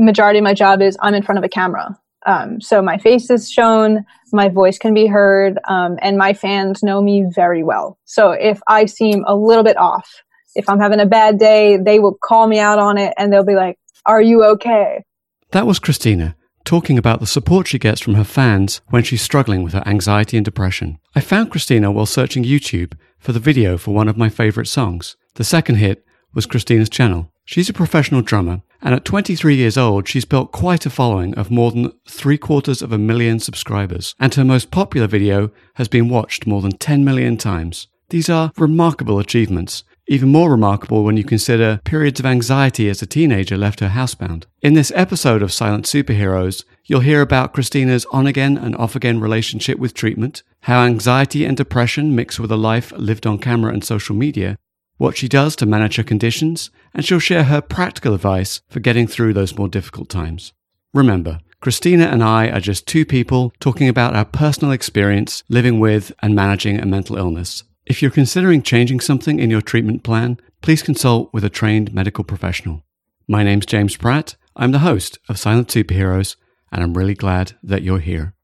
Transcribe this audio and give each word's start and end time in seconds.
majority 0.00 0.38
of 0.38 0.44
my 0.44 0.54
job 0.54 0.82
is 0.82 0.96
I'm 1.00 1.14
in 1.14 1.22
front 1.22 1.38
of 1.38 1.44
a 1.44 1.48
camera. 1.48 1.98
Um, 2.26 2.60
so 2.60 2.82
my 2.82 2.98
face 2.98 3.30
is 3.30 3.50
shown, 3.50 4.04
my 4.32 4.48
voice 4.48 4.78
can 4.78 4.92
be 4.92 5.06
heard, 5.06 5.58
um, 5.68 5.96
and 6.02 6.18
my 6.18 6.34
fans 6.34 6.82
know 6.82 7.00
me 7.00 7.24
very 7.34 7.62
well. 7.62 7.98
So 8.04 8.32
if 8.32 8.60
I 8.66 8.84
seem 8.84 9.24
a 9.26 9.34
little 9.34 9.64
bit 9.64 9.78
off, 9.78 10.22
if 10.54 10.68
I'm 10.68 10.80
having 10.80 11.00
a 11.00 11.06
bad 11.06 11.38
day, 11.38 11.76
they 11.78 11.98
will 11.98 12.16
call 12.22 12.46
me 12.46 12.58
out 12.58 12.78
on 12.78 12.98
it 12.98 13.14
and 13.16 13.32
they'll 13.32 13.44
be 13.44 13.54
like, 13.54 13.78
Are 14.04 14.20
you 14.20 14.44
okay? 14.44 15.04
That 15.52 15.66
was 15.66 15.78
Christina 15.78 16.36
talking 16.64 16.98
about 16.98 17.20
the 17.20 17.26
support 17.26 17.66
she 17.66 17.78
gets 17.78 18.00
from 18.00 18.14
her 18.14 18.24
fans 18.24 18.80
when 18.90 19.02
she's 19.02 19.22
struggling 19.22 19.62
with 19.62 19.72
her 19.72 19.82
anxiety 19.86 20.36
and 20.36 20.44
depression. 20.44 20.98
I 21.14 21.20
found 21.20 21.50
Christina 21.50 21.90
while 21.90 22.06
searching 22.06 22.44
YouTube 22.44 22.92
for 23.18 23.32
the 23.32 23.40
video 23.40 23.76
for 23.76 23.94
one 23.94 24.08
of 24.08 24.16
my 24.16 24.28
favorite 24.28 24.66
songs. 24.66 25.16
The 25.34 25.44
second 25.44 25.76
hit 25.76 26.04
was 26.34 26.46
Christina's 26.46 26.88
channel. 26.88 27.32
She's 27.44 27.68
a 27.68 27.72
professional 27.72 28.22
drummer, 28.22 28.62
and 28.82 28.94
at 28.94 29.04
23 29.04 29.54
years 29.54 29.76
old, 29.76 30.08
she's 30.08 30.24
built 30.24 30.52
quite 30.52 30.86
a 30.86 30.90
following 30.90 31.34
of 31.34 31.50
more 31.50 31.70
than 31.70 31.92
three 32.08 32.38
quarters 32.38 32.82
of 32.82 32.92
a 32.92 32.98
million 32.98 33.38
subscribers, 33.38 34.14
and 34.18 34.34
her 34.34 34.44
most 34.44 34.70
popular 34.70 35.06
video 35.06 35.50
has 35.74 35.88
been 35.88 36.08
watched 36.08 36.46
more 36.46 36.62
than 36.62 36.76
10 36.78 37.04
million 37.04 37.36
times. 37.36 37.88
These 38.08 38.28
are 38.28 38.52
remarkable 38.56 39.18
achievements, 39.18 39.84
even 40.08 40.28
more 40.28 40.50
remarkable 40.50 41.04
when 41.04 41.16
you 41.16 41.22
consider 41.22 41.80
periods 41.84 42.18
of 42.18 42.26
anxiety 42.26 42.88
as 42.88 43.00
a 43.00 43.06
teenager 43.06 43.56
left 43.56 43.78
her 43.78 43.90
housebound. 43.90 44.44
In 44.60 44.74
this 44.74 44.90
episode 44.96 45.40
of 45.40 45.52
Silent 45.52 45.84
Superheroes, 45.84 46.64
you'll 46.86 47.00
hear 47.00 47.20
about 47.20 47.52
Christina's 47.54 48.04
on 48.10 48.26
again 48.26 48.58
and 48.58 48.74
off 48.74 48.96
again 48.96 49.20
relationship 49.20 49.78
with 49.78 49.94
treatment, 49.94 50.42
how 50.62 50.82
anxiety 50.82 51.44
and 51.44 51.56
depression 51.56 52.16
mix 52.16 52.40
with 52.40 52.50
a 52.50 52.56
life 52.56 52.90
lived 52.96 53.24
on 53.24 53.38
camera 53.38 53.72
and 53.72 53.84
social 53.84 54.16
media, 54.16 54.58
what 55.00 55.16
she 55.16 55.28
does 55.28 55.56
to 55.56 55.64
manage 55.64 55.96
her 55.96 56.02
conditions, 56.02 56.70
and 56.92 57.06
she'll 57.06 57.18
share 57.18 57.44
her 57.44 57.62
practical 57.62 58.12
advice 58.12 58.60
for 58.68 58.80
getting 58.80 59.06
through 59.06 59.32
those 59.32 59.56
more 59.56 59.66
difficult 59.66 60.10
times. 60.10 60.52
Remember, 60.92 61.40
Christina 61.62 62.04
and 62.04 62.22
I 62.22 62.48
are 62.48 62.60
just 62.60 62.86
two 62.86 63.06
people 63.06 63.54
talking 63.60 63.88
about 63.88 64.14
our 64.14 64.26
personal 64.26 64.72
experience 64.72 65.42
living 65.48 65.80
with 65.80 66.12
and 66.20 66.34
managing 66.34 66.78
a 66.78 66.84
mental 66.84 67.16
illness. 67.16 67.64
If 67.86 68.02
you're 68.02 68.10
considering 68.10 68.60
changing 68.60 69.00
something 69.00 69.40
in 69.40 69.48
your 69.48 69.62
treatment 69.62 70.02
plan, 70.02 70.38
please 70.60 70.82
consult 70.82 71.32
with 71.32 71.44
a 71.44 71.50
trained 71.50 71.94
medical 71.94 72.22
professional. 72.22 72.82
My 73.26 73.42
name's 73.42 73.64
James 73.64 73.96
Pratt. 73.96 74.36
I'm 74.54 74.72
the 74.72 74.80
host 74.80 75.18
of 75.30 75.38
Silent 75.38 75.68
Superheroes, 75.68 76.36
and 76.70 76.82
I'm 76.82 76.92
really 76.92 77.14
glad 77.14 77.52
that 77.62 77.82
you're 77.82 78.00
here. 78.00 78.34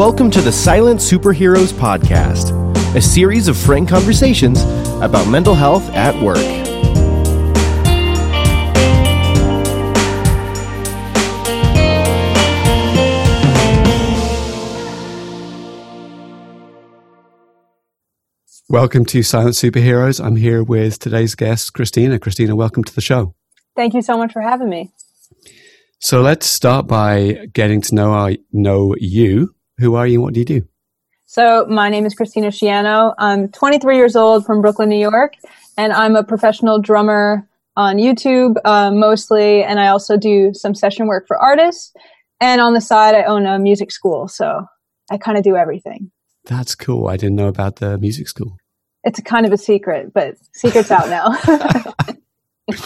Welcome 0.00 0.30
to 0.30 0.40
the 0.40 0.50
Silent 0.50 0.98
Superheroes 0.98 1.74
Podcast, 1.74 2.56
a 2.96 3.02
series 3.02 3.48
of 3.48 3.56
frank 3.58 3.90
conversations 3.90 4.62
about 5.02 5.28
mental 5.28 5.54
health 5.54 5.86
at 5.90 6.14
work. 6.22 6.38
Welcome 18.70 19.04
to 19.04 19.22
Silent 19.22 19.56
Superheroes. 19.56 20.24
I'm 20.24 20.36
here 20.36 20.64
with 20.64 20.98
today's 20.98 21.34
guest, 21.34 21.74
Christina. 21.74 22.18
Christina, 22.18 22.56
welcome 22.56 22.84
to 22.84 22.94
the 22.94 23.02
show. 23.02 23.34
Thank 23.76 23.92
you 23.92 24.00
so 24.00 24.16
much 24.16 24.32
for 24.32 24.40
having 24.40 24.70
me. 24.70 24.92
So 25.98 26.22
let's 26.22 26.46
start 26.46 26.86
by 26.86 27.48
getting 27.52 27.82
to 27.82 27.94
know 27.94 28.12
our, 28.12 28.32
know 28.50 28.94
you. 28.98 29.54
Who 29.80 29.94
are 29.94 30.06
you 30.06 30.16
and 30.16 30.22
what 30.22 30.34
do 30.34 30.40
you 30.40 30.46
do? 30.46 30.68
So 31.24 31.64
my 31.66 31.88
name 31.88 32.04
is 32.04 32.14
Christina 32.14 32.48
Schiano. 32.48 33.14
I'm 33.16 33.48
23 33.48 33.96
years 33.96 34.14
old 34.14 34.44
from 34.44 34.60
Brooklyn, 34.60 34.90
New 34.90 34.98
York, 34.98 35.34
and 35.78 35.92
I'm 35.92 36.16
a 36.16 36.22
professional 36.22 36.80
drummer 36.80 37.48
on 37.76 37.96
YouTube 37.96 38.56
uh, 38.64 38.90
mostly, 38.90 39.64
and 39.64 39.80
I 39.80 39.88
also 39.88 40.18
do 40.18 40.52
some 40.52 40.74
session 40.74 41.06
work 41.06 41.26
for 41.26 41.38
artists. 41.38 41.94
And 42.40 42.60
on 42.60 42.74
the 42.74 42.80
side, 42.80 43.14
I 43.14 43.22
own 43.22 43.46
a 43.46 43.58
music 43.58 43.90
school, 43.90 44.28
so 44.28 44.66
I 45.10 45.16
kind 45.16 45.38
of 45.38 45.44
do 45.44 45.56
everything. 45.56 46.10
That's 46.44 46.74
cool. 46.74 47.08
I 47.08 47.16
didn't 47.16 47.36
know 47.36 47.48
about 47.48 47.76
the 47.76 47.96
music 47.96 48.28
school. 48.28 48.58
It's 49.04 49.18
a 49.18 49.22
kind 49.22 49.46
of 49.46 49.52
a 49.52 49.58
secret, 49.58 50.12
but 50.12 50.34
secret's 50.52 50.90
out 50.90 51.08
now. 51.08 51.38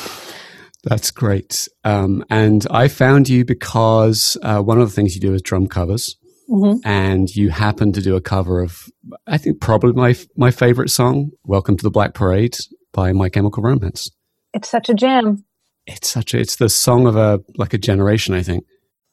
That's 0.84 1.10
great. 1.10 1.66
Um, 1.82 2.24
and 2.30 2.66
I 2.70 2.86
found 2.86 3.28
you 3.28 3.44
because 3.44 4.36
uh, 4.42 4.60
one 4.60 4.80
of 4.80 4.88
the 4.88 4.94
things 4.94 5.16
you 5.16 5.20
do 5.20 5.34
is 5.34 5.42
drum 5.42 5.66
covers. 5.66 6.16
Mm-hmm. 6.48 6.86
And 6.86 7.34
you 7.34 7.50
happen 7.50 7.92
to 7.92 8.02
do 8.02 8.16
a 8.16 8.20
cover 8.20 8.60
of, 8.60 8.88
I 9.26 9.38
think, 9.38 9.60
probably 9.60 9.92
my 9.92 10.14
my 10.36 10.50
favorite 10.50 10.90
song, 10.90 11.30
"Welcome 11.44 11.76
to 11.78 11.82
the 11.82 11.90
Black 11.90 12.14
Parade" 12.14 12.56
by 12.92 13.12
My 13.12 13.28
Chemical 13.28 13.62
Romance. 13.62 14.10
It's 14.52 14.68
such 14.68 14.88
a 14.88 14.94
jam. 14.94 15.44
It's 15.86 16.10
such 16.10 16.34
a. 16.34 16.38
It's 16.38 16.56
the 16.56 16.68
song 16.68 17.06
of 17.06 17.16
a 17.16 17.40
like 17.56 17.72
a 17.72 17.78
generation. 17.78 18.34
I 18.34 18.42
think 18.42 18.64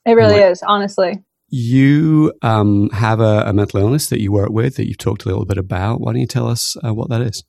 it 0.05 0.13
really 0.13 0.41
like, 0.41 0.51
is. 0.51 0.61
Honestly, 0.61 1.23
you 1.51 2.33
um, 2.41 2.89
have 2.91 3.19
a, 3.19 3.43
a, 3.45 3.53
mental 3.53 3.81
illness 3.81 4.07
that 4.07 4.21
you 4.21 4.31
work 4.31 4.49
with 4.49 4.77
that 4.77 4.87
you've 4.87 4.97
talked 4.97 5.25
a 5.25 5.27
little 5.27 5.45
bit 5.45 5.57
about. 5.57 5.99
Why 5.99 6.13
don't 6.13 6.21
you 6.21 6.27
tell 6.27 6.47
us 6.47 6.77
uh, 6.83 6.93
what 6.93 7.09
that 7.09 7.21
is? 7.21 7.43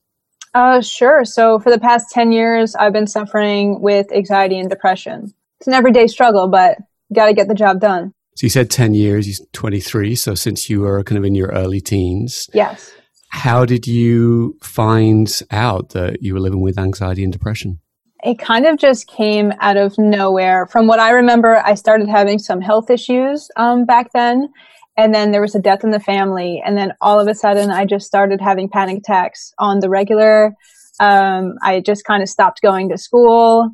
Uh, 0.54 0.81
sure. 0.81 1.25
So, 1.25 1.59
for 1.59 1.70
the 1.70 1.78
past 1.78 2.10
10 2.10 2.32
years, 2.32 2.75
I've 2.75 2.93
been 2.93 3.06
suffering 3.06 3.81
with 3.81 4.12
anxiety 4.12 4.59
and 4.59 4.69
depression. 4.69 5.32
It's 5.60 5.69
an 5.69 5.75
everyday 5.75 6.09
struggle, 6.09 6.49
but 6.49 6.78
got 7.14 7.26
to 7.26 7.32
get 7.32 7.49
the 7.49 7.54
job 7.54 7.81
done. 7.81 8.12
So, 8.34 8.47
you 8.47 8.50
said 8.50 8.70
10 8.70 8.94
years, 8.94 9.26
you're 9.26 9.47
23. 9.53 10.15
So, 10.15 10.34
since 10.34 10.70
you 10.70 10.81
were 10.81 11.03
kind 11.04 11.19
of 11.19 11.25
in 11.25 11.34
your 11.34 11.48
early 11.48 11.81
teens. 11.81 12.48
Yes. 12.54 12.93
How 13.28 13.65
did 13.65 13.87
you 13.87 14.59
find 14.62 15.41
out 15.50 15.91
that 15.91 16.22
you 16.22 16.34
were 16.34 16.41
living 16.41 16.60
with 16.60 16.78
anxiety 16.78 17.25
and 17.25 17.32
depression? 17.32 17.81
it 18.22 18.38
kind 18.38 18.66
of 18.66 18.78
just 18.78 19.09
came 19.09 19.53
out 19.60 19.76
of 19.76 19.98
nowhere. 19.98 20.66
From 20.66 20.87
what 20.87 21.00
I 21.00 21.10
remember, 21.10 21.56
I 21.56 21.75
started 21.75 22.09
having 22.09 22.38
some 22.38 22.60
health 22.60 22.88
issues 22.88 23.50
um, 23.56 23.84
back 23.84 24.12
then. 24.12 24.49
And 24.97 25.14
then 25.14 25.32
there 25.32 25.41
was 25.41 25.54
a 25.54 25.60
death 25.60 25.84
in 25.84 25.91
the 25.91 25.99
family. 25.99 26.62
And 26.64 26.76
then 26.76 26.93
all 27.00 27.19
of 27.19 27.26
a 27.26 27.34
sudden, 27.34 27.70
I 27.70 27.84
just 27.84 28.06
started 28.06 28.41
having 28.41 28.69
panic 28.69 28.99
attacks 28.99 29.53
on 29.59 29.81
the 29.81 29.88
regular. 29.88 30.53
Um, 31.00 31.54
I 31.62 31.81
just 31.81 32.04
kind 32.04 32.22
of 32.22 32.28
stopped 32.28 32.62
going 32.62 32.91
to 32.91 32.99
school. 32.99 33.70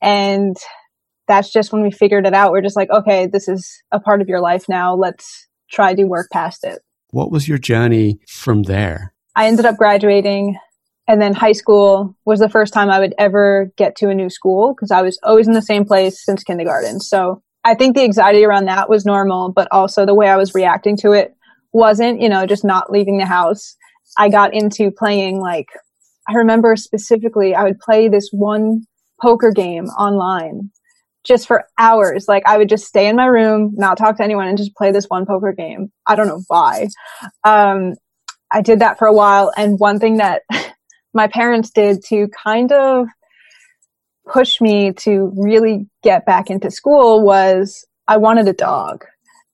And 0.00 0.56
that's 1.28 1.52
just 1.52 1.72
when 1.72 1.82
we 1.82 1.90
figured 1.90 2.26
it 2.26 2.34
out. 2.34 2.52
We're 2.52 2.62
just 2.62 2.76
like, 2.76 2.90
okay, 2.90 3.26
this 3.26 3.48
is 3.48 3.82
a 3.92 4.00
part 4.00 4.20
of 4.20 4.28
your 4.28 4.40
life 4.40 4.64
now. 4.68 4.94
Let's 4.94 5.46
try 5.70 5.94
to 5.94 6.04
work 6.04 6.28
past 6.32 6.64
it. 6.64 6.80
What 7.10 7.30
was 7.30 7.46
your 7.46 7.58
journey 7.58 8.18
from 8.28 8.64
there? 8.64 9.14
I 9.36 9.46
ended 9.46 9.66
up 9.66 9.76
graduating 9.76 10.56
and 11.06 11.22
then 11.22 11.32
high 11.32 11.52
school 11.52 12.16
was 12.24 12.40
the 12.40 12.48
first 12.50 12.74
time 12.74 12.90
I 12.90 12.98
would 12.98 13.14
ever 13.18 13.72
get 13.76 13.96
to 13.96 14.10
a 14.10 14.14
new 14.14 14.28
school 14.28 14.74
because 14.74 14.90
I 14.90 15.02
was 15.02 15.18
always 15.22 15.46
in 15.46 15.54
the 15.54 15.62
same 15.62 15.84
place 15.84 16.22
since 16.24 16.42
kindergarten. 16.42 17.00
So 17.00 17.42
I 17.64 17.74
think 17.74 17.96
the 17.96 18.02
anxiety 18.02 18.44
around 18.44 18.66
that 18.66 18.90
was 18.90 19.06
normal, 19.06 19.52
but 19.52 19.68
also 19.70 20.04
the 20.04 20.14
way 20.14 20.28
I 20.28 20.36
was 20.36 20.54
reacting 20.54 20.96
to 20.98 21.12
it 21.12 21.34
wasn't, 21.72 22.20
you 22.20 22.28
know, 22.28 22.46
just 22.46 22.64
not 22.64 22.90
leaving 22.90 23.18
the 23.18 23.26
house. 23.26 23.76
I 24.18 24.28
got 24.28 24.54
into 24.54 24.90
playing 24.90 25.40
like, 25.40 25.68
I 26.28 26.34
remember 26.34 26.76
specifically, 26.76 27.54
I 27.54 27.64
would 27.64 27.78
play 27.78 28.08
this 28.08 28.28
one 28.30 28.82
poker 29.20 29.50
game 29.50 29.86
online 29.86 30.70
just 31.24 31.46
for 31.46 31.64
hours. 31.78 32.26
Like 32.28 32.42
I 32.46 32.58
would 32.58 32.68
just 32.68 32.86
stay 32.86 33.08
in 33.08 33.16
my 33.16 33.26
room, 33.26 33.74
not 33.76 33.98
talk 33.98 34.16
to 34.16 34.24
anyone 34.24 34.48
and 34.48 34.58
just 34.58 34.74
play 34.74 34.92
this 34.92 35.06
one 35.06 35.26
poker 35.26 35.52
game. 35.52 35.92
I 36.06 36.16
don't 36.16 36.28
know 36.28 36.42
why. 36.48 36.88
Um, 37.44 37.94
I 38.50 38.62
did 38.62 38.80
that 38.80 38.98
for 38.98 39.06
a 39.06 39.12
while. 39.12 39.52
And 39.56 39.78
one 39.78 39.98
thing 39.98 40.18
that 40.18 40.42
my 41.14 41.28
parents 41.28 41.70
did 41.70 42.04
to 42.06 42.28
kind 42.28 42.72
of 42.72 43.06
push 44.30 44.60
me 44.60 44.92
to 44.92 45.32
really 45.36 45.86
get 46.02 46.26
back 46.26 46.50
into 46.50 46.70
school 46.70 47.22
was 47.22 47.86
I 48.06 48.18
wanted 48.18 48.48
a 48.48 48.52
dog. 48.52 49.04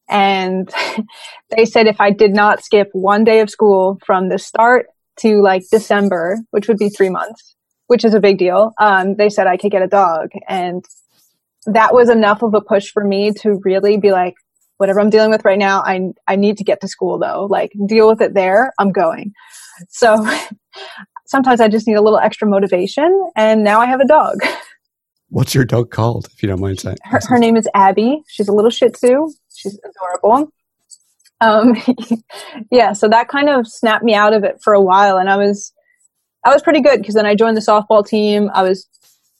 And 0.08 0.70
they 1.56 1.64
said 1.64 1.86
if 1.86 2.00
I 2.00 2.10
did 2.10 2.34
not 2.34 2.62
skip 2.62 2.88
one 2.92 3.24
day 3.24 3.40
of 3.40 3.50
school 3.50 3.98
from 4.06 4.28
the 4.28 4.38
start 4.38 4.86
to 5.20 5.40
like 5.42 5.62
December, 5.70 6.38
which 6.50 6.68
would 6.68 6.78
be 6.78 6.88
three 6.88 7.10
months, 7.10 7.54
which 7.86 8.04
is 8.04 8.14
a 8.14 8.20
big 8.20 8.38
deal, 8.38 8.72
um, 8.80 9.16
they 9.16 9.28
said 9.28 9.46
I 9.46 9.56
could 9.56 9.70
get 9.70 9.82
a 9.82 9.88
dog. 9.88 10.30
And 10.48 10.84
that 11.66 11.94
was 11.94 12.08
enough 12.08 12.42
of 12.42 12.54
a 12.54 12.60
push 12.60 12.90
for 12.90 13.04
me 13.04 13.32
to 13.40 13.60
really 13.64 13.96
be 13.96 14.12
like, 14.12 14.34
whatever 14.76 15.00
I'm 15.00 15.10
dealing 15.10 15.30
with 15.30 15.44
right 15.44 15.58
now, 15.58 15.80
I, 15.80 16.12
I 16.26 16.36
need 16.36 16.58
to 16.58 16.64
get 16.64 16.80
to 16.80 16.88
school 16.88 17.18
though. 17.18 17.46
Like 17.50 17.72
deal 17.86 18.08
with 18.08 18.20
it 18.20 18.34
there. 18.34 18.72
I'm 18.78 18.92
going. 18.92 19.32
So 19.88 20.26
sometimes 21.26 21.60
I 21.60 21.68
just 21.68 21.86
need 21.86 21.94
a 21.94 22.02
little 22.02 22.18
extra 22.18 22.48
motivation. 22.48 23.30
And 23.36 23.64
now 23.64 23.80
I 23.80 23.86
have 23.86 24.00
a 24.00 24.06
dog. 24.06 24.36
What's 25.28 25.54
your 25.54 25.64
dog 25.64 25.90
called, 25.90 26.28
if 26.32 26.42
you 26.42 26.48
don't 26.48 26.60
mind 26.60 26.80
saying? 26.80 26.98
Her, 27.02 27.18
her 27.26 27.38
name 27.38 27.56
is 27.56 27.68
Abby. 27.74 28.22
She's 28.28 28.46
a 28.46 28.52
little 28.52 28.70
Shih 28.70 28.90
Tzu. 28.90 29.30
She's 29.52 29.78
adorable. 29.84 30.52
Um, 31.40 31.76
yeah, 32.70 32.92
so 32.92 33.08
that 33.08 33.28
kind 33.28 33.48
of 33.48 33.66
snapped 33.66 34.04
me 34.04 34.14
out 34.14 34.32
of 34.32 34.44
it 34.44 34.60
for 34.62 34.72
a 34.74 34.80
while, 34.80 35.18
and 35.18 35.28
I 35.28 35.36
was, 35.36 35.72
I 36.44 36.52
was 36.52 36.62
pretty 36.62 36.80
good 36.80 37.00
because 37.00 37.16
then 37.16 37.26
I 37.26 37.34
joined 37.34 37.56
the 37.56 37.60
softball 37.60 38.06
team. 38.06 38.48
I 38.54 38.62
was 38.62 38.88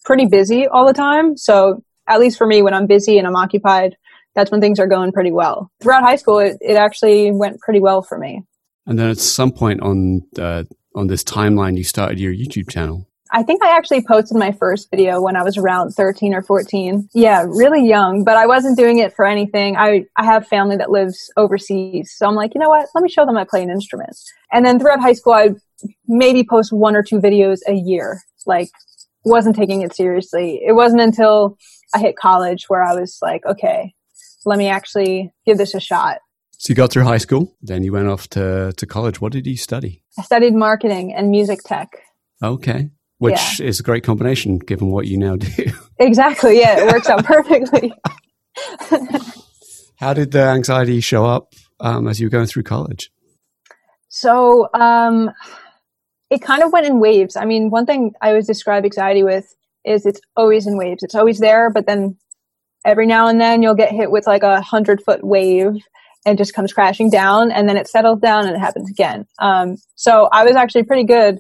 pretty 0.04 0.26
busy 0.26 0.66
all 0.66 0.86
the 0.86 0.92
time, 0.92 1.36
so 1.36 1.82
at 2.08 2.20
least 2.20 2.38
for 2.38 2.46
me, 2.46 2.62
when 2.62 2.74
I'm 2.74 2.86
busy 2.86 3.18
and 3.18 3.26
I'm 3.26 3.36
occupied, 3.36 3.96
that's 4.34 4.50
when 4.50 4.60
things 4.60 4.80
are 4.80 4.86
going 4.86 5.12
pretty 5.12 5.32
well. 5.32 5.70
Throughout 5.80 6.02
high 6.02 6.16
school, 6.16 6.38
it, 6.38 6.56
it 6.60 6.76
actually 6.76 7.30
went 7.30 7.60
pretty 7.60 7.80
well 7.80 8.02
for 8.02 8.18
me. 8.18 8.42
And 8.86 8.98
then 8.98 9.08
at 9.08 9.18
some 9.18 9.52
point 9.52 9.80
on 9.80 10.22
uh, 10.38 10.64
on 10.94 11.06
this 11.06 11.24
timeline, 11.24 11.76
you 11.76 11.84
started 11.84 12.20
your 12.20 12.32
YouTube 12.32 12.70
channel. 12.70 13.08
I 13.32 13.42
think 13.42 13.64
I 13.64 13.76
actually 13.76 14.04
posted 14.06 14.36
my 14.36 14.52
first 14.52 14.90
video 14.90 15.20
when 15.20 15.34
I 15.34 15.42
was 15.42 15.56
around 15.56 15.90
13 15.90 16.34
or 16.34 16.42
14. 16.42 17.08
Yeah, 17.14 17.44
really 17.48 17.84
young, 17.84 18.22
but 18.22 18.36
I 18.36 18.46
wasn't 18.46 18.78
doing 18.78 18.98
it 18.98 19.12
for 19.12 19.24
anything. 19.24 19.76
I, 19.76 20.04
I 20.16 20.24
have 20.24 20.46
family 20.46 20.76
that 20.76 20.90
lives 20.90 21.32
overseas. 21.36 22.14
So 22.16 22.26
I'm 22.26 22.36
like, 22.36 22.54
you 22.54 22.60
know 22.60 22.68
what? 22.68 22.86
Let 22.94 23.02
me 23.02 23.08
show 23.08 23.26
them 23.26 23.36
I 23.36 23.44
play 23.44 23.62
an 23.62 23.70
instrument. 23.70 24.16
And 24.52 24.64
then 24.64 24.78
throughout 24.78 25.00
high 25.00 25.14
school, 25.14 25.32
I 25.32 25.54
maybe 26.06 26.44
post 26.48 26.72
one 26.72 26.94
or 26.94 27.02
two 27.02 27.18
videos 27.18 27.58
a 27.66 27.74
year. 27.74 28.20
Like, 28.46 28.68
wasn't 29.24 29.56
taking 29.56 29.82
it 29.82 29.96
seriously. 29.96 30.60
It 30.64 30.74
wasn't 30.74 31.00
until 31.00 31.56
I 31.94 31.99
hit 31.99 32.17
college 32.17 32.64
where 32.69 32.82
I 32.82 32.94
was 32.94 33.19
like, 33.23 33.46
okay, 33.46 33.94
let 34.44 34.58
me 34.58 34.69
actually 34.69 35.32
give 35.46 35.58
this 35.58 35.75
a 35.75 35.81
shot. 35.81 36.19
So 36.58 36.70
you 36.70 36.75
got 36.75 36.91
through 36.91 37.05
high 37.05 37.19
school, 37.19 37.56
then 37.62 37.82
you 37.82 37.93
went 37.93 38.08
off 38.08 38.29
to, 38.31 38.73
to 38.76 38.87
college. 38.87 39.20
What 39.20 39.32
did 39.32 39.46
you 39.46 39.56
study? 39.56 40.02
I 40.19 40.23
studied 40.23 40.55
marketing 40.55 41.14
and 41.14 41.31
music 41.31 41.61
tech. 41.64 41.99
Okay. 42.43 42.91
Which 43.19 43.61
yeah. 43.61 43.67
is 43.67 43.81
a 43.81 43.82
great 43.82 44.05
combination 44.05 44.58
given 44.58 44.91
what 44.91 45.06
you 45.06 45.19
now 45.19 45.37
do. 45.37 45.49
Exactly. 46.00 46.58
Yeah, 46.58 46.81
it 46.81 46.93
works 46.93 47.08
out 47.08 47.25
perfectly. 47.25 47.93
How 49.96 50.12
did 50.12 50.32
the 50.32 50.41
anxiety 50.41 51.00
show 51.00 51.25
up 51.25 51.52
um, 51.79 52.08
as 52.08 52.19
you 52.19 52.26
were 52.26 52.31
going 52.31 52.46
through 52.46 52.64
college? 52.64 53.12
So 54.08 54.69
um, 54.75 55.31
it 56.31 56.43
kind 56.43 56.64
of 56.64 56.73
went 56.73 56.87
in 56.87 56.99
waves. 56.99 57.37
I 57.37 57.44
mean, 57.44 57.70
one 57.70 57.87
thing 57.87 58.12
I 58.20 58.31
always 58.31 58.49
describe 58.49 58.85
anxiety 58.85 59.23
with 59.23 59.55
is 59.84 60.06
it's 60.06 60.20
always 60.36 60.66
in 60.66 60.76
waves. 60.76 61.02
It's 61.02 61.14
always 61.14 61.38
there, 61.38 61.70
but 61.70 61.86
then 61.86 62.16
every 62.84 63.06
now 63.06 63.28
and 63.28 63.40
then 63.40 63.62
you'll 63.62 63.75
get 63.75 63.92
hit 63.92 64.10
with 64.10 64.26
like 64.26 64.42
a 64.42 64.60
hundred 64.60 65.02
foot 65.02 65.25
wave 65.25 65.76
and 66.26 66.38
just 66.38 66.54
comes 66.54 66.72
crashing 66.72 67.10
down 67.10 67.50
and 67.50 67.69
then 67.69 67.76
it 67.76 67.88
settles 67.88 68.20
down 68.20 68.46
and 68.46 68.56
it 68.56 68.60
happens 68.60 68.90
again. 68.90 69.26
Um, 69.38 69.76
so 69.94 70.28
I 70.32 70.44
was 70.44 70.56
actually 70.56 70.84
pretty 70.84 71.04
good 71.04 71.38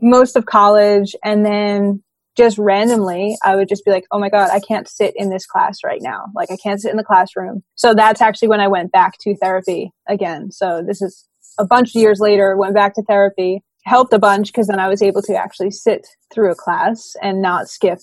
most 0.00 0.36
of 0.36 0.46
college 0.46 1.14
and 1.22 1.44
then 1.44 2.02
just 2.36 2.56
randomly 2.56 3.36
I 3.44 3.56
would 3.56 3.68
just 3.68 3.84
be 3.84 3.90
like, 3.90 4.04
oh 4.10 4.18
my 4.18 4.30
God, 4.30 4.50
I 4.50 4.60
can't 4.60 4.88
sit 4.88 5.12
in 5.16 5.28
this 5.28 5.46
class 5.46 5.78
right 5.84 6.00
now. 6.00 6.26
Like 6.34 6.50
I 6.50 6.56
can't 6.56 6.80
sit 6.80 6.90
in 6.90 6.96
the 6.96 7.04
classroom. 7.04 7.62
So 7.74 7.94
that's 7.94 8.22
actually 8.22 8.48
when 8.48 8.60
I 8.60 8.68
went 8.68 8.90
back 8.90 9.14
to 9.20 9.36
therapy 9.36 9.92
again. 10.08 10.50
So 10.50 10.82
this 10.86 11.02
is 11.02 11.26
a 11.58 11.66
bunch 11.66 11.94
of 11.94 12.00
years 12.00 12.20
later, 12.20 12.56
went 12.56 12.74
back 12.74 12.94
to 12.94 13.02
therapy, 13.02 13.62
helped 13.84 14.12
a 14.12 14.18
bunch 14.18 14.48
because 14.48 14.68
then 14.68 14.80
I 14.80 14.88
was 14.88 15.02
able 15.02 15.22
to 15.22 15.36
actually 15.36 15.70
sit 15.70 16.06
through 16.32 16.50
a 16.52 16.54
class 16.54 17.14
and 17.20 17.42
not 17.42 17.68
skip 17.68 17.98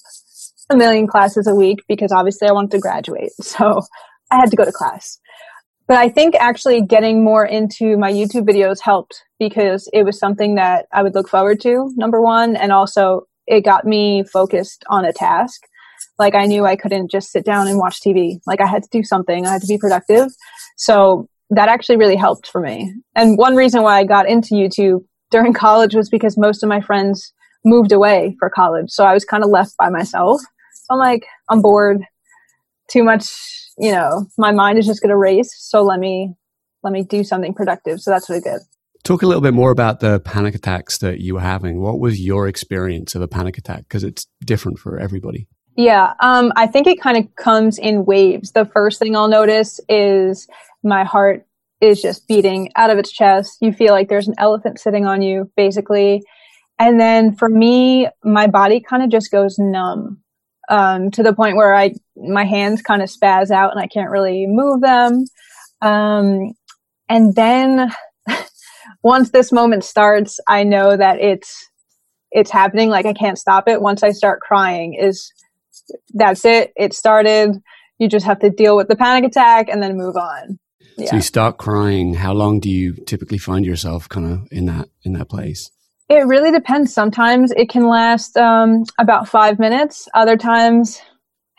a 0.69 0.75
million 0.75 1.07
classes 1.07 1.47
a 1.47 1.55
week 1.55 1.79
because 1.87 2.11
obviously 2.11 2.47
I 2.47 2.51
wanted 2.51 2.71
to 2.71 2.79
graduate. 2.79 3.31
So 3.41 3.81
I 4.31 4.35
had 4.35 4.51
to 4.51 4.55
go 4.55 4.65
to 4.65 4.71
class. 4.71 5.19
But 5.87 5.97
I 5.97 6.09
think 6.09 6.35
actually 6.35 6.83
getting 6.83 7.23
more 7.23 7.43
into 7.43 7.97
my 7.97 8.11
YouTube 8.11 8.47
videos 8.47 8.79
helped 8.79 9.23
because 9.39 9.89
it 9.91 10.03
was 10.03 10.19
something 10.19 10.55
that 10.55 10.85
I 10.93 11.01
would 11.01 11.15
look 11.15 11.27
forward 11.27 11.59
to, 11.61 11.91
number 11.95 12.21
one. 12.21 12.55
And 12.55 12.71
also 12.71 13.23
it 13.47 13.61
got 13.61 13.85
me 13.85 14.23
focused 14.23 14.83
on 14.87 15.03
a 15.03 15.11
task. 15.11 15.61
Like 16.19 16.35
I 16.35 16.45
knew 16.45 16.65
I 16.65 16.75
couldn't 16.75 17.09
just 17.09 17.31
sit 17.31 17.43
down 17.43 17.67
and 17.67 17.79
watch 17.79 18.01
TV. 18.01 18.39
Like 18.45 18.61
I 18.61 18.67
had 18.67 18.83
to 18.83 18.89
do 18.91 19.03
something. 19.03 19.47
I 19.47 19.53
had 19.53 19.61
to 19.61 19.67
be 19.67 19.79
productive. 19.79 20.27
So 20.77 21.27
that 21.49 21.69
actually 21.69 21.97
really 21.97 22.15
helped 22.15 22.47
for 22.47 22.61
me. 22.61 22.93
And 23.15 23.37
one 23.37 23.55
reason 23.55 23.81
why 23.81 23.97
I 23.97 24.03
got 24.03 24.29
into 24.29 24.53
YouTube 24.53 25.05
during 25.31 25.53
college 25.53 25.95
was 25.95 26.09
because 26.09 26.37
most 26.37 26.63
of 26.63 26.69
my 26.69 26.81
friends 26.81 27.33
moved 27.65 27.91
away 27.91 28.35
for 28.39 28.49
college. 28.49 28.89
So 28.89 29.05
I 29.05 29.13
was 29.13 29.25
kind 29.25 29.43
of 29.43 29.49
left 29.49 29.75
by 29.77 29.89
myself. 29.89 30.41
So 30.73 30.85
I'm 30.91 30.99
like, 30.99 31.25
I'm 31.49 31.61
bored. 31.61 32.03
Too 32.89 33.03
much, 33.03 33.31
you 33.77 33.91
know, 33.91 34.25
my 34.37 34.51
mind 34.51 34.79
is 34.79 34.87
just 34.87 35.01
going 35.01 35.11
to 35.11 35.17
race. 35.17 35.53
So 35.59 35.83
let 35.83 35.99
me, 35.99 36.33
let 36.83 36.91
me 36.91 37.03
do 37.03 37.23
something 37.23 37.53
productive. 37.53 38.01
So 38.01 38.09
that's 38.11 38.27
what 38.27 38.37
I 38.37 38.39
did. 38.39 38.61
Talk 39.03 39.21
a 39.21 39.27
little 39.27 39.41
bit 39.41 39.53
more 39.53 39.71
about 39.71 39.99
the 39.99 40.19
panic 40.19 40.55
attacks 40.55 40.97
that 40.99 41.19
you 41.19 41.35
were 41.35 41.41
having. 41.41 41.81
What 41.81 41.99
was 41.99 42.19
your 42.19 42.47
experience 42.47 43.15
of 43.15 43.21
a 43.21 43.27
panic 43.27 43.57
attack? 43.57 43.83
Because 43.83 44.03
it's 44.03 44.27
different 44.43 44.79
for 44.79 44.97
everybody. 44.97 45.47
Yeah, 45.75 46.13
um, 46.19 46.51
I 46.57 46.67
think 46.67 46.87
it 46.87 46.99
kind 46.99 47.17
of 47.17 47.35
comes 47.35 47.77
in 47.77 48.03
waves. 48.03 48.51
The 48.51 48.65
first 48.65 48.99
thing 48.99 49.15
I'll 49.15 49.29
notice 49.29 49.79
is 49.87 50.47
my 50.83 51.05
heart 51.05 51.45
is 51.81 52.01
just 52.01 52.27
beating 52.27 52.71
out 52.75 52.89
of 52.89 52.97
its 52.97 53.11
chest. 53.11 53.57
You 53.61 53.71
feel 53.71 53.93
like 53.93 54.09
there's 54.09 54.27
an 54.27 54.35
elephant 54.37 54.79
sitting 54.79 55.05
on 55.05 55.21
you, 55.21 55.51
basically. 55.55 56.23
And 56.77 56.99
then 56.99 57.35
for 57.35 57.49
me, 57.49 58.07
my 58.23 58.47
body 58.47 58.79
kind 58.79 59.03
of 59.03 59.09
just 59.09 59.31
goes 59.31 59.57
numb 59.59 60.21
um, 60.69 61.11
to 61.11 61.23
the 61.23 61.33
point 61.33 61.57
where 61.57 61.75
I 61.75 61.93
my 62.15 62.45
hands 62.45 62.81
kind 62.81 63.01
of 63.01 63.09
spaz 63.09 63.51
out 63.51 63.71
and 63.71 63.81
I 63.81 63.87
can't 63.87 64.11
really 64.11 64.45
move 64.47 64.81
them. 64.81 65.25
Um, 65.81 66.53
and 67.09 67.35
then 67.35 67.91
once 69.03 69.31
this 69.31 69.51
moment 69.51 69.83
starts, 69.83 70.39
I 70.47 70.63
know 70.63 70.95
that 70.95 71.19
it's 71.19 71.67
it's 72.31 72.51
happening. 72.51 72.89
Like 72.89 73.05
I 73.05 73.13
can't 73.13 73.37
stop 73.37 73.67
it. 73.67 73.81
Once 73.81 74.03
I 74.03 74.11
start 74.11 74.41
crying, 74.41 74.93
is 74.93 75.31
that's 76.13 76.45
it. 76.45 76.71
It 76.75 76.93
started. 76.93 77.61
You 77.97 78.07
just 78.07 78.25
have 78.25 78.39
to 78.39 78.49
deal 78.49 78.77
with 78.77 78.87
the 78.87 78.95
panic 78.95 79.25
attack 79.25 79.67
and 79.69 79.81
then 79.81 79.97
move 79.97 80.15
on. 80.15 80.59
Yeah. 80.99 81.09
So 81.09 81.15
you 81.17 81.21
start 81.21 81.57
crying. 81.57 82.13
How 82.13 82.33
long 82.33 82.59
do 82.59 82.69
you 82.69 82.93
typically 82.93 83.37
find 83.37 83.65
yourself 83.65 84.09
kind 84.09 84.31
of 84.31 84.47
in 84.51 84.65
that 84.65 84.89
in 85.03 85.13
that 85.13 85.29
place? 85.29 85.71
It 86.09 86.25
really 86.25 86.51
depends. 86.51 86.93
Sometimes 86.93 87.51
it 87.51 87.69
can 87.69 87.87
last 87.87 88.35
um, 88.35 88.83
about 88.97 89.29
five 89.29 89.59
minutes. 89.59 90.07
Other 90.15 90.37
times, 90.37 90.99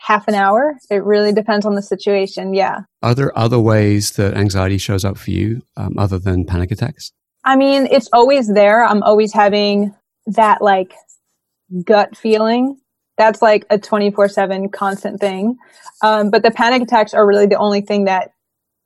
half 0.01 0.27
an 0.27 0.33
hour. 0.33 0.77
It 0.89 1.03
really 1.03 1.31
depends 1.31 1.65
on 1.65 1.75
the 1.75 1.81
situation. 1.81 2.53
Yeah. 2.53 2.81
Are 3.01 3.15
there 3.15 3.37
other 3.37 3.59
ways 3.59 4.11
that 4.11 4.35
anxiety 4.35 4.77
shows 4.77 5.05
up 5.05 5.17
for 5.17 5.31
you 5.31 5.61
um, 5.77 5.95
other 5.97 6.19
than 6.19 6.45
panic 6.45 6.71
attacks? 6.71 7.11
I 7.45 7.55
mean, 7.55 7.87
it's 7.89 8.09
always 8.11 8.47
there. 8.47 8.83
I'm 8.83 9.03
always 9.03 9.33
having 9.33 9.95
that 10.25 10.61
like 10.61 10.93
gut 11.85 12.17
feeling. 12.17 12.77
That's 13.17 13.41
like 13.41 13.65
a 13.69 13.77
24 13.77 14.29
7 14.29 14.69
constant 14.69 15.19
thing. 15.19 15.57
Um, 16.03 16.31
but 16.31 16.43
the 16.43 16.51
panic 16.51 16.81
attacks 16.81 17.13
are 17.13 17.25
really 17.25 17.45
the 17.45 17.57
only 17.57 17.81
thing 17.81 18.05
that 18.05 18.31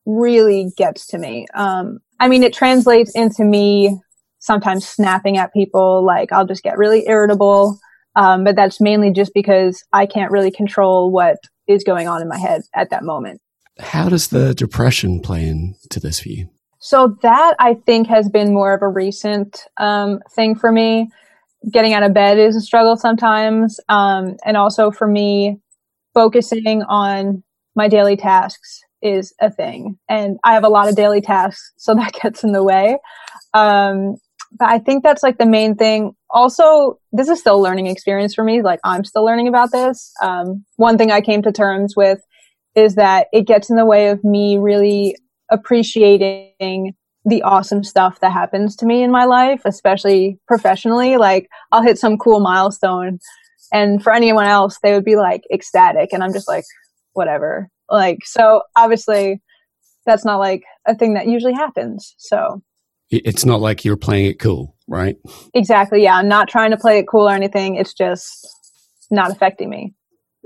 really 0.05 0.71
gets 0.77 1.07
to 1.07 1.17
me. 1.17 1.47
Um, 1.53 1.99
I 2.19 2.27
mean, 2.27 2.43
it 2.43 2.53
translates 2.53 3.13
into 3.15 3.43
me 3.43 3.99
sometimes 4.39 4.87
snapping 4.87 5.37
at 5.37 5.53
people. 5.53 6.05
Like 6.05 6.31
I'll 6.31 6.45
just 6.45 6.63
get 6.63 6.77
really 6.77 7.07
irritable. 7.07 7.79
Um, 8.15 8.43
but 8.43 8.55
that's 8.55 8.79
mainly 8.79 9.11
just 9.11 9.33
because 9.33 9.83
I 9.91 10.05
can't 10.05 10.31
really 10.31 10.51
control 10.51 11.11
what 11.11 11.37
is 11.67 11.83
going 11.83 12.07
on 12.07 12.21
in 12.21 12.29
my 12.29 12.37
head 12.37 12.61
at 12.73 12.89
that 12.91 13.03
moment. 13.03 13.41
How 13.79 14.07
does 14.07 14.29
the 14.29 14.53
depression 14.53 15.19
play 15.19 15.45
into 15.47 15.99
this 15.99 16.21
for 16.21 16.29
you? 16.29 16.49
So 16.79 17.17
that 17.23 17.55
I 17.59 17.73
think 17.73 18.07
has 18.07 18.29
been 18.29 18.53
more 18.53 18.73
of 18.73 18.81
a 18.81 18.87
recent 18.87 19.65
um, 19.77 20.19
thing 20.33 20.55
for 20.55 20.71
me. 20.71 21.09
Getting 21.71 21.93
out 21.93 22.03
of 22.03 22.13
bed 22.13 22.37
is 22.37 22.55
a 22.55 22.61
struggle 22.61 22.95
sometimes, 22.95 23.79
um, 23.89 24.37
and 24.45 24.55
also 24.55 24.91
for 24.91 25.07
me, 25.07 25.59
focusing 26.13 26.83
on 26.83 27.43
my 27.75 27.87
daily 27.87 28.15
tasks 28.15 28.84
is 29.01 29.33
a 29.41 29.51
thing. 29.51 29.97
And 30.09 30.37
I 30.43 30.53
have 30.53 30.63
a 30.63 30.69
lot 30.69 30.87
of 30.87 30.95
daily 30.95 31.21
tasks, 31.21 31.73
so 31.77 31.93
that 31.95 32.13
gets 32.13 32.43
in 32.43 32.51
the 32.51 32.63
way. 32.63 32.97
Um, 33.53 34.17
but 34.57 34.69
I 34.69 34.79
think 34.79 35.03
that's 35.03 35.23
like 35.23 35.37
the 35.37 35.45
main 35.45 35.75
thing. 35.75 36.15
Also, 36.29 36.99
this 37.11 37.27
is 37.27 37.39
still 37.39 37.57
a 37.57 37.61
learning 37.61 37.87
experience 37.87 38.33
for 38.33 38.43
me. 38.43 38.61
Like 38.61 38.79
I'm 38.83 39.03
still 39.03 39.25
learning 39.25 39.47
about 39.47 39.71
this. 39.71 40.11
Um, 40.21 40.63
one 40.77 40.97
thing 40.97 41.11
I 41.11 41.21
came 41.21 41.41
to 41.41 41.51
terms 41.51 41.93
with 41.95 42.19
is 42.75 42.95
that 42.95 43.27
it 43.33 43.47
gets 43.47 43.69
in 43.69 43.75
the 43.75 43.85
way 43.85 44.09
of 44.09 44.23
me 44.23 44.57
really 44.57 45.15
appreciating 45.51 46.93
the 47.27 47.41
awesome 47.41 47.83
stuff 47.83 48.19
that 48.19 48.31
happens 48.31 48.75
to 48.77 48.85
me 48.85 49.01
in 49.01 49.11
my 49.11 49.25
life, 49.25 49.61
especially 49.65 50.39
professionally. 50.47 51.17
Like 51.17 51.47
I'll 51.71 51.81
hit 51.81 51.97
some 51.97 52.17
cool 52.17 52.39
milestone 52.39 53.19
and 53.71 54.01
for 54.01 54.13
anyone 54.13 54.45
else, 54.45 54.77
they 54.81 54.93
would 54.93 55.05
be 55.05 55.15
like 55.15 55.43
ecstatic. 55.51 56.13
And 56.13 56.23
I'm 56.23 56.33
just 56.33 56.47
like, 56.47 56.63
whatever. 57.15 57.69
Like, 57.89 58.19
so 58.23 58.63
obviously 58.75 59.41
that's 60.05 60.25
not 60.25 60.37
like 60.37 60.63
a 60.87 60.95
thing 60.95 61.15
that 61.15 61.27
usually 61.27 61.53
happens. 61.53 62.13
So 62.17 62.61
it's 63.09 63.45
not 63.45 63.61
like 63.61 63.83
you're 63.85 63.97
playing 63.97 64.25
it 64.27 64.39
cool, 64.39 64.75
right? 64.87 65.17
Exactly. 65.53 66.03
Yeah. 66.03 66.15
I'm 66.17 66.27
not 66.27 66.47
trying 66.47 66.71
to 66.71 66.77
play 66.77 66.99
it 66.99 67.07
cool 67.07 67.27
or 67.27 67.33
anything. 67.33 67.75
It's 67.75 67.93
just 67.93 68.47
not 69.11 69.31
affecting 69.31 69.69
me. 69.69 69.93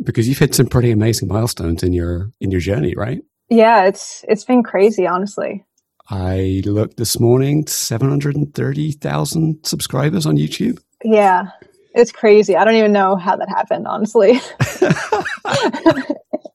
Because 0.04 0.28
you've 0.30 0.38
hit 0.38 0.56
some 0.56 0.68
pretty 0.68 0.92
amazing 0.92 1.28
milestones 1.28 1.84
in 1.84 1.92
your 1.92 2.32
in 2.40 2.52
your 2.52 2.62
journey, 2.62 2.94
right? 2.96 3.22
Yeah, 3.50 3.84
it's 3.86 4.24
it's 4.30 4.46
been 4.46 4.64
crazy, 4.64 5.06
honestly. 5.06 5.66
I 6.10 6.62
looked 6.66 6.98
this 6.98 7.20
morning, 7.20 7.68
730,000 7.68 9.60
subscribers 9.64 10.26
on 10.26 10.38
YouTube. 10.38 10.80
Yeah. 11.04 11.50
It's 11.94 12.12
crazy. 12.12 12.56
I 12.56 12.64
don't 12.64 12.76
even 12.76 12.94
know 12.94 13.16
how 13.16 13.36
that 13.36 13.50
happened, 13.50 13.88
honestly. 13.88 14.40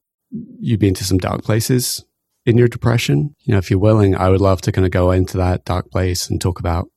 You've 0.64 0.80
been 0.80 0.94
to 0.94 1.04
some 1.04 1.18
dark 1.18 1.42
places 1.44 2.06
in 2.46 2.56
your 2.56 2.68
depression. 2.68 3.34
You 3.40 3.52
know, 3.52 3.58
if 3.58 3.70
you're 3.70 3.78
willing, 3.78 4.16
I 4.16 4.30
would 4.30 4.40
love 4.40 4.62
to 4.62 4.72
kind 4.72 4.86
of 4.86 4.90
go 4.90 5.10
into 5.10 5.36
that 5.36 5.66
dark 5.66 5.90
place 5.90 6.30
and 6.30 6.40
talk 6.40 6.58
about 6.58 6.88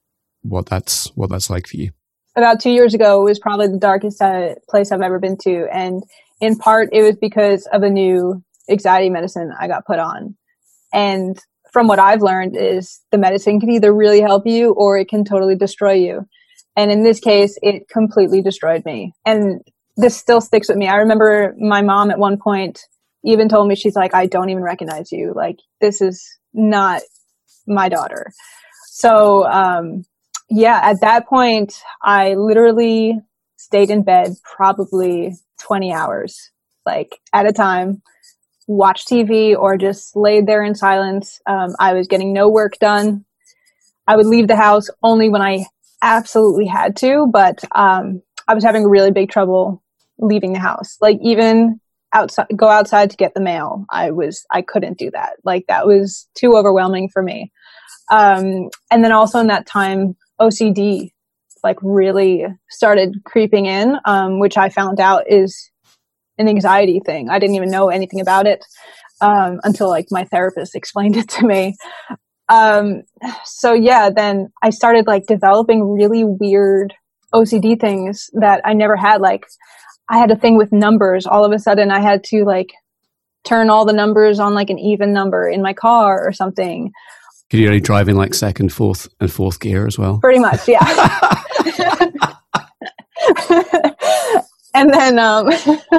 what 0.42 0.68
that's 0.68 1.08
what 1.16 1.30
that's 1.30 1.50
like 1.50 1.68
for 1.68 1.76
you. 1.76 1.92
About 2.38 2.62
two 2.62 2.70
years 2.70 2.94
ago, 2.94 3.22
it 3.22 3.26
was 3.26 3.40
probably 3.40 3.68
the 3.68 3.78
darkest 3.78 4.22
uh, 4.22 4.56
place 4.70 4.94
I've 4.94 5.02
ever 5.02 5.20
been 5.20 5.38
to, 5.42 5.68
and 5.70 6.02
in 6.40 6.58
part, 6.58 6.90
it 6.94 7.02
was 7.02 7.18
because 7.18 7.68
of 7.74 7.84
a 7.84 7.90
new 7.90 8.42
anxiety 8.70 9.10
medicine 9.10 9.52
I 9.60 9.68
got 9.68 9.86
put 9.86 10.00
on. 10.00 10.38
And 10.94 11.38
from 11.74 11.88
what 11.88 12.00
I've 12.00 12.22
learned 12.22 12.56
is 12.56 13.02
the 13.12 13.18
medicine 13.18 13.60
can 13.60 13.70
either 13.72 13.94
really 13.94 14.22
help 14.22 14.48
you 14.48 14.72
or 14.72 14.98
it 14.98 15.10
can 15.10 15.26
totally 15.26 15.58
destroy 15.58 15.94
you. 15.94 16.26
And 16.78 16.90
in 16.90 17.04
this 17.04 17.20
case, 17.20 17.58
it 17.62 17.90
completely 17.90 18.42
destroyed 18.42 18.86
me. 18.86 19.12
And 19.26 19.60
this 19.98 20.16
still 20.16 20.40
sticks 20.40 20.70
with 20.70 20.78
me. 20.78 20.88
I 20.88 20.98
remember 20.98 21.54
my 21.60 21.82
mom 21.82 22.12
at 22.12 22.20
one 22.20 22.38
point 22.38 22.80
even 23.24 23.50
told 23.50 23.68
me, 23.68 23.76
she's 23.76 23.96
like, 23.96 24.14
I 24.14 24.26
don't 24.26 24.50
even 24.50 24.64
recognize 24.64 25.12
you. 25.12 25.34
Like, 25.36 25.60
this 25.82 26.02
is 26.02 26.26
not 26.54 27.02
my 27.68 27.90
daughter. 27.90 28.32
So, 28.90 29.46
um, 29.46 30.06
yeah, 30.50 30.80
at 30.82 31.02
that 31.02 31.28
point, 31.28 31.74
I 32.02 32.36
literally 32.36 33.20
stayed 33.58 33.90
in 33.90 34.04
bed 34.04 34.34
probably 34.44 35.36
20 35.62 35.92
hours, 35.92 36.52
like 36.86 37.20
at 37.34 37.48
a 37.48 37.52
time, 37.52 38.02
watched 38.66 39.08
TV 39.08 39.58
or 39.58 39.78
just 39.78 40.16
laid 40.16 40.46
there 40.46 40.64
in 40.64 40.76
silence. 40.76 41.42
Um, 41.46 41.76
I 41.80 41.94
was 41.94 42.08
getting 42.08 42.34
no 42.34 42.50
work 42.50 42.78
done. 42.80 43.26
I 44.08 44.16
would 44.16 44.26
leave 44.26 44.48
the 44.48 44.56
house 44.56 44.90
only 45.04 45.30
when 45.30 45.42
I 45.42 45.66
absolutely 46.02 46.68
had 46.68 46.96
to, 46.98 47.28
but 47.32 47.64
um, 47.74 48.22
I 48.48 48.54
was 48.54 48.64
having 48.64 48.86
really 48.86 49.12
big 49.12 49.30
trouble 49.30 49.84
leaving 50.18 50.54
the 50.54 50.60
house. 50.60 50.98
Like 51.02 51.18
even 51.22 51.82
outside, 52.14 52.48
go 52.56 52.68
outside 52.68 53.10
to 53.12 53.18
get 53.18 53.34
the 53.34 53.42
mail. 53.42 53.86
I 53.90 54.12
was, 54.12 54.46
I 54.52 54.62
couldn't 54.62 54.98
do 54.98 55.12
that. 55.12 55.34
Like 55.44 55.66
that 55.68 55.86
was 55.86 56.28
too 56.36 56.56
overwhelming 56.56 57.10
for 57.10 57.22
me. 57.22 57.52
Um, 58.12 58.70
and 58.92 59.04
then 59.04 59.12
also 59.12 59.40
in 59.40 59.48
that 59.48 59.68
time, 59.68 60.16
OCD 60.40 61.12
like 61.64 61.78
really 61.82 62.46
started 62.70 63.16
creeping 63.26 63.66
in, 63.66 63.98
um, 64.06 64.40
which 64.40 64.58
I 64.58 64.70
found 64.70 65.00
out 65.00 65.24
is 65.28 65.70
an 66.38 66.48
anxiety 66.48 67.02
thing. 67.06 67.30
I 67.30 67.40
didn't 67.40 67.56
even 67.56 67.72
know 67.72 67.90
anything 67.90 68.22
about 68.22 68.48
it 68.48 68.64
um, 69.22 69.60
until 69.64 69.90
like 69.90 70.08
my 70.12 70.24
therapist 70.26 70.76
explained 70.76 71.18
it 71.18 71.30
to 71.30 71.46
me. 71.46 71.76
Um, 72.50 73.04
so 73.44 73.74
yeah, 73.74 74.10
then 74.10 74.50
I 74.64 74.70
started 74.70 75.08
like 75.08 75.26
developing 75.28 75.84
really 75.84 76.24
weird 76.24 76.94
OCD 77.34 77.80
things 77.80 78.30
that 78.34 78.62
I 78.64 78.74
never 78.74 78.96
had. 78.96 79.20
Like 79.20 79.46
I 80.10 80.18
had 80.18 80.32
a 80.32 80.36
thing 80.36 80.58
with 80.58 80.72
numbers. 80.72 81.26
All 81.26 81.44
of 81.44 81.52
a 81.52 81.60
sudden, 81.60 81.92
I 81.92 82.00
had 82.00 82.24
to 82.26 82.46
like 82.46 82.74
turn 83.44 83.70
all 83.70 83.86
the 83.86 83.94
numbers 83.94 84.40
on 84.40 84.54
like 84.54 84.70
an 84.70 84.80
even 84.80 85.14
number 85.14 85.48
in 85.48 85.62
my 85.62 85.74
car 85.74 86.26
or 86.26 86.32
something. 86.32 86.92
Could 87.50 87.60
you 87.60 87.68
only 87.68 87.80
drive 87.80 88.10
in 88.10 88.18
like 88.18 88.34
second, 88.34 88.74
fourth, 88.74 89.08
and 89.20 89.32
fourth 89.32 89.60
gear 89.60 89.88
as 89.88 89.98
well? 89.98 90.20
Pretty 90.20 90.40
much, 90.40 90.68
yeah. 90.68 90.84
and 94.74 94.94
then 94.94 95.18
um, 95.18 95.50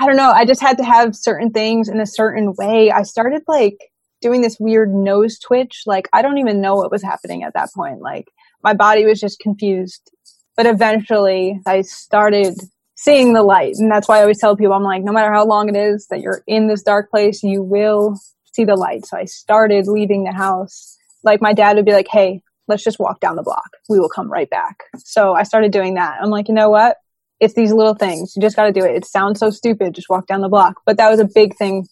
I 0.00 0.06
don't 0.06 0.16
know. 0.16 0.30
I 0.30 0.44
just 0.44 0.60
had 0.60 0.78
to 0.78 0.84
have 0.84 1.14
certain 1.14 1.50
things 1.50 1.88
in 1.88 2.00
a 2.00 2.06
certain 2.06 2.54
way. 2.56 2.90
I 2.90 3.02
started 3.02 3.42
like 3.46 3.76
doing 4.22 4.40
this 4.40 4.58
weird 4.58 4.92
nose 4.94 5.38
twitch. 5.38 5.82
Like 5.86 6.08
I 6.12 6.22
don't 6.22 6.38
even 6.38 6.60
know 6.62 6.76
what 6.76 6.90
was 6.90 7.02
happening 7.02 7.42
at 7.42 7.54
that 7.54 7.70
point. 7.74 8.00
Like 8.00 8.26
my 8.62 8.72
body 8.72 9.04
was 9.04 9.20
just 9.20 9.38
confused. 9.38 10.10
But 10.56 10.66
eventually, 10.66 11.60
I 11.66 11.82
started 11.82 12.54
seeing 13.02 13.32
the 13.32 13.42
light, 13.42 13.74
and 13.78 13.90
that's 13.90 14.06
why 14.06 14.18
I 14.18 14.22
always 14.22 14.38
tell 14.38 14.56
people, 14.56 14.74
I'm 14.74 14.84
like, 14.84 15.02
no 15.02 15.12
matter 15.12 15.32
how 15.32 15.44
long 15.44 15.68
it 15.68 15.76
is 15.76 16.06
that 16.08 16.20
you're 16.20 16.42
in 16.46 16.68
this 16.68 16.82
dark 16.82 17.10
place, 17.10 17.42
you 17.42 17.62
will 17.62 18.16
see 18.52 18.64
the 18.64 18.76
light. 18.76 19.06
So 19.06 19.16
I 19.16 19.24
started 19.24 19.86
leaving 19.88 20.24
the 20.24 20.32
house. 20.32 20.96
Like 21.24 21.40
my 21.40 21.52
dad 21.52 21.76
would 21.76 21.84
be 21.84 21.92
like, 21.92 22.08
"Hey, 22.08 22.42
let's 22.68 22.84
just 22.84 22.98
walk 22.98 23.20
down 23.20 23.36
the 23.36 23.42
block. 23.42 23.68
We 23.88 23.98
will 23.98 24.08
come 24.08 24.30
right 24.30 24.48
back." 24.48 24.84
So 24.98 25.34
I 25.34 25.42
started 25.42 25.72
doing 25.72 25.94
that. 25.94 26.18
I'm 26.20 26.30
like, 26.30 26.48
you 26.48 26.54
know 26.54 26.70
what? 26.70 26.96
It's 27.40 27.54
these 27.54 27.72
little 27.72 27.94
things. 27.94 28.34
You 28.36 28.42
just 28.42 28.56
got 28.56 28.66
to 28.66 28.72
do 28.72 28.84
it. 28.84 28.94
It 28.94 29.04
sounds 29.04 29.40
so 29.40 29.50
stupid. 29.50 29.94
Just 29.94 30.08
walk 30.08 30.26
down 30.26 30.40
the 30.40 30.48
block. 30.48 30.80
But 30.86 30.96
that 30.98 31.10
was 31.10 31.18
a 31.18 31.24
big 31.24 31.56
thing 31.56 31.88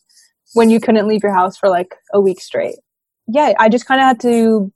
when 0.54 0.70
you 0.70 0.80
couldn't 0.80 1.08
leave 1.08 1.22
your 1.22 1.34
house 1.34 1.56
for 1.56 1.68
like 1.68 1.94
a 2.12 2.20
week 2.20 2.40
straight. 2.40 2.76
Yeah, 3.26 3.52
I 3.58 3.68
just 3.68 3.86
kind 3.86 4.00
of 4.00 4.06
had 4.06 4.20
to 4.20 4.72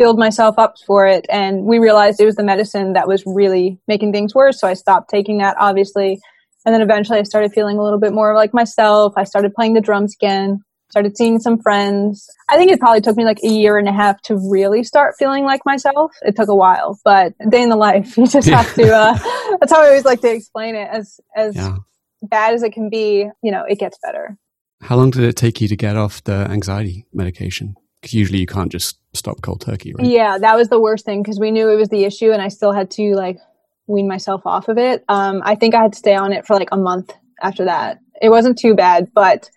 build 0.00 0.18
myself 0.18 0.58
up 0.58 0.76
for 0.86 1.06
it. 1.06 1.26
And 1.28 1.64
we 1.64 1.78
realized 1.78 2.20
it 2.20 2.24
was 2.24 2.36
the 2.36 2.42
medicine 2.42 2.94
that 2.94 3.06
was 3.06 3.22
really 3.26 3.78
making 3.86 4.12
things 4.12 4.34
worse. 4.34 4.58
So 4.58 4.66
I 4.66 4.72
stopped 4.72 5.10
taking 5.10 5.36
that, 5.38 5.56
obviously. 5.60 6.18
And 6.64 6.74
then 6.74 6.80
eventually 6.80 7.18
I 7.18 7.22
started 7.24 7.52
feeling 7.52 7.76
a 7.76 7.82
little 7.82 8.00
bit 8.00 8.14
more 8.14 8.34
like 8.34 8.54
myself. 8.54 9.12
I 9.18 9.24
started 9.24 9.52
playing 9.52 9.74
the 9.74 9.82
drums 9.82 10.16
again 10.18 10.64
started 10.90 11.16
seeing 11.16 11.38
some 11.38 11.58
friends. 11.58 12.28
I 12.48 12.56
think 12.56 12.70
it 12.70 12.80
probably 12.80 13.00
took 13.00 13.16
me 13.16 13.24
like 13.24 13.38
a 13.44 13.48
year 13.48 13.78
and 13.78 13.88
a 13.88 13.92
half 13.92 14.20
to 14.22 14.36
really 14.50 14.82
start 14.82 15.14
feeling 15.18 15.44
like 15.44 15.64
myself. 15.64 16.12
It 16.22 16.36
took 16.36 16.48
a 16.48 16.54
while, 16.54 16.98
but 17.04 17.32
day 17.48 17.62
in 17.62 17.68
the 17.68 17.76
life, 17.76 18.16
you 18.16 18.26
just 18.26 18.48
have 18.48 18.74
to, 18.74 18.92
uh, 18.92 19.12
that's 19.60 19.72
how 19.72 19.82
I 19.82 19.86
always 19.86 20.04
like 20.04 20.20
to 20.22 20.32
explain 20.32 20.74
it 20.74 20.88
as, 20.90 21.20
as 21.36 21.54
yeah. 21.54 21.76
bad 22.22 22.54
as 22.54 22.62
it 22.62 22.72
can 22.72 22.90
be, 22.90 23.28
you 23.42 23.52
know, 23.52 23.64
it 23.68 23.78
gets 23.78 23.98
better. 24.02 24.36
How 24.82 24.96
long 24.96 25.10
did 25.10 25.22
it 25.22 25.36
take 25.36 25.60
you 25.60 25.68
to 25.68 25.76
get 25.76 25.96
off 25.96 26.24
the 26.24 26.32
anxiety 26.32 27.06
medication? 27.12 27.76
Because 28.00 28.14
usually 28.14 28.38
you 28.38 28.46
can't 28.46 28.72
just 28.72 28.98
stop 29.12 29.42
cold 29.42 29.60
turkey, 29.60 29.92
right? 29.92 30.06
Yeah, 30.06 30.38
that 30.38 30.56
was 30.56 30.68
the 30.68 30.80
worst 30.80 31.04
thing 31.04 31.22
because 31.22 31.38
we 31.38 31.50
knew 31.50 31.68
it 31.70 31.76
was 31.76 31.88
the 31.88 32.04
issue 32.04 32.32
and 32.32 32.40
I 32.40 32.48
still 32.48 32.72
had 32.72 32.90
to 32.92 33.14
like 33.14 33.38
wean 33.86 34.08
myself 34.08 34.42
off 34.46 34.68
of 34.68 34.78
it. 34.78 35.04
Um, 35.08 35.42
I 35.44 35.54
think 35.54 35.74
I 35.74 35.82
had 35.82 35.92
to 35.92 35.98
stay 35.98 36.14
on 36.14 36.32
it 36.32 36.46
for 36.46 36.54
like 36.54 36.70
a 36.72 36.76
month 36.76 37.12
after 37.42 37.64
that. 37.64 37.98
It 38.22 38.30
wasn't 38.30 38.58
too 38.58 38.74
bad, 38.74 39.08
but 39.14 39.50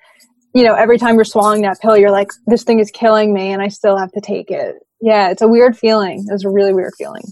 you 0.53 0.63
know, 0.63 0.75
every 0.75 0.97
time 0.97 1.15
you're 1.15 1.23
swallowing 1.23 1.61
that 1.63 1.79
pill, 1.81 1.97
you're 1.97 2.11
like, 2.11 2.29
this 2.45 2.63
thing 2.63 2.79
is 2.79 2.91
killing 2.91 3.33
me 3.33 3.51
and 3.51 3.61
I 3.61 3.69
still 3.69 3.97
have 3.97 4.11
to 4.11 4.21
take 4.21 4.51
it. 4.51 4.75
Yeah, 5.01 5.29
it's 5.29 5.41
a 5.41 5.47
weird 5.47 5.77
feeling. 5.77 6.25
It 6.27 6.31
was 6.31 6.45
a 6.45 6.49
really 6.49 6.73
weird 6.73 6.93
feeling. 6.97 7.23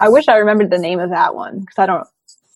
I 0.00 0.08
wish 0.08 0.28
I 0.28 0.36
remembered 0.36 0.70
the 0.70 0.78
name 0.78 1.00
of 1.00 1.10
that 1.10 1.34
one 1.34 1.60
because 1.60 1.78
I 1.78 1.86
don't, 1.86 2.06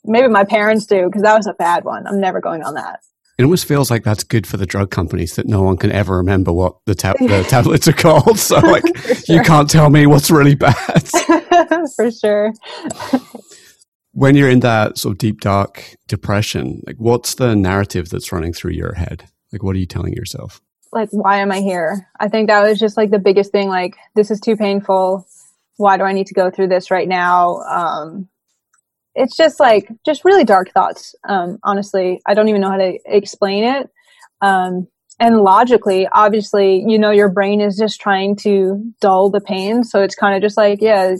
maybe 0.04 0.28
my 0.28 0.44
parents 0.44 0.86
do 0.86 1.06
because 1.06 1.22
that 1.22 1.36
was 1.36 1.46
a 1.46 1.54
bad 1.54 1.84
one. 1.84 2.06
I'm 2.06 2.20
never 2.20 2.40
going 2.40 2.62
on 2.62 2.74
that. 2.74 3.00
It 3.38 3.44
almost 3.44 3.66
feels 3.66 3.90
like 3.90 4.04
that's 4.04 4.24
good 4.24 4.46
for 4.46 4.58
the 4.58 4.66
drug 4.66 4.90
companies 4.90 5.36
that 5.36 5.46
no 5.46 5.62
one 5.62 5.78
can 5.78 5.90
ever 5.90 6.16
remember 6.18 6.52
what 6.52 6.76
the, 6.84 6.94
the 6.94 7.46
tablets 7.48 7.88
are 7.88 7.92
called. 7.92 8.38
So, 8.38 8.58
like, 8.58 8.84
sure. 8.96 9.36
you 9.36 9.42
can't 9.42 9.70
tell 9.70 9.88
me 9.88 10.06
what's 10.06 10.30
really 10.30 10.54
bad. 10.54 11.08
for 11.96 12.10
sure. 12.10 12.52
when 14.12 14.36
you're 14.36 14.50
in 14.50 14.60
that 14.60 14.98
sort 14.98 15.12
of 15.12 15.18
deep, 15.18 15.40
dark 15.40 15.96
depression, 16.08 16.82
like, 16.86 16.96
what's 16.96 17.36
the 17.36 17.56
narrative 17.56 18.10
that's 18.10 18.32
running 18.32 18.52
through 18.52 18.72
your 18.72 18.94
head? 18.94 19.24
Like, 19.50 19.62
what 19.62 19.76
are 19.76 19.78
you 19.78 19.86
telling 19.86 20.12
yourself? 20.12 20.60
Like, 20.92 21.08
why 21.10 21.38
am 21.38 21.50
I 21.50 21.60
here? 21.60 22.08
I 22.20 22.28
think 22.28 22.48
that 22.48 22.62
was 22.62 22.78
just 22.78 22.98
like 22.98 23.10
the 23.10 23.18
biggest 23.18 23.50
thing. 23.50 23.68
Like, 23.68 23.96
this 24.14 24.30
is 24.30 24.40
too 24.40 24.56
painful. 24.56 25.26
Why 25.78 25.96
do 25.96 26.04
I 26.04 26.12
need 26.12 26.26
to 26.26 26.34
go 26.34 26.50
through 26.50 26.68
this 26.68 26.90
right 26.90 27.08
now? 27.08 27.62
Um, 27.62 28.28
it's 29.14 29.36
just 29.36 29.60
like, 29.60 29.88
just 30.04 30.24
really 30.24 30.44
dark 30.44 30.70
thoughts. 30.72 31.14
Um, 31.28 31.58
honestly, 31.62 32.20
I 32.26 32.34
don't 32.34 32.48
even 32.48 32.60
know 32.60 32.70
how 32.70 32.78
to 32.78 32.98
explain 33.04 33.64
it. 33.64 33.90
Um, 34.40 34.88
and 35.20 35.38
logically, 35.38 36.08
obviously, 36.10 36.84
you 36.86 36.98
know, 36.98 37.10
your 37.10 37.28
brain 37.28 37.60
is 37.60 37.76
just 37.76 38.00
trying 38.00 38.36
to 38.36 38.92
dull 39.00 39.30
the 39.30 39.40
pain. 39.40 39.84
So 39.84 40.02
it's 40.02 40.14
kind 40.14 40.34
of 40.34 40.42
just 40.42 40.56
like, 40.56 40.80
yeah, 40.80 41.14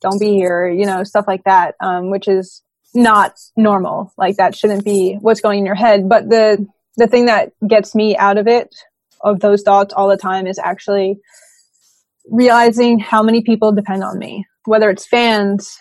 don't 0.00 0.20
be 0.20 0.32
here, 0.32 0.68
you 0.68 0.86
know, 0.86 1.04
stuff 1.04 1.26
like 1.26 1.44
that, 1.44 1.74
um, 1.80 2.10
which 2.10 2.28
is 2.28 2.62
not 2.94 3.34
normal. 3.56 4.12
Like 4.16 4.36
that 4.36 4.56
shouldn't 4.56 4.84
be 4.84 5.18
what's 5.20 5.40
going 5.40 5.60
in 5.60 5.66
your 5.66 5.74
head. 5.74 6.08
But 6.08 6.28
the 6.28 6.66
the 6.96 7.06
thing 7.06 7.26
that 7.26 7.52
gets 7.66 7.94
me 7.94 8.16
out 8.16 8.36
of 8.36 8.46
it, 8.46 8.74
of 9.22 9.40
those 9.40 9.62
thoughts 9.62 9.94
all 9.94 10.08
the 10.08 10.16
time, 10.16 10.46
is 10.46 10.58
actually 10.58 11.18
realizing 12.30 12.98
how 12.98 13.22
many 13.22 13.42
people 13.42 13.72
depend 13.72 14.04
on 14.04 14.18
me, 14.18 14.46
whether 14.66 14.90
it's 14.90 15.06
fans, 15.06 15.78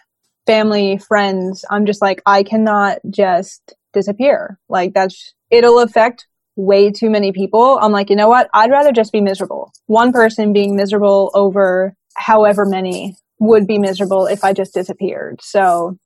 family, 0.52 0.98
friends. 0.98 1.64
I'm 1.70 1.86
just 1.86 2.02
like, 2.02 2.22
I 2.26 2.44
cannot 2.44 3.00
just 3.10 3.74
disappear. 3.94 4.60
Like 4.68 4.94
that's, 4.94 5.34
it'll 5.50 5.80
affect 5.80 6.28
way 6.58 6.92
too 6.92 7.10
many 7.10 7.32
people. 7.32 7.80
I'm 7.82 7.94
like, 7.94 8.10
you 8.10 8.18
know 8.18 8.28
what? 8.28 8.50
I'd 8.54 8.70
rather 8.70 8.92
just 8.92 9.14
be 9.14 9.22
miserable. 9.22 9.72
One 9.86 10.12
person 10.12 10.52
being 10.52 10.76
miserable 10.76 11.32
over 11.34 11.96
however 12.16 12.66
many 12.66 13.16
would 13.40 13.66
be 13.66 13.80
miserable 13.80 14.26
if 14.26 14.44
I 14.44 14.52
just 14.52 14.74
disappeared. 14.74 15.40
So 15.42 15.98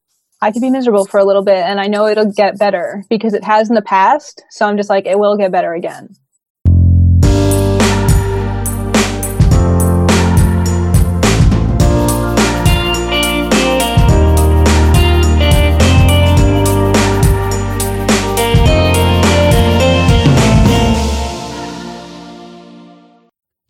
I 0.43 0.51
could 0.51 0.61
be 0.61 0.69
miserable 0.69 1.05
for 1.05 1.19
a 1.19 1.25
little 1.25 1.43
bit 1.43 1.65
and 1.65 1.79
I 1.79 1.87
know 1.87 2.05
it'll 2.05 2.31
get 2.31 2.59
better 2.59 3.03
because 3.09 3.33
it 3.33 3.43
has 3.43 3.69
in 3.69 3.75
the 3.75 3.81
past. 3.81 4.43
So 4.51 4.67
I'm 4.67 4.77
just 4.77 4.91
like, 4.91 5.07
it 5.07 5.17
will 5.17 5.37
get 5.37 5.51
better 5.51 5.73
again. 5.73 6.09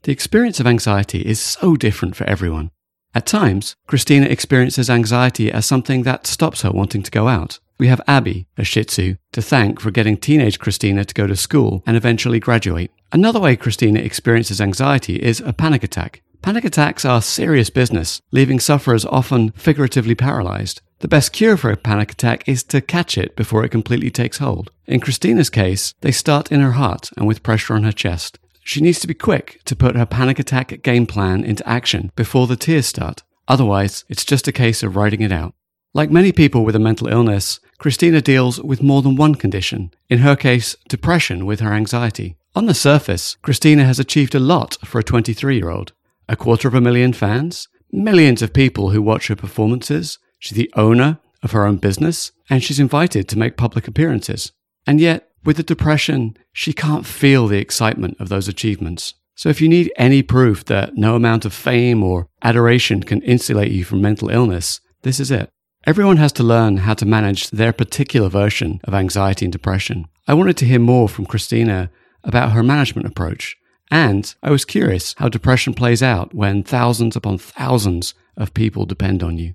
The 0.05 0.12
experience 0.12 0.59
of 0.59 0.67
anxiety 0.67 1.21
is 1.21 1.39
so 1.39 1.75
different 1.75 2.15
for 2.15 2.25
everyone. 2.25 2.69
At 3.15 3.25
times, 3.25 3.75
Christina 3.88 4.27
experiences 4.27 4.88
anxiety 4.88 5.51
as 5.51 5.65
something 5.65 6.03
that 6.03 6.27
stops 6.27 6.62
her 6.62 6.69
wanting 6.69 7.01
to 7.01 7.09
go 7.09 7.27
out. 7.27 7.57
We 7.79 7.88
have 7.88 8.01
Abby, 8.07 8.45
a 8.55 8.63
Shih 8.63 8.83
Tzu, 8.83 9.15
to 9.31 9.41
thank 9.41 9.79
for 9.79 9.89
getting 9.89 10.15
teenage 10.15 10.59
Christina 10.59 11.05
to 11.05 11.13
go 11.15 11.25
to 11.25 11.35
school 11.35 11.81
and 11.88 11.97
eventually 11.97 12.39
graduate. 12.39 12.91
Another 13.12 13.39
way 13.39 13.55
Christina 13.55 14.00
experiences 14.00 14.62
anxiety 14.62 15.15
is 15.15 15.39
a 15.39 15.53
panic 15.53 15.83
attack. 15.83 16.21
Panic 16.43 16.65
attacks 16.65 17.03
are 17.03 17.19
serious 17.19 17.71
business, 17.71 18.21
leaving 18.31 18.59
sufferers 18.59 19.05
often 19.05 19.53
figuratively 19.53 20.13
paralyzed. 20.13 20.81
The 21.00 21.07
best 21.07 21.33
cure 21.33 21.57
for 21.57 21.71
a 21.71 21.77
panic 21.77 22.12
attack 22.12 22.47
is 22.47 22.62
to 22.65 22.79
catch 22.79 23.17
it 23.17 23.35
before 23.35 23.65
it 23.65 23.69
completely 23.69 24.12
takes 24.12 24.38
hold. 24.38 24.69
In 24.85 25.00
Christina's 25.00 25.50
case, 25.50 25.95
they 26.01 26.12
start 26.12 26.51
in 26.51 26.59
her 26.62 26.74
heart 26.74 27.09
and 27.17 27.25
with 27.25 27.41
pressure 27.41 27.74
on 27.74 27.85
her 27.85 27.91
chest. 27.91 28.38
She 28.65 28.81
needs 28.81 29.00
to 29.00 29.07
be 29.07 29.13
quick 29.13 29.62
to 29.65 29.75
put 29.75 29.95
her 29.95 30.07
panic 30.07 30.39
attack 30.39 30.81
game 30.81 31.05
plan 31.05 31.43
into 31.43 31.65
action 31.69 32.12
before 32.15 32.48
the 32.48 32.55
tears 32.55 32.88
start. 32.88 33.22
Otherwise, 33.48 34.03
it's 34.10 34.25
just 34.25 34.48
a 34.48 34.51
case 34.51 34.81
of 34.81 34.95
writing 34.95 35.22
it 35.22 35.31
out. 35.31 35.53
Like 35.93 36.10
many 36.10 36.31
people 36.31 36.65
with 36.65 36.75
a 36.75 36.79
mental 36.79 37.07
illness, 37.07 37.60
Christina 37.77 38.22
deals 38.22 38.60
with 38.60 38.81
more 38.81 39.03
than 39.03 39.15
one 39.15 39.36
condition. 39.36 39.91
In 40.10 40.19
her 40.19 40.36
case, 40.36 40.75
depression 40.89 41.45
with 41.45 41.60
her 41.60 41.74
anxiety. 41.74 42.38
On 42.55 42.65
the 42.65 42.74
surface, 42.74 43.38
Christina 43.43 43.86
has 43.86 44.00
achieved 44.00 44.34
a 44.34 44.39
lot 44.39 44.77
for 44.84 44.98
a 44.98 45.03
23 45.03 45.57
year 45.57 45.69
old. 45.69 45.93
A 46.27 46.36
quarter 46.36 46.67
of 46.67 46.74
a 46.74 46.81
million 46.81 47.13
fans, 47.13 47.67
millions 47.91 48.41
of 48.41 48.51
people 48.51 48.89
who 48.89 49.01
watch 49.01 49.27
her 49.27 49.36
performances. 49.36 50.17
She's 50.39 50.57
the 50.57 50.74
owner 50.75 51.19
of 51.43 51.51
her 51.51 51.67
own 51.67 51.77
business, 51.77 52.31
and 52.50 52.63
she's 52.63 52.79
invited 52.79 53.29
to 53.29 53.38
make 53.38 53.57
public 53.57 53.88
appearances. 53.88 54.51
And 54.88 55.00
yet, 55.00 55.29
with 55.46 55.58
the 55.58 55.64
depression, 55.64 56.36
she 56.52 56.74
can't 56.74 57.06
feel 57.06 57.48
the 57.48 57.60
excitement 57.60 58.18
of 58.20 58.30
those 58.30 58.48
achievements. 58.48 59.14
So 59.36 59.50
if 59.50 59.62
you 59.62 59.70
need 59.70 59.92
any 59.98 60.24
proof 60.24 60.66
that 60.66 60.96
no 60.96 61.16
amount 61.16 61.46
of 61.46 61.54
fame 61.54 62.04
or 62.04 62.28
adoration 62.42 63.04
can 63.04 63.22
insulate 63.22 63.72
you 63.72 63.84
from 63.84 64.02
mental 64.02 64.30
illness, 64.30 64.80
this 65.04 65.20
is 65.20 65.30
it. 65.30 65.50
Everyone 65.86 66.18
has 66.18 66.32
to 66.34 66.44
learn 66.44 66.78
how 66.78 66.96
to 66.96 67.06
manage 67.06 67.50
their 67.52 67.74
particular 67.74 68.30
version 68.30 68.80
of 68.86 68.94
anxiety 68.94 69.46
and 69.46 69.52
depression. 69.52 70.06
I 70.28 70.34
wanted 70.34 70.58
to 70.58 70.66
hear 70.66 70.80
more 70.80 71.08
from 71.08 71.28
Christina 71.28 71.92
about 72.24 72.54
her 72.54 72.64
management 72.64 73.08
approach. 73.08 73.56
And 73.92 74.34
I 74.42 74.50
was 74.50 74.66
curious 74.66 75.14
how 75.18 75.30
depression 75.30 75.75
plays 75.75 76.02
out 76.02 76.34
when 76.34 76.64
thousands 76.64 77.16
upon 77.16 77.38
thousands 77.38 78.16
of 78.36 78.56
people 78.56 78.86
depend 78.86 79.22
on 79.22 79.38
you. 79.38 79.54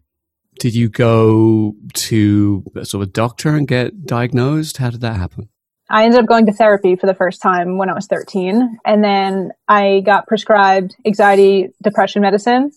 Did 0.61 0.75
you 0.75 0.89
go 0.89 1.75
to 1.95 2.65
sort 2.83 2.95
of 2.95 3.01
a 3.03 3.07
doctor 3.07 3.57
and 3.57 3.67
get 3.67 4.05
diagnosed? 4.07 4.77
How 4.77 4.91
did 4.91 5.01
that 5.01 5.17
happen? 5.17 5.49
I 5.91 6.05
ended 6.05 6.21
up 6.21 6.27
going 6.27 6.47
to 6.47 6.53
therapy 6.53 6.95
for 6.95 7.07
the 7.07 7.15
first 7.15 7.43
time 7.43 7.77
when 7.77 7.91
I 7.91 7.95
was 7.95 8.07
13. 8.07 8.79
And 8.85 9.03
then 9.03 9.51
I 9.67 10.01
got 10.07 10.29
prescribed 10.29 10.95
anxiety 11.05 11.71
depression 11.83 12.23
medicine, 12.23 12.71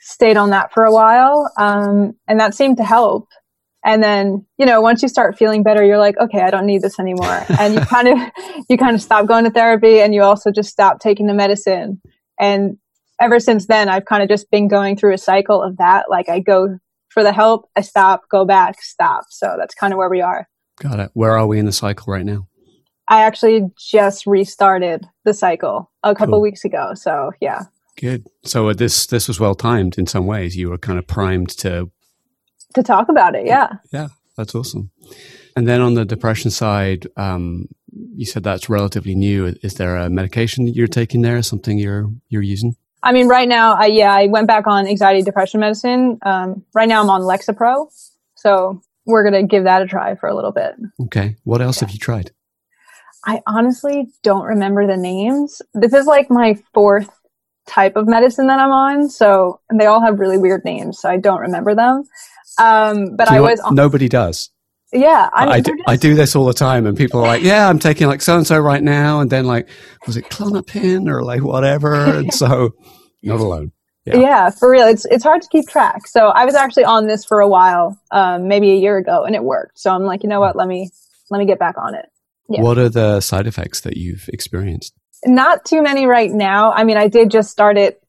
stayed 0.00 0.36
on 0.36 0.50
that 0.50 0.72
for 0.72 0.84
a 0.84 0.92
while. 0.92 1.50
Um, 1.56 2.16
and 2.26 2.40
that 2.40 2.54
seemed 2.54 2.78
to 2.78 2.84
help. 2.84 3.28
And 3.84 4.02
then, 4.02 4.44
you 4.58 4.66
know, 4.66 4.80
once 4.80 5.00
you 5.00 5.08
start 5.08 5.38
feeling 5.38 5.62
better, 5.62 5.84
you're 5.84 5.98
like, 5.98 6.18
okay, 6.18 6.40
I 6.40 6.50
don't 6.50 6.66
need 6.66 6.82
this 6.82 6.98
anymore. 6.98 7.44
and 7.60 7.74
you 7.74 7.80
kind 7.80 8.08
of, 8.08 8.18
you 8.68 8.76
kind 8.76 8.96
of 8.96 9.02
stop 9.02 9.26
going 9.26 9.44
to 9.44 9.50
therapy 9.50 10.00
and 10.00 10.12
you 10.12 10.22
also 10.22 10.50
just 10.50 10.70
stop 10.70 10.98
taking 10.98 11.28
the 11.28 11.34
medicine. 11.34 12.02
And 12.40 12.78
ever 13.20 13.38
since 13.38 13.66
then, 13.66 13.88
I've 13.88 14.06
kind 14.06 14.24
of 14.24 14.28
just 14.28 14.50
been 14.50 14.66
going 14.66 14.96
through 14.96 15.14
a 15.14 15.18
cycle 15.18 15.62
of 15.62 15.76
that. 15.76 16.10
Like 16.10 16.28
I 16.28 16.40
go 16.40 16.78
for 17.10 17.22
the 17.22 17.32
help, 17.32 17.70
I 17.76 17.82
stop, 17.82 18.22
go 18.28 18.44
back, 18.44 18.82
stop. 18.82 19.26
So 19.30 19.54
that's 19.56 19.74
kind 19.74 19.92
of 19.92 19.98
where 19.98 20.10
we 20.10 20.20
are. 20.20 20.48
Got 20.80 20.98
it. 20.98 21.10
Where 21.14 21.38
are 21.38 21.46
we 21.46 21.60
in 21.60 21.64
the 21.64 21.72
cycle 21.72 22.12
right 22.12 22.26
now? 22.26 22.48
I 23.08 23.22
actually 23.22 23.70
just 23.78 24.26
restarted 24.26 25.06
the 25.24 25.34
cycle 25.34 25.90
a 26.02 26.14
couple 26.14 26.34
cool. 26.34 26.42
weeks 26.42 26.64
ago. 26.64 26.92
So 26.94 27.32
yeah. 27.40 27.64
Good. 27.96 28.26
So 28.44 28.68
uh, 28.68 28.74
this 28.74 29.06
this 29.06 29.28
was 29.28 29.40
well 29.40 29.54
timed 29.54 29.96
in 29.98 30.06
some 30.06 30.26
ways. 30.26 30.56
You 30.56 30.70
were 30.70 30.78
kind 30.78 30.98
of 30.98 31.06
primed 31.06 31.50
to 31.58 31.90
to 32.74 32.82
talk 32.82 33.08
about 33.08 33.34
it. 33.34 33.46
Yeah. 33.46 33.68
Yeah, 33.92 34.08
that's 34.36 34.54
awesome. 34.54 34.90
And 35.56 35.66
then 35.66 35.80
on 35.80 35.94
the 35.94 36.04
depression 36.04 36.50
side, 36.50 37.06
um, 37.16 37.68
you 38.14 38.26
said 38.26 38.42
that's 38.42 38.68
relatively 38.68 39.14
new. 39.14 39.54
Is 39.62 39.74
there 39.74 39.96
a 39.96 40.10
medication 40.10 40.66
that 40.66 40.74
you're 40.74 40.86
taking 40.86 41.22
there? 41.22 41.42
Something 41.42 41.78
you're 41.78 42.10
you're 42.28 42.42
using? 42.42 42.76
I 43.02 43.12
mean, 43.12 43.28
right 43.28 43.48
now, 43.48 43.74
I 43.74 43.86
yeah, 43.86 44.12
I 44.12 44.26
went 44.26 44.46
back 44.46 44.66
on 44.66 44.86
anxiety 44.86 45.22
depression 45.22 45.60
medicine. 45.60 46.18
Um, 46.22 46.64
right 46.74 46.88
now, 46.88 47.02
I'm 47.02 47.08
on 47.08 47.22
Lexapro, 47.22 47.88
so 48.34 48.82
we're 49.06 49.24
gonna 49.24 49.44
give 49.44 49.64
that 49.64 49.80
a 49.80 49.86
try 49.86 50.14
for 50.16 50.28
a 50.28 50.34
little 50.34 50.52
bit. 50.52 50.74
Okay. 51.04 51.36
What 51.44 51.62
else 51.62 51.80
yeah. 51.80 51.86
have 51.86 51.92
you 51.92 51.98
tried? 51.98 52.32
I 53.26 53.42
honestly 53.46 54.06
don't 54.22 54.44
remember 54.44 54.86
the 54.86 54.96
names. 54.96 55.60
This 55.74 55.92
is 55.92 56.06
like 56.06 56.30
my 56.30 56.56
fourth 56.72 57.10
type 57.66 57.96
of 57.96 58.06
medicine 58.06 58.46
that 58.46 58.60
I'm 58.60 58.70
on. 58.70 59.10
So 59.10 59.60
they 59.76 59.86
all 59.86 60.00
have 60.00 60.20
really 60.20 60.38
weird 60.38 60.64
names. 60.64 61.00
So 61.00 61.10
I 61.10 61.16
don't 61.16 61.40
remember 61.40 61.74
them. 61.74 62.04
Um, 62.58 63.16
but 63.16 63.28
I 63.28 63.40
was. 63.40 63.60
On- 63.60 63.74
nobody 63.74 64.08
does. 64.08 64.50
Yeah. 64.92 65.28
I, 65.32 65.44
mean, 65.44 65.54
I, 65.54 65.60
do, 65.60 65.72
just- 65.72 65.88
I 65.88 65.96
do 65.96 66.14
this 66.14 66.36
all 66.36 66.46
the 66.46 66.54
time 66.54 66.86
and 66.86 66.96
people 66.96 67.20
are 67.20 67.26
like, 67.26 67.42
yeah, 67.42 67.68
I'm 67.68 67.80
taking 67.80 68.06
like 68.06 68.22
so 68.22 68.36
and 68.36 68.46
so 68.46 68.58
right 68.58 68.82
now. 68.82 69.20
And 69.20 69.28
then 69.28 69.44
like, 69.44 69.68
was 70.06 70.16
it 70.16 70.26
Klonopin 70.30 71.08
or 71.10 71.22
like 71.24 71.42
whatever? 71.42 71.94
And 72.16 72.32
so 72.32 72.70
not 73.22 73.40
alone. 73.40 73.72
Yeah. 74.04 74.18
yeah. 74.18 74.50
for 74.50 74.70
real. 74.70 74.86
It's 74.86 75.04
it's 75.06 75.24
hard 75.24 75.42
to 75.42 75.48
keep 75.48 75.66
track. 75.66 76.06
So 76.06 76.28
I 76.28 76.44
was 76.44 76.54
actually 76.54 76.84
on 76.84 77.08
this 77.08 77.24
for 77.24 77.40
a 77.40 77.48
while, 77.48 78.00
um, 78.12 78.46
maybe 78.46 78.70
a 78.70 78.76
year 78.76 78.96
ago, 78.98 79.24
and 79.24 79.34
it 79.34 79.42
worked. 79.42 79.80
So 79.80 79.90
I'm 79.90 80.04
like, 80.04 80.22
you 80.22 80.28
know 80.28 80.38
what? 80.38 80.54
Let 80.54 80.68
me 80.68 80.90
let 81.28 81.38
me 81.38 81.44
get 81.46 81.58
back 81.58 81.76
on 81.76 81.96
it. 81.96 82.06
Yeah. 82.48 82.62
What 82.62 82.78
are 82.78 82.88
the 82.88 83.20
side 83.20 83.46
effects 83.46 83.80
that 83.80 83.96
you've 83.96 84.28
experienced? 84.28 84.94
Not 85.24 85.64
too 85.64 85.82
many 85.82 86.06
right 86.06 86.30
now. 86.30 86.72
I 86.72 86.84
mean, 86.84 86.96
I 86.96 87.08
did 87.08 87.30
just 87.30 87.50
start 87.50 87.76
it 87.76 88.02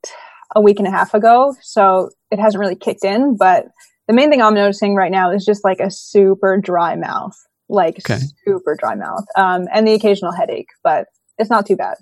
a 0.56 0.62
week 0.62 0.80
and 0.80 0.88
a 0.88 0.92
half 0.92 1.14
ago, 1.14 1.56
so 1.62 2.10
it 2.32 2.40
hasn't 2.40 2.60
really 2.60 2.76
kicked 2.76 3.04
in. 3.04 3.36
But 3.38 3.66
the 4.08 4.14
main 4.14 4.30
thing 4.30 4.42
I'm 4.42 4.54
noticing 4.54 4.96
right 4.96 5.12
now 5.12 5.32
is 5.32 5.46
just 5.46 5.64
like 5.64 5.80
a 5.80 5.90
super 5.90 6.58
dry 6.58 6.96
mouth, 6.96 7.36
like 7.70 8.00
okay. 8.00 8.20
super 8.46 8.76
dry 8.80 8.96
mouth, 8.96 9.26
um, 9.36 9.68
and 9.74 9.88
the 9.88 9.94
occasional 9.94 10.32
headache, 10.32 10.70
but 10.84 11.08
it's 11.38 11.50
not 11.50 11.66
too 11.66 11.76
bad. 11.76 11.96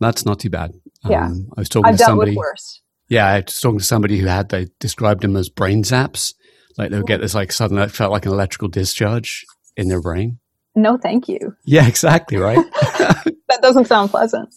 That's 0.00 0.24
not 0.24 0.40
too 0.40 0.50
bad. 0.50 0.72
Yeah, 1.08 1.26
um, 1.26 1.48
I 1.56 1.60
was 1.60 1.68
talking 1.68 1.86
I've 1.86 1.98
to 1.98 2.04
somebody. 2.04 2.36
worse. 2.36 2.80
Yeah, 3.08 3.26
I 3.26 3.40
was 3.40 3.60
talking 3.60 3.78
to 3.78 3.84
somebody 3.84 4.18
who 4.18 4.26
had 4.26 4.48
they 4.48 4.68
described 4.80 5.22
them 5.22 5.36
as 5.36 5.48
brain 5.48 5.82
zaps. 5.82 6.34
Like 6.78 6.90
they 6.90 6.96
would 6.96 7.06
get 7.06 7.20
this 7.20 7.34
like 7.34 7.52
sudden, 7.52 7.78
it 7.78 7.90
felt 7.90 8.12
like 8.12 8.24
an 8.24 8.32
electrical 8.32 8.68
discharge 8.68 9.44
in 9.76 9.88
their 9.88 10.00
brain 10.00 10.38
no 10.74 10.96
thank 10.96 11.28
you. 11.28 11.54
Yeah, 11.64 11.86
exactly, 11.86 12.38
right? 12.38 12.64
that 13.48 13.60
doesn't 13.60 13.86
sound 13.86 14.10
pleasant. 14.10 14.54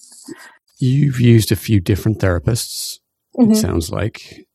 You've 0.77 1.19
used 1.19 1.51
a 1.51 1.55
few 1.55 1.79
different 1.79 2.19
therapists, 2.19 2.99
mm-hmm. 3.37 3.51
it 3.51 3.55
sounds 3.55 3.91
like. 3.91 4.47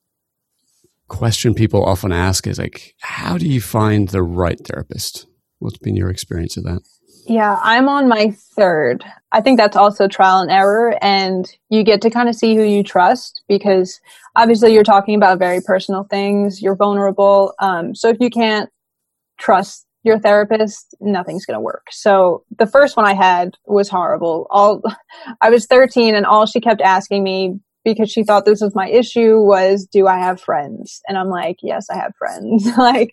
Question 1.09 1.55
people 1.55 1.85
often 1.85 2.13
ask 2.13 2.47
is 2.47 2.59
like, 2.59 2.95
how 3.01 3.37
do 3.37 3.47
you 3.47 3.61
find 3.61 4.09
the 4.09 4.23
right 4.23 4.59
therapist? 4.65 5.27
What's 5.59 5.79
been 5.79 5.97
your 5.97 6.09
experience 6.09 6.57
of 6.57 6.65
that? 6.65 6.83
Yeah, 7.27 7.59
I'm 7.63 7.89
on 7.89 8.09
my 8.09 8.31
third. 8.57 9.05
I 9.33 9.41
think 9.41 9.59
that's 9.59 9.77
also 9.77 10.09
trial 10.09 10.41
and 10.41 10.51
error, 10.51 10.97
and 11.03 11.51
you 11.69 11.85
get 11.85 12.03
to 12.03 12.11
kind 12.11 12.29
of 12.29 12.35
see 12.35 12.57
who 12.57 12.63
you 12.63 12.83
trust 12.83 13.43
because 13.49 14.01
obviously 14.37 14.73
you're 14.73 14.83
talking 14.83 15.15
about 15.15 15.39
very 15.39 15.61
personal 15.61 16.05
things. 16.05 16.63
You're 16.63 16.77
vulnerable. 16.77 17.55
Um, 17.59 17.95
so 17.95 18.09
if 18.09 18.17
you 18.21 18.31
can't 18.31 18.71
trust 19.39 19.87
your 20.03 20.19
therapist, 20.19 20.95
nothing's 21.01 21.45
going 21.45 21.57
to 21.57 21.61
work. 21.61 21.87
So 21.91 22.45
the 22.59 22.67
first 22.67 22.97
one 22.97 23.07
I 23.07 23.15
had 23.15 23.57
was 23.67 23.89
horrible. 23.89 24.47
All 24.51 24.83
I 25.41 25.51
was 25.51 25.67
13 25.67 26.15
and 26.15 26.25
all 26.25 26.47
she 26.47 26.61
kept 26.61 26.81
asking 26.81 27.23
me 27.23 27.61
because 27.85 28.11
she 28.11 28.25
thought 28.25 28.45
this 28.45 28.61
was 28.61 28.75
my 28.75 28.89
issue 28.89 29.39
was 29.39 29.87
do 29.87 30.07
I 30.07 30.19
have 30.19 30.41
friends? 30.41 31.01
And 31.09 31.19
I'm 31.19 31.29
like, 31.29 31.57
yes, 31.63 31.89
I 31.91 31.97
have 31.97 32.13
friends. 32.19 32.67
like 32.79 33.11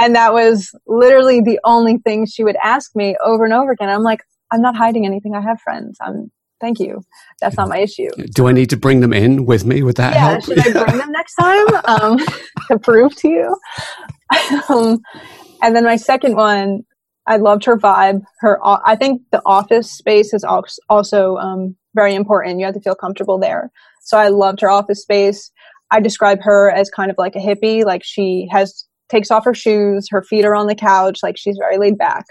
and 0.00 0.14
that 0.14 0.32
was 0.32 0.70
literally 0.86 1.40
the 1.40 1.60
only 1.64 1.98
thing 1.98 2.26
she 2.26 2.44
would 2.44 2.56
ask 2.62 2.94
me 2.94 3.16
over 3.24 3.44
and 3.44 3.52
over 3.52 3.72
again. 3.72 3.88
I'm 3.88 4.02
like, 4.02 4.20
I'm 4.50 4.62
not 4.62 4.76
hiding 4.76 5.06
anything. 5.06 5.34
I 5.34 5.40
have 5.40 5.60
friends. 5.60 5.98
I'm 6.00 6.30
thank 6.62 6.78
you. 6.78 7.02
That's 7.40 7.56
not 7.56 7.68
my 7.68 7.78
issue. 7.78 8.08
Do 8.34 8.48
I 8.48 8.52
need 8.52 8.70
to 8.70 8.76
bring 8.76 9.00
them 9.00 9.12
in 9.12 9.44
with 9.44 9.66
me? 9.66 9.82
Would 9.82 9.96
that 9.96 10.14
yeah, 10.14 10.30
help? 10.30 10.44
Should 10.44 10.58
I 10.60 10.84
bring 10.84 10.98
them 10.98 11.12
next 11.12 11.34
time 11.34 11.66
um, 11.84 12.18
to 12.68 12.78
prove 12.78 13.14
to 13.16 13.28
you? 13.28 13.56
um, 14.68 15.02
and 15.62 15.74
then 15.76 15.84
my 15.84 15.96
second 15.96 16.36
one, 16.36 16.82
I 17.26 17.36
loved 17.36 17.64
her 17.64 17.78
vibe. 17.78 18.22
Her, 18.40 18.58
I 18.64 18.96
think 18.96 19.22
the 19.30 19.40
office 19.46 19.90
space 19.90 20.34
is 20.34 20.44
also 20.44 21.36
um, 21.36 21.76
very 21.94 22.14
important. 22.14 22.58
You 22.58 22.66
have 22.66 22.74
to 22.74 22.80
feel 22.80 22.96
comfortable 22.96 23.38
there. 23.38 23.70
So 24.02 24.18
I 24.18 24.28
loved 24.28 24.60
her 24.60 24.70
office 24.70 25.02
space. 25.02 25.50
I 25.90 26.00
describe 26.00 26.40
her 26.42 26.70
as 26.70 26.90
kind 26.90 27.10
of 27.10 27.16
like 27.18 27.36
a 27.36 27.38
hippie. 27.38 27.84
Like 27.84 28.02
she 28.04 28.48
has 28.50 28.86
takes 29.08 29.30
off 29.30 29.44
her 29.44 29.54
shoes, 29.54 30.08
her 30.10 30.22
feet 30.22 30.44
are 30.44 30.56
on 30.56 30.66
the 30.66 30.74
couch, 30.74 31.18
like 31.22 31.36
she's 31.36 31.58
very 31.58 31.78
laid 31.78 31.98
back. 31.98 32.24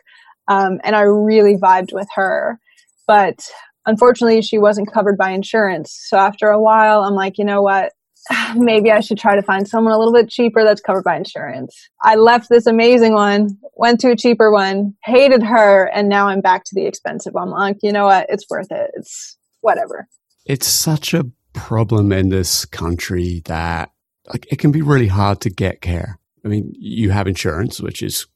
Um, 0.48 0.80
and 0.84 0.96
I 0.96 1.02
really 1.02 1.56
vibed 1.56 1.94
with 1.94 2.08
her. 2.16 2.60
But 3.08 3.40
unfortunately, 3.86 4.42
she 4.42 4.58
wasn't 4.58 4.92
covered 4.92 5.18
by 5.18 5.30
insurance. 5.30 5.98
So 6.10 6.18
after 6.18 6.50
a 6.50 6.60
while, 6.60 7.04
I'm 7.04 7.14
like, 7.14 7.38
you 7.38 7.46
know 7.46 7.62
what? 7.62 7.94
maybe 8.56 8.92
I 8.92 9.00
should 9.00 9.18
try 9.18 9.36
to 9.36 9.42
find 9.42 9.68
someone 9.68 9.94
a 9.94 9.98
little 9.98 10.14
bit 10.14 10.30
cheaper 10.30 10.64
that's 10.64 10.82
covered 10.82 11.04
by 11.04 11.18
insurance. 11.18 11.90
I 12.02 12.16
left 12.16 12.50
this 12.50 12.66
amazing 12.66 13.14
one, 13.14 13.58
went 13.76 14.00
to 14.02 14.12
a 14.12 14.16
cheaper 14.16 14.52
one, 14.52 14.96
hated 15.04 15.44
her, 15.44 15.86
and 15.86 16.10
now 16.10 16.28
I'm 16.28 16.42
back 16.42 16.64
to 16.66 16.76
the 16.76 16.86
expensive 16.86 17.34
one. 17.34 17.50
Like, 17.50 17.78
you 17.82 17.92
know 17.92 18.06
what? 18.06 18.28
It's 18.30 18.46
worth 18.50 18.72
it. 18.72 18.92
It's 18.96 19.38
whatever. 19.62 20.08
It's 20.46 20.68
such 20.68 21.14
a 21.14 21.26
problem 21.54 22.12
in 22.12 22.30
this 22.30 22.66
country 22.66 23.42
that 23.46 23.92
like 24.28 24.48
it 24.52 24.60
can 24.60 24.72
be 24.72 24.82
really 24.82 25.08
hard 25.08 25.42
to 25.42 25.50
get 25.50 25.82
care. 25.82 26.18
I 26.46 26.48
mean, 26.48 26.74
you 26.78 27.12
have 27.12 27.28
insurance, 27.28 27.80
which 27.80 28.02
is 28.02 28.28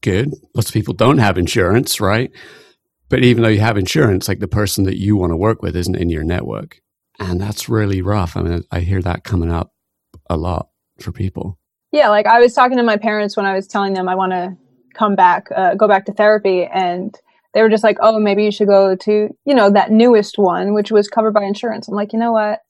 good. 0.00 0.32
Lots 0.54 0.68
of 0.68 0.74
people 0.74 0.94
don't 0.94 1.18
have 1.18 1.38
insurance, 1.38 2.00
right? 2.00 2.30
But 3.08 3.22
even 3.22 3.42
though 3.42 3.50
you 3.50 3.60
have 3.60 3.76
insurance, 3.76 4.26
like 4.26 4.40
the 4.40 4.48
person 4.48 4.84
that 4.84 4.96
you 4.96 5.16
want 5.16 5.30
to 5.32 5.36
work 5.36 5.62
with 5.62 5.76
isn't 5.76 5.96
in 5.96 6.08
your 6.08 6.24
network. 6.24 6.80
And 7.18 7.40
that's 7.40 7.68
really 7.68 8.02
rough. 8.02 8.36
I 8.36 8.42
mean, 8.42 8.64
I 8.70 8.80
hear 8.80 9.02
that 9.02 9.24
coming 9.24 9.52
up 9.52 9.72
a 10.28 10.36
lot 10.36 10.68
for 11.00 11.12
people. 11.12 11.58
Yeah, 11.92 12.08
like 12.08 12.26
I 12.26 12.40
was 12.40 12.54
talking 12.54 12.78
to 12.78 12.82
my 12.82 12.96
parents 12.96 13.36
when 13.36 13.46
I 13.46 13.54
was 13.54 13.66
telling 13.66 13.92
them 13.92 14.08
I 14.08 14.14
want 14.14 14.32
to 14.32 14.56
come 14.94 15.14
back, 15.14 15.48
uh, 15.54 15.74
go 15.74 15.86
back 15.86 16.06
to 16.06 16.12
therapy, 16.12 16.64
and 16.64 17.14
they 17.54 17.62
were 17.62 17.68
just 17.68 17.84
like, 17.84 17.98
oh, 18.00 18.18
maybe 18.18 18.44
you 18.44 18.50
should 18.50 18.68
go 18.68 18.96
to, 18.96 19.28
you 19.44 19.54
know, 19.54 19.70
that 19.70 19.90
newest 19.90 20.38
one, 20.38 20.72
which 20.74 20.90
was 20.90 21.08
covered 21.08 21.34
by 21.34 21.44
insurance. 21.44 21.88
I'm 21.88 21.94
like, 21.94 22.12
you 22.12 22.18
know 22.18 22.32
what? 22.32 22.60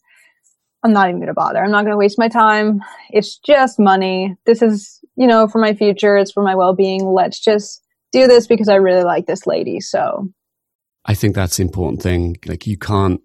I'm 0.82 0.92
not 0.92 1.08
even 1.08 1.20
going 1.20 1.28
to 1.28 1.34
bother. 1.34 1.62
I'm 1.62 1.70
not 1.70 1.82
going 1.82 1.92
to 1.92 1.98
waste 1.98 2.18
my 2.18 2.28
time. 2.28 2.80
It's 3.10 3.38
just 3.38 3.78
money. 3.78 4.34
This 4.46 4.62
is, 4.62 5.00
you 5.14 5.28
know, 5.28 5.46
for 5.46 5.60
my 5.60 5.74
future. 5.74 6.16
It's 6.16 6.32
for 6.32 6.42
my 6.42 6.56
well 6.56 6.74
being. 6.74 7.04
Let's 7.04 7.38
just 7.38 7.80
do 8.10 8.26
this 8.26 8.48
because 8.48 8.68
I 8.68 8.74
really 8.76 9.04
like 9.04 9.26
this 9.26 9.46
lady. 9.46 9.78
So 9.78 10.28
I 11.04 11.14
think 11.14 11.36
that's 11.36 11.58
the 11.58 11.62
important 11.62 12.02
thing. 12.02 12.36
Like 12.46 12.66
you 12.66 12.76
can't, 12.76 13.20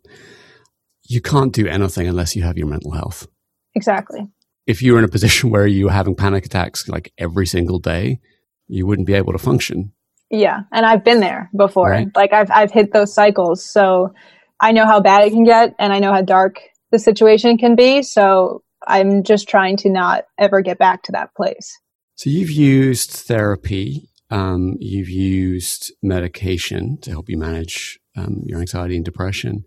you 1.08 1.22
can't 1.22 1.54
do 1.54 1.68
anything 1.68 2.08
unless 2.08 2.36
you 2.36 2.44
have 2.44 2.58
your 2.58 2.68
mental 2.68 2.92
health. 2.92 3.28
Exactly. 3.76 4.28
If 4.66 4.82
you 4.82 4.94
were 4.94 5.00
in 5.00 5.06
a 5.06 5.10
position 5.10 5.50
where 5.52 5.68
you 5.68 5.86
were 5.86 5.92
having 5.92 6.16
panic 6.16 6.46
attacks 6.46 6.88
like 6.88 7.14
every 7.18 7.48
single 7.48 7.80
day, 7.80 8.20
you 8.68 8.86
wouldn't 8.86 9.08
be 9.08 9.14
able 9.14 9.34
to 9.34 9.40
function. 9.40 9.94
Yeah, 10.30 10.62
and 10.74 10.86
I've 10.86 11.06
been 11.06 11.22
there 11.22 11.50
before. 11.56 11.90
Right. 11.90 12.08
Like 12.14 12.34
I've 12.34 12.52
I've 12.52 12.72
hit 12.72 12.92
those 12.92 13.14
cycles, 13.14 13.66
so 13.66 14.14
I 14.60 14.74
know 14.74 14.86
how 14.86 15.00
bad 15.00 15.24
it 15.24 15.32
can 15.32 15.46
get, 15.46 15.74
and 15.80 15.94
I 15.94 16.00
know 16.00 16.12
how 16.12 16.22
dark 16.22 16.60
the 16.92 17.00
situation 17.00 17.58
can 17.58 17.76
be. 17.76 18.04
So 18.04 18.62
I'm 18.86 19.24
just 19.24 19.48
trying 19.48 19.78
to 19.78 19.90
not 19.90 20.26
ever 20.38 20.62
get 20.62 20.80
back 20.80 21.04
to 21.04 21.14
that 21.14 21.34
place. 21.34 21.80
So 22.16 22.30
you've 22.30 22.52
used 22.52 23.12
therapy, 23.12 24.10
um, 24.30 24.76
you've 24.80 25.10
used 25.10 25.94
medication 26.02 26.98
to 27.02 27.12
help 27.12 27.30
you 27.30 27.38
manage 27.38 28.00
um, 28.18 28.42
your 28.46 28.60
anxiety 28.60 28.96
and 28.96 29.06
depression. 29.06 29.64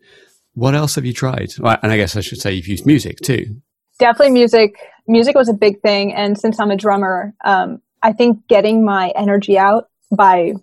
What 0.55 0.75
else 0.75 0.97
have 0.97 1.05
you 1.05 1.13
tried? 1.13 1.51
And 1.59 1.93
I 1.93 1.97
guess 1.97 2.17
I 2.17 2.21
should 2.21 2.41
say 2.41 2.53
you've 2.53 2.69
used 2.69 2.87
music 2.87 3.19
too. 3.19 3.61
Definitely 3.99 4.33
music. 4.33 4.75
Music 5.07 5.35
was 5.35 5.49
a 5.49 5.55
big 5.55 5.81
thing, 5.81 6.13
and 6.13 6.39
since 6.39 6.61
I'm 6.61 6.71
a 6.71 6.77
drummer, 6.77 7.35
um, 7.45 7.81
I 8.03 8.13
think 8.13 8.47
getting 8.49 8.85
my 8.85 9.13
energy 9.17 9.59
out 9.59 9.89
by 10.17 10.55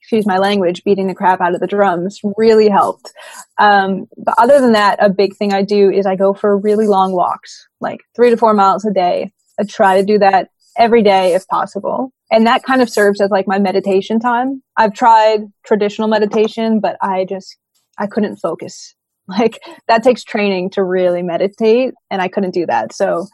excuse 0.00 0.26
my 0.26 0.38
language, 0.38 0.84
beating 0.84 1.06
the 1.06 1.14
crap 1.14 1.40
out 1.40 1.54
of 1.54 1.60
the 1.60 1.66
drums 1.66 2.20
really 2.36 2.68
helped. 2.68 3.12
Um, 3.58 4.06
but 4.16 4.34
other 4.36 4.60
than 4.60 4.72
that, 4.72 5.02
a 5.02 5.08
big 5.08 5.36
thing 5.36 5.52
I 5.52 5.62
do 5.62 5.90
is 5.90 6.06
I 6.06 6.16
go 6.16 6.34
for 6.34 6.58
really 6.58 6.86
long 6.86 7.12
walks, 7.12 7.66
like 7.80 8.00
three 8.14 8.30
to 8.30 8.36
four 8.36 8.52
miles 8.52 8.84
a 8.84 8.92
day. 8.92 9.32
I 9.58 9.64
try 9.64 10.00
to 10.00 10.04
do 10.04 10.18
that 10.18 10.48
every 10.76 11.02
day 11.02 11.34
if 11.34 11.46
possible. 11.48 12.12
And 12.30 12.46
that 12.46 12.62
kind 12.62 12.82
of 12.82 12.90
serves 12.90 13.20
as 13.20 13.30
like 13.30 13.46
my 13.46 13.58
meditation 13.58 14.18
time. 14.18 14.62
I've 14.76 14.94
tried 14.94 15.40
traditional 15.64 16.08
meditation, 16.08 16.80
but 16.80 16.96
I 17.00 17.26
just, 17.28 17.56
I 17.98 18.06
couldn't 18.06 18.36
focus. 18.36 18.94
Like 19.28 19.60
that 19.86 20.02
takes 20.02 20.24
training 20.24 20.70
to 20.70 20.82
really 20.82 21.22
meditate 21.22 21.94
and 22.10 22.20
I 22.20 22.28
couldn't 22.28 22.52
do 22.52 22.66
that. 22.66 22.92
So 22.92 23.26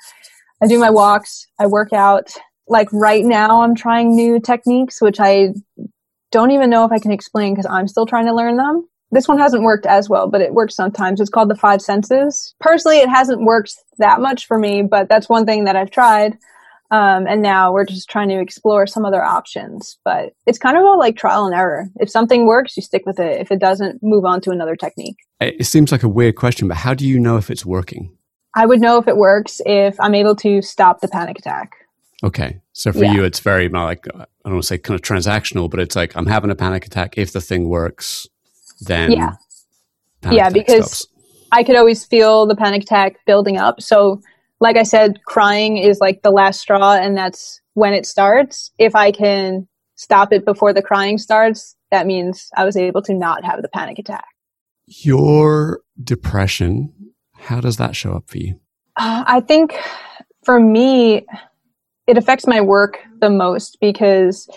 I 0.62 0.66
do 0.66 0.78
my 0.78 0.90
walks, 0.90 1.46
I 1.58 1.66
work 1.66 1.92
out. 1.92 2.30
Like 2.68 2.88
right 2.92 3.24
now 3.24 3.62
I'm 3.62 3.74
trying 3.74 4.14
new 4.14 4.38
techniques, 4.38 5.00
which 5.00 5.18
I 5.18 5.54
don't 6.30 6.50
even 6.50 6.70
know 6.70 6.84
if 6.84 6.92
I 6.92 6.98
can 6.98 7.10
explain 7.10 7.54
because 7.54 7.66
I'm 7.66 7.88
still 7.88 8.06
trying 8.06 8.26
to 8.26 8.34
learn 8.34 8.56
them. 8.56 8.86
This 9.10 9.26
one 9.26 9.38
hasn't 9.38 9.62
worked 9.62 9.86
as 9.86 10.10
well, 10.10 10.28
but 10.28 10.42
it 10.42 10.52
works 10.52 10.76
sometimes. 10.76 11.20
It's 11.20 11.30
called 11.30 11.48
the 11.48 11.56
five 11.56 11.80
senses. 11.80 12.54
Personally, 12.60 12.98
it 12.98 13.08
hasn't 13.08 13.42
worked 13.42 13.74
that 13.96 14.20
much 14.20 14.46
for 14.46 14.58
me, 14.58 14.82
but 14.82 15.08
that's 15.08 15.28
one 15.28 15.46
thing 15.46 15.64
that 15.64 15.76
I've 15.76 15.90
tried. 15.90 16.36
Um, 16.90 17.26
and 17.26 17.42
now 17.42 17.72
we're 17.72 17.84
just 17.84 18.08
trying 18.08 18.28
to 18.30 18.40
explore 18.40 18.86
some 18.86 19.04
other 19.04 19.22
options. 19.22 19.98
But 20.04 20.32
it's 20.46 20.58
kind 20.58 20.76
of 20.76 20.84
all 20.84 20.98
like 20.98 21.16
trial 21.16 21.44
and 21.46 21.54
error. 21.54 21.88
If 21.96 22.08
something 22.10 22.46
works, 22.46 22.76
you 22.76 22.82
stick 22.82 23.02
with 23.04 23.18
it. 23.20 23.40
If 23.40 23.50
it 23.50 23.58
doesn't, 23.60 24.00
move 24.02 24.24
on 24.24 24.40
to 24.42 24.50
another 24.50 24.74
technique. 24.76 25.16
It 25.40 25.66
seems 25.66 25.92
like 25.92 26.02
a 26.02 26.08
weird 26.08 26.36
question, 26.36 26.66
but 26.68 26.78
how 26.78 26.94
do 26.94 27.06
you 27.06 27.18
know 27.20 27.36
if 27.36 27.50
it's 27.50 27.64
working? 27.66 28.16
I 28.54 28.64
would 28.66 28.80
know 28.80 28.96
if 28.98 29.06
it 29.06 29.16
works 29.16 29.60
if 29.66 30.00
I'm 30.00 30.14
able 30.14 30.34
to 30.36 30.62
stop 30.62 31.00
the 31.00 31.08
panic 31.08 31.38
attack. 31.38 31.72
Okay. 32.24 32.60
So 32.72 32.90
for 32.92 33.04
Yeah. 33.04 33.12
you, 33.12 33.24
it's 33.24 33.38
very 33.40 33.68
like, 33.68 34.06
I 34.14 34.24
don't 34.44 34.54
want 34.54 34.62
to 34.62 34.66
say 34.66 34.78
kind 34.78 34.98
of 34.98 35.02
transactional, 35.02 35.70
but 35.70 35.78
it's 35.80 35.94
like, 35.94 36.16
I'm 36.16 36.26
having 36.26 36.50
a 36.50 36.56
panic 36.56 36.86
attack. 36.86 37.16
If 37.18 37.32
the 37.32 37.40
thing 37.40 37.68
works, 37.68 38.26
then 38.80 39.12
Yeah. 39.12 39.32
Yeah, 40.28 40.48
because- 40.50 40.90
stops. 40.90 41.14
I 41.52 41.62
could 41.62 41.76
always 41.76 42.04
feel 42.04 42.44
the 42.46 42.56
panic 42.56 42.82
attack 42.82 43.16
building 43.26 43.56
up. 43.56 43.80
So, 43.80 44.20
like 44.60 44.76
I 44.76 44.82
said, 44.82 45.20
crying 45.24 45.76
is 45.76 46.00
like 46.00 46.22
the 46.22 46.30
last 46.30 46.60
straw, 46.60 46.94
and 46.94 47.16
that's 47.16 47.60
when 47.74 47.94
it 47.94 48.06
starts. 48.06 48.70
If 48.78 48.96
I 48.96 49.12
can 49.12 49.68
stop 49.94 50.32
it 50.32 50.44
before 50.44 50.72
the 50.72 50.82
crying 50.82 51.18
starts, 51.18 51.76
that 51.90 52.06
means 52.06 52.48
I 52.56 52.64
was 52.64 52.76
able 52.76 53.02
to 53.02 53.14
not 53.14 53.44
have 53.44 53.62
the 53.62 53.68
panic 53.68 53.98
attack. 53.98 54.26
your 54.86 55.80
depression, 56.02 56.92
how 57.34 57.60
does 57.60 57.76
that 57.76 57.94
show 57.94 58.12
up 58.12 58.28
for 58.28 58.38
you? 58.38 58.60
Uh, 58.96 59.24
I 59.26 59.40
think 59.40 59.78
for 60.44 60.58
me, 60.58 61.26
it 62.06 62.16
affects 62.16 62.46
my 62.46 62.60
work 62.60 62.98
the 63.20 63.30
most 63.30 63.78
because 63.80 64.48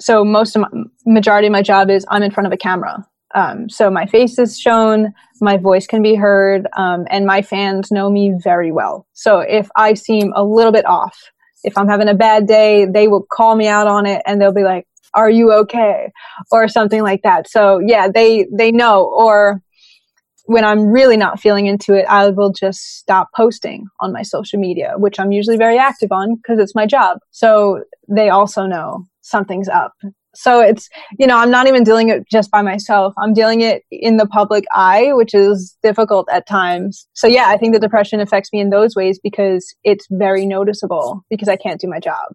so 0.00 0.24
most 0.24 0.56
of 0.56 0.62
my 0.62 0.68
majority 1.06 1.46
of 1.46 1.52
my 1.52 1.62
job 1.62 1.90
is 1.90 2.04
I'm 2.10 2.22
in 2.22 2.30
front 2.30 2.46
of 2.46 2.52
a 2.52 2.56
camera. 2.56 3.06
Um, 3.34 3.68
so 3.68 3.90
my 3.90 4.06
face 4.06 4.38
is 4.38 4.58
shown, 4.58 5.12
my 5.40 5.56
voice 5.56 5.86
can 5.86 6.02
be 6.02 6.14
heard, 6.14 6.66
um, 6.76 7.06
and 7.10 7.26
my 7.26 7.42
fans 7.42 7.90
know 7.90 8.10
me 8.10 8.32
very 8.42 8.72
well. 8.72 9.06
So 9.12 9.40
if 9.40 9.68
I 9.76 9.94
seem 9.94 10.32
a 10.34 10.42
little 10.42 10.72
bit 10.72 10.86
off, 10.86 11.30
if 11.64 11.76
I'm 11.76 11.88
having 11.88 12.08
a 12.08 12.14
bad 12.14 12.46
day, 12.46 12.86
they 12.86 13.08
will 13.08 13.26
call 13.30 13.56
me 13.56 13.66
out 13.66 13.86
on 13.86 14.06
it 14.06 14.22
and 14.26 14.40
they'll 14.40 14.52
be 14.52 14.64
like, 14.64 14.86
"Are 15.14 15.30
you 15.30 15.52
okay?" 15.52 16.10
or 16.50 16.68
something 16.68 17.02
like 17.02 17.22
that. 17.22 17.48
So 17.50 17.80
yeah, 17.84 18.08
they 18.08 18.46
they 18.52 18.70
know. 18.70 19.04
Or 19.04 19.60
when 20.44 20.64
I'm 20.64 20.86
really 20.86 21.16
not 21.16 21.40
feeling 21.40 21.66
into 21.66 21.92
it, 21.94 22.06
I 22.08 22.30
will 22.30 22.52
just 22.52 22.80
stop 22.98 23.28
posting 23.36 23.86
on 24.00 24.12
my 24.12 24.22
social 24.22 24.58
media, 24.58 24.94
which 24.96 25.20
I'm 25.20 25.32
usually 25.32 25.58
very 25.58 25.78
active 25.78 26.10
on 26.10 26.36
because 26.36 26.58
it's 26.58 26.74
my 26.74 26.86
job. 26.86 27.18
So 27.32 27.84
they 28.08 28.30
also 28.30 28.66
know 28.66 29.06
something's 29.20 29.68
up. 29.68 29.92
So 30.34 30.60
it's, 30.60 30.88
you 31.18 31.26
know, 31.26 31.38
I'm 31.38 31.50
not 31.50 31.66
even 31.66 31.84
dealing 31.84 32.10
it 32.10 32.28
just 32.30 32.50
by 32.50 32.62
myself. 32.62 33.14
I'm 33.18 33.32
dealing 33.32 33.60
it 33.60 33.82
in 33.90 34.18
the 34.18 34.26
public 34.26 34.64
eye, 34.74 35.12
which 35.12 35.34
is 35.34 35.76
difficult 35.82 36.28
at 36.30 36.46
times. 36.46 37.06
So 37.14 37.26
yeah, 37.26 37.46
I 37.48 37.56
think 37.56 37.74
the 37.74 37.80
depression 37.80 38.20
affects 38.20 38.52
me 38.52 38.60
in 38.60 38.70
those 38.70 38.94
ways 38.94 39.18
because 39.18 39.74
it's 39.84 40.06
very 40.10 40.46
noticeable 40.46 41.24
because 41.30 41.48
I 41.48 41.56
can't 41.56 41.80
do 41.80 41.88
my 41.88 41.98
job. 41.98 42.34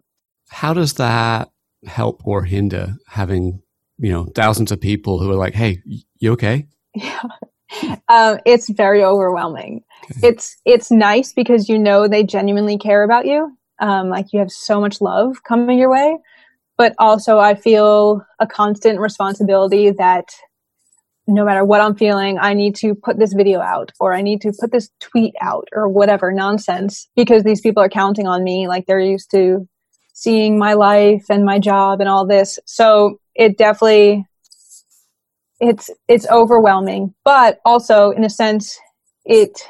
How 0.50 0.74
does 0.74 0.94
that 0.94 1.50
help 1.86 2.26
or 2.26 2.44
hinder 2.44 2.94
having, 3.06 3.62
you 3.98 4.10
know, 4.10 4.26
thousands 4.34 4.72
of 4.72 4.80
people 4.80 5.18
who 5.18 5.30
are 5.30 5.36
like, 5.36 5.54
Hey, 5.54 5.80
you 6.18 6.32
okay? 6.32 6.66
Yeah. 6.94 7.22
Um, 8.08 8.38
it's 8.44 8.68
very 8.68 9.02
overwhelming. 9.02 9.82
Okay. 10.04 10.28
It's 10.28 10.56
it's 10.64 10.92
nice 10.92 11.32
because 11.32 11.68
you 11.68 11.76
know 11.76 12.06
they 12.06 12.22
genuinely 12.22 12.78
care 12.78 13.02
about 13.02 13.26
you. 13.26 13.56
Um, 13.80 14.10
like 14.10 14.32
you 14.32 14.38
have 14.38 14.52
so 14.52 14.80
much 14.80 15.00
love 15.00 15.42
coming 15.42 15.78
your 15.78 15.90
way, 15.90 16.18
but 16.76 16.94
also 16.98 17.38
I 17.38 17.54
feel 17.54 18.24
a 18.38 18.46
constant 18.46 18.98
responsibility 19.00 19.90
that 19.90 20.34
no 21.26 21.44
matter 21.44 21.64
what 21.64 21.80
I'm 21.80 21.94
feeling, 21.94 22.38
I 22.38 22.52
need 22.52 22.76
to 22.76 22.94
put 22.94 23.18
this 23.18 23.32
video 23.32 23.60
out 23.60 23.92
or 23.98 24.12
I 24.12 24.20
need 24.20 24.42
to 24.42 24.52
put 24.58 24.72
this 24.72 24.90
tweet 25.00 25.34
out 25.40 25.68
or 25.72 25.88
whatever 25.88 26.32
nonsense 26.32 27.08
because 27.16 27.44
these 27.44 27.62
people 27.62 27.82
are 27.82 27.88
counting 27.88 28.26
on 28.26 28.44
me. 28.44 28.68
Like 28.68 28.86
they're 28.86 29.00
used 29.00 29.30
to 29.30 29.66
seeing 30.12 30.58
my 30.58 30.74
life 30.74 31.24
and 31.30 31.44
my 31.44 31.58
job 31.58 32.00
and 32.00 32.08
all 32.08 32.26
this. 32.26 32.58
So 32.66 33.18
it 33.34 33.56
definitely 33.56 34.26
it's 35.60 35.90
it's 36.08 36.26
overwhelming 36.30 37.14
but 37.24 37.60
also 37.64 38.10
in 38.10 38.24
a 38.24 38.30
sense 38.30 38.78
it 39.24 39.62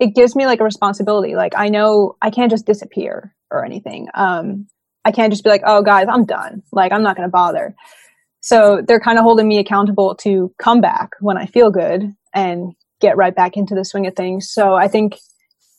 it 0.00 0.14
gives 0.14 0.34
me 0.34 0.44
like 0.44 0.60
a 0.60 0.64
responsibility 0.64 1.34
like 1.34 1.54
i 1.56 1.68
know 1.68 2.16
i 2.20 2.30
can't 2.30 2.50
just 2.50 2.66
disappear 2.66 3.34
or 3.50 3.64
anything 3.64 4.08
um 4.14 4.66
i 5.04 5.12
can't 5.12 5.32
just 5.32 5.44
be 5.44 5.50
like 5.50 5.62
oh 5.66 5.82
guys 5.82 6.06
i'm 6.08 6.24
done 6.24 6.62
like 6.72 6.92
i'm 6.92 7.02
not 7.02 7.16
going 7.16 7.26
to 7.28 7.32
bother 7.32 7.74
so 8.40 8.82
they're 8.86 9.00
kind 9.00 9.18
of 9.18 9.24
holding 9.24 9.48
me 9.48 9.58
accountable 9.58 10.14
to 10.14 10.52
come 10.58 10.80
back 10.80 11.10
when 11.20 11.36
i 11.36 11.46
feel 11.46 11.70
good 11.70 12.12
and 12.34 12.72
get 13.00 13.16
right 13.16 13.34
back 13.34 13.56
into 13.56 13.74
the 13.74 13.84
swing 13.84 14.06
of 14.06 14.14
things 14.14 14.50
so 14.50 14.74
i 14.74 14.88
think 14.88 15.18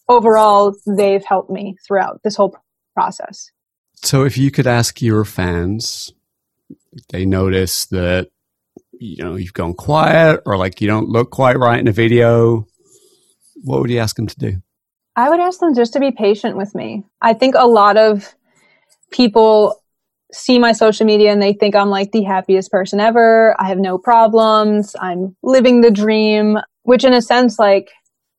overall 0.09 0.75
they've 0.85 1.25
helped 1.25 1.49
me 1.49 1.75
throughout 1.87 2.21
this 2.23 2.35
whole 2.35 2.55
process 2.93 3.51
So 4.03 4.23
if 4.23 4.37
you 4.37 4.51
could 4.51 4.67
ask 4.67 5.01
your 5.01 5.25
fans, 5.25 6.13
they 7.09 7.25
notice 7.25 7.85
that, 7.87 8.29
you 8.93 9.23
know, 9.23 9.35
you've 9.35 9.53
gone 9.53 9.73
quiet 9.73 10.41
or 10.45 10.57
like 10.57 10.81
you 10.81 10.87
don't 10.87 11.09
look 11.09 11.31
quite 11.31 11.57
right 11.57 11.79
in 11.79 11.87
a 11.87 11.91
video, 11.91 12.67
what 13.63 13.81
would 13.81 13.89
you 13.89 13.99
ask 13.99 14.15
them 14.15 14.27
to 14.27 14.37
do? 14.37 14.61
I 15.15 15.29
would 15.29 15.39
ask 15.39 15.59
them 15.59 15.73
just 15.73 15.93
to 15.93 15.99
be 15.99 16.11
patient 16.11 16.57
with 16.57 16.75
me. 16.75 17.03
I 17.21 17.33
think 17.33 17.55
a 17.57 17.67
lot 17.67 17.97
of 17.97 18.35
people 19.11 19.81
see 20.31 20.59
my 20.59 20.71
social 20.71 21.05
media 21.05 21.31
and 21.31 21.41
they 21.41 21.53
think 21.53 21.75
I'm 21.75 21.89
like 21.89 22.11
the 22.11 22.23
happiest 22.23 22.71
person 22.71 22.99
ever. 22.99 23.55
I 23.59 23.67
have 23.67 23.77
no 23.77 23.97
problems. 23.97 24.95
I'm 24.99 25.35
living 25.43 25.81
the 25.81 25.91
dream, 25.91 26.57
which 26.83 27.03
in 27.03 27.13
a 27.13 27.21
sense, 27.21 27.57
like 27.57 27.89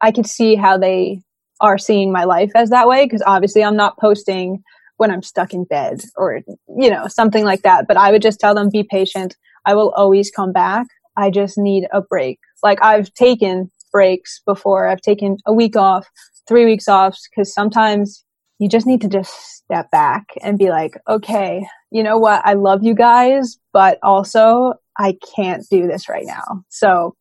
I 0.01 0.13
could 0.13 0.27
see 0.27 0.57
how 0.57 0.77
they 0.77 1.23
are 1.61 1.79
seeing 1.79 2.13
my 2.13 2.25
life 2.25 2.51
as 2.55 2.71
that 2.71 2.87
way 2.87 3.07
because 3.07 3.23
obviously 3.27 3.65
I'm 3.65 3.77
not 3.77 3.99
posting 3.99 4.63
when 4.99 5.11
I'm 5.11 5.23
stuck 5.23 5.55
in 5.55 5.65
bed 5.65 6.01
or, 6.17 6.41
you 6.79 6.91
know, 6.91 7.07
something 7.09 7.45
like 7.45 7.63
that. 7.63 7.87
But 7.87 7.97
I 7.97 8.13
would 8.13 8.23
just 8.23 8.41
tell 8.41 8.55
them, 8.55 8.69
be 8.71 8.83
patient. 8.83 9.37
I 9.65 9.75
will 9.75 9.91
always 9.93 10.31
come 10.31 10.53
back. 10.53 10.87
I 11.17 11.31
just 11.31 11.57
need 11.57 11.87
a 11.93 12.03
break. 12.03 12.39
Like 12.63 12.83
I've 12.83 13.13
taken 13.15 13.71
breaks 13.91 14.43
before. 14.45 14.89
I've 14.89 15.01
taken 15.01 15.39
a 15.47 15.53
week 15.53 15.77
off, 15.77 16.07
three 16.47 16.67
weeks 16.67 16.89
off, 16.89 17.19
because 17.31 17.55
sometimes 17.55 18.25
you 18.59 18.69
just 18.69 18.87
need 18.87 19.03
to 19.03 19.09
just 19.09 19.33
step 19.57 19.91
back 19.91 20.29
and 20.43 20.59
be 20.59 20.71
like, 20.71 20.97
okay, 21.09 21.67
you 21.91 22.03
know 22.03 22.19
what? 22.19 22.43
I 22.45 22.55
love 22.55 22.83
you 22.83 22.95
guys, 22.95 23.59
but 23.73 23.99
also 24.03 24.75
I 24.99 25.19
can't 25.35 25.65
do 25.71 25.87
this 25.87 26.09
right 26.09 26.25
now. 26.27 26.65
So 26.69 27.15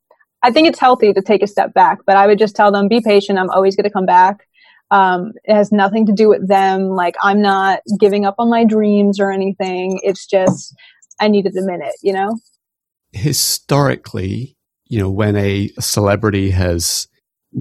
I 0.44 0.52
think 0.52 0.68
it's 0.68 0.80
healthy 0.80 1.12
to 1.12 1.22
take 1.22 1.44
a 1.44 1.48
step 1.48 1.74
back, 1.74 2.00
but 2.06 2.16
I 2.16 2.28
would 2.28 2.40
just 2.40 2.56
tell 2.56 2.72
them, 2.72 2.88
be 2.88 3.02
patient. 3.02 3.40
I'm 3.40 3.50
always 3.50 3.76
going 3.76 3.86
to 3.86 3.90
come 3.90 4.06
back. 4.06 4.48
Um, 4.92 5.34
it 5.44 5.56
has 5.56 5.72
nothing 5.72 6.06
to 6.06 6.14
do 6.14 6.30
with 6.30 6.48
them. 6.48 6.90
Like 6.90 7.16
I'm 7.22 7.42
not 7.42 7.80
giving 8.00 8.26
up 8.26 8.36
on 8.38 8.50
my 8.50 8.64
dreams 8.64 9.20
or 9.20 9.32
anything. 9.32 10.00
It's 10.04 10.26
just, 10.26 10.74
I 11.20 11.28
needed 11.28 11.58
a 11.58 11.64
minute, 11.64 11.96
you 12.04 12.14
know? 12.14 12.38
Historically, 13.12 14.56
you 14.86 15.00
know, 15.00 15.10
when 15.10 15.36
a 15.36 15.70
celebrity 15.80 16.52
has 16.52 17.08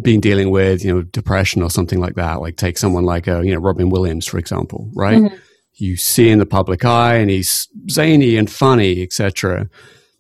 been 0.03 0.21
dealing 0.21 0.51
with, 0.51 0.85
you 0.85 0.93
know, 0.93 1.03
depression 1.03 1.63
or 1.63 1.71
something 1.71 2.01
like 2.01 2.15
that, 2.15 2.41
like 2.41 2.57
take 2.57 2.79
someone 2.79 3.05
like, 3.05 3.27
a, 3.27 3.39
uh, 3.39 3.41
you 3.43 3.55
know, 3.55 3.61
Robin 3.61 3.91
Williams, 3.91 4.27
for 4.27 4.39
example, 4.39 4.91
right? 4.95 5.19
Mm-hmm. 5.19 5.37
You 5.75 5.97
see 5.97 6.29
in 6.29 6.39
the 6.39 6.47
public 6.47 6.85
eye 6.85 7.17
and 7.17 7.31
he's 7.31 7.69
zany 7.91 8.37
and 8.37 8.51
funny, 8.51 9.03
etc. 9.03 9.69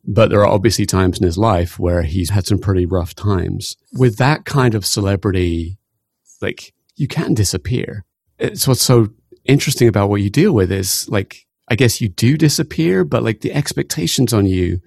But 0.04 0.30
there 0.30 0.40
are 0.40 0.46
obviously 0.46 0.86
times 0.86 1.18
in 1.18 1.24
his 1.24 1.38
life 1.38 1.78
where 1.78 2.02
he's 2.02 2.30
had 2.30 2.46
some 2.46 2.58
pretty 2.58 2.86
rough 2.86 3.14
times. 3.14 3.76
With 3.92 4.16
that 4.18 4.44
kind 4.44 4.74
of 4.74 4.84
celebrity, 4.84 5.78
like 6.40 6.74
you 6.96 7.08
can 7.08 7.34
disappear. 7.34 8.04
It's 8.38 8.66
what's 8.66 8.82
so 8.82 9.08
interesting 9.44 9.88
about 9.88 10.08
what 10.08 10.22
you 10.22 10.30
deal 10.30 10.52
with 10.52 10.72
is 10.72 11.08
like, 11.08 11.46
I 11.68 11.76
guess 11.76 12.00
you 12.00 12.08
do 12.08 12.36
disappear, 12.36 13.04
but 13.04 13.22
like 13.22 13.40
the 13.40 13.52
expectations 13.52 14.32
on 14.32 14.46
you 14.46 14.80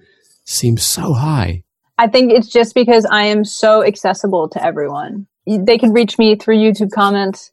seem 0.44 0.76
so 0.76 1.14
high. 1.14 1.64
I 1.98 2.06
think 2.06 2.32
it's 2.32 2.48
just 2.48 2.74
because 2.74 3.04
I 3.10 3.24
am 3.24 3.44
so 3.44 3.84
accessible 3.84 4.48
to 4.50 4.64
everyone. 4.64 5.26
They 5.46 5.78
can 5.78 5.92
reach 5.92 6.16
me 6.16 6.36
through 6.36 6.56
YouTube 6.56 6.92
comments, 6.92 7.50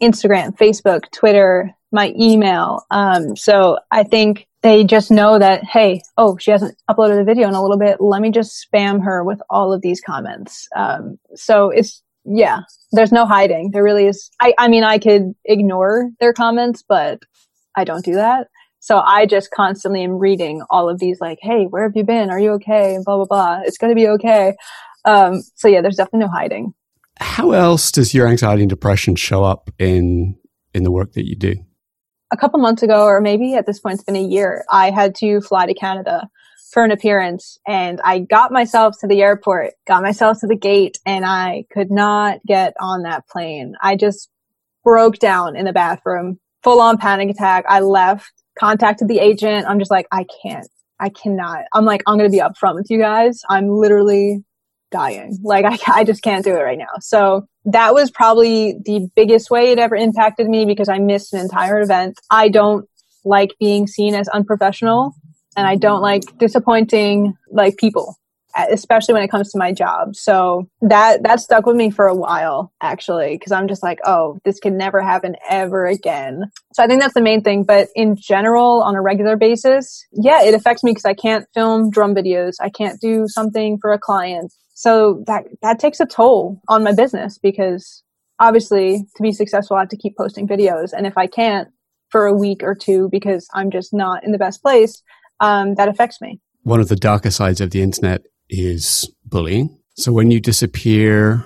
Instagram, 0.00 0.56
Facebook, 0.56 1.10
Twitter, 1.10 1.72
my 1.90 2.14
email. 2.18 2.84
Um, 2.90 3.36
so 3.36 3.78
I 3.90 4.04
think 4.04 4.46
they 4.62 4.84
just 4.84 5.10
know 5.10 5.38
that, 5.38 5.64
hey, 5.64 6.02
oh, 6.16 6.36
she 6.36 6.50
hasn't 6.50 6.76
uploaded 6.88 7.20
a 7.20 7.24
video 7.24 7.48
in 7.48 7.54
a 7.54 7.62
little 7.62 7.78
bit. 7.78 8.00
Let 8.00 8.22
me 8.22 8.30
just 8.30 8.66
spam 8.72 9.02
her 9.02 9.24
with 9.24 9.40
all 9.50 9.72
of 9.72 9.82
these 9.82 10.00
comments. 10.00 10.68
Um, 10.76 11.18
so 11.34 11.70
it's, 11.70 12.02
yeah, 12.24 12.60
there's 12.92 13.12
no 13.12 13.26
hiding. 13.26 13.70
There 13.72 13.82
really 13.82 14.06
is. 14.06 14.30
I, 14.38 14.54
I 14.58 14.68
mean, 14.68 14.84
I 14.84 14.98
could 14.98 15.34
ignore 15.44 16.10
their 16.20 16.32
comments, 16.32 16.84
but 16.86 17.22
I 17.74 17.84
don't 17.84 18.04
do 18.04 18.14
that. 18.14 18.48
So 18.80 19.00
I 19.04 19.26
just 19.26 19.50
constantly 19.50 20.02
am 20.02 20.18
reading 20.18 20.62
all 20.70 20.88
of 20.88 20.98
these, 20.98 21.20
like, 21.20 21.38
hey, 21.42 21.64
where 21.64 21.82
have 21.84 21.92
you 21.94 22.02
been? 22.02 22.30
Are 22.30 22.40
you 22.40 22.52
okay? 22.52 22.98
Blah, 23.04 23.16
blah, 23.16 23.26
blah. 23.26 23.60
It's 23.64 23.78
going 23.78 23.90
to 23.90 23.94
be 23.94 24.08
okay. 24.08 24.56
Um, 25.04 25.42
so 25.54 25.68
yeah, 25.68 25.82
there's 25.82 25.96
definitely 25.96 26.20
no 26.20 26.32
hiding. 26.32 26.74
How 27.20 27.52
else 27.52 27.92
does 27.92 28.14
your 28.14 28.26
anxiety 28.26 28.62
and 28.62 28.70
depression 28.70 29.16
show 29.16 29.44
up 29.44 29.70
in, 29.78 30.36
in 30.74 30.82
the 30.82 30.90
work 30.90 31.12
that 31.12 31.28
you 31.28 31.36
do? 31.36 31.56
A 32.30 32.36
couple 32.36 32.58
months 32.58 32.82
ago, 32.82 33.04
or 33.04 33.20
maybe 33.20 33.54
at 33.54 33.66
this 33.66 33.80
point, 33.80 33.94
it's 33.94 34.04
been 34.04 34.16
a 34.16 34.22
year, 34.22 34.64
I 34.70 34.90
had 34.90 35.14
to 35.16 35.40
fly 35.42 35.66
to 35.66 35.74
Canada 35.74 36.28
for 36.72 36.84
an 36.84 36.92
appearance 36.92 37.58
and 37.66 38.00
I 38.02 38.20
got 38.20 38.52
myself 38.52 38.94
to 39.00 39.06
the 39.06 39.20
airport, 39.20 39.72
got 39.86 40.02
myself 40.02 40.38
to 40.40 40.46
the 40.46 40.56
gate 40.56 40.98
and 41.04 41.24
I 41.26 41.64
could 41.72 41.90
not 41.90 42.38
get 42.46 42.74
on 42.80 43.02
that 43.02 43.28
plane. 43.28 43.74
I 43.82 43.96
just 43.96 44.30
broke 44.84 45.18
down 45.18 45.56
in 45.56 45.64
the 45.64 45.72
bathroom, 45.72 46.38
full 46.62 46.80
on 46.80 46.96
panic 46.96 47.28
attack. 47.28 47.64
I 47.68 47.80
left 47.80 48.32
contacted 48.58 49.08
the 49.08 49.18
agent. 49.18 49.66
I'm 49.68 49.78
just 49.78 49.90
like, 49.90 50.06
I 50.12 50.26
can't, 50.42 50.68
I 50.98 51.08
cannot. 51.08 51.64
I'm 51.72 51.84
like, 51.84 52.02
I'm 52.06 52.18
going 52.18 52.30
to 52.30 52.34
be 52.34 52.42
upfront 52.42 52.74
with 52.74 52.86
you 52.90 52.98
guys. 52.98 53.40
I'm 53.48 53.68
literally 53.68 54.44
dying. 54.90 55.38
Like, 55.42 55.64
I, 55.64 55.78
I 56.00 56.04
just 56.04 56.22
can't 56.22 56.44
do 56.44 56.50
it 56.56 56.62
right 56.62 56.78
now. 56.78 56.98
So 57.00 57.46
that 57.66 57.94
was 57.94 58.10
probably 58.10 58.74
the 58.84 59.08
biggest 59.14 59.50
way 59.50 59.72
it 59.72 59.78
ever 59.78 59.96
impacted 59.96 60.48
me 60.48 60.64
because 60.64 60.88
I 60.88 60.98
missed 60.98 61.32
an 61.32 61.40
entire 61.40 61.80
event. 61.80 62.18
I 62.30 62.48
don't 62.48 62.88
like 63.24 63.54
being 63.60 63.86
seen 63.86 64.14
as 64.14 64.28
unprofessional 64.28 65.14
and 65.56 65.66
I 65.66 65.76
don't 65.76 66.00
like 66.00 66.22
disappointing 66.38 67.34
like 67.50 67.76
people 67.76 68.16
especially 68.56 69.14
when 69.14 69.22
it 69.22 69.30
comes 69.30 69.50
to 69.52 69.58
my 69.58 69.72
job. 69.72 70.14
So 70.14 70.68
that 70.82 71.22
that 71.22 71.40
stuck 71.40 71.66
with 71.66 71.76
me 71.76 71.90
for 71.90 72.06
a 72.06 72.14
while 72.14 72.72
actually 72.80 73.36
because 73.36 73.52
I'm 73.52 73.68
just 73.68 73.82
like, 73.82 73.98
oh, 74.04 74.38
this 74.44 74.58
can 74.58 74.76
never 74.76 75.00
happen 75.00 75.36
ever 75.48 75.86
again. 75.86 76.50
So 76.72 76.82
I 76.82 76.86
think 76.86 77.00
that's 77.00 77.14
the 77.14 77.20
main 77.20 77.42
thing, 77.42 77.64
but 77.64 77.88
in 77.94 78.16
general 78.16 78.82
on 78.82 78.94
a 78.94 79.02
regular 79.02 79.36
basis, 79.36 80.04
yeah, 80.12 80.42
it 80.42 80.54
affects 80.54 80.82
me 80.82 80.92
because 80.92 81.04
I 81.04 81.14
can't 81.14 81.46
film 81.54 81.90
drum 81.90 82.14
videos. 82.14 82.54
I 82.60 82.70
can't 82.70 83.00
do 83.00 83.26
something 83.28 83.78
for 83.80 83.92
a 83.92 83.98
client. 83.98 84.52
So 84.74 85.22
that 85.26 85.44
that 85.62 85.78
takes 85.78 86.00
a 86.00 86.06
toll 86.06 86.60
on 86.68 86.82
my 86.82 86.92
business 86.92 87.38
because 87.38 88.02
obviously 88.38 89.04
to 89.16 89.22
be 89.22 89.32
successful 89.32 89.76
I 89.76 89.80
have 89.80 89.88
to 89.90 89.96
keep 89.96 90.16
posting 90.16 90.48
videos 90.48 90.92
and 90.96 91.06
if 91.06 91.18
I 91.18 91.26
can't 91.26 91.68
for 92.08 92.26
a 92.26 92.34
week 92.34 92.62
or 92.62 92.74
two 92.74 93.08
because 93.12 93.46
I'm 93.54 93.70
just 93.70 93.92
not 93.92 94.24
in 94.24 94.32
the 94.32 94.38
best 94.38 94.62
place, 94.62 95.02
um, 95.38 95.74
that 95.76 95.88
affects 95.88 96.20
me 96.20 96.40
one 96.62 96.80
of 96.80 96.88
the 96.88 96.96
darker 96.96 97.30
sides 97.30 97.60
of 97.60 97.70
the 97.70 97.82
internet 97.82 98.22
is 98.50 99.10
bullying. 99.24 99.78
So 99.96 100.12
when 100.12 100.30
you 100.30 100.40
disappear, 100.40 101.44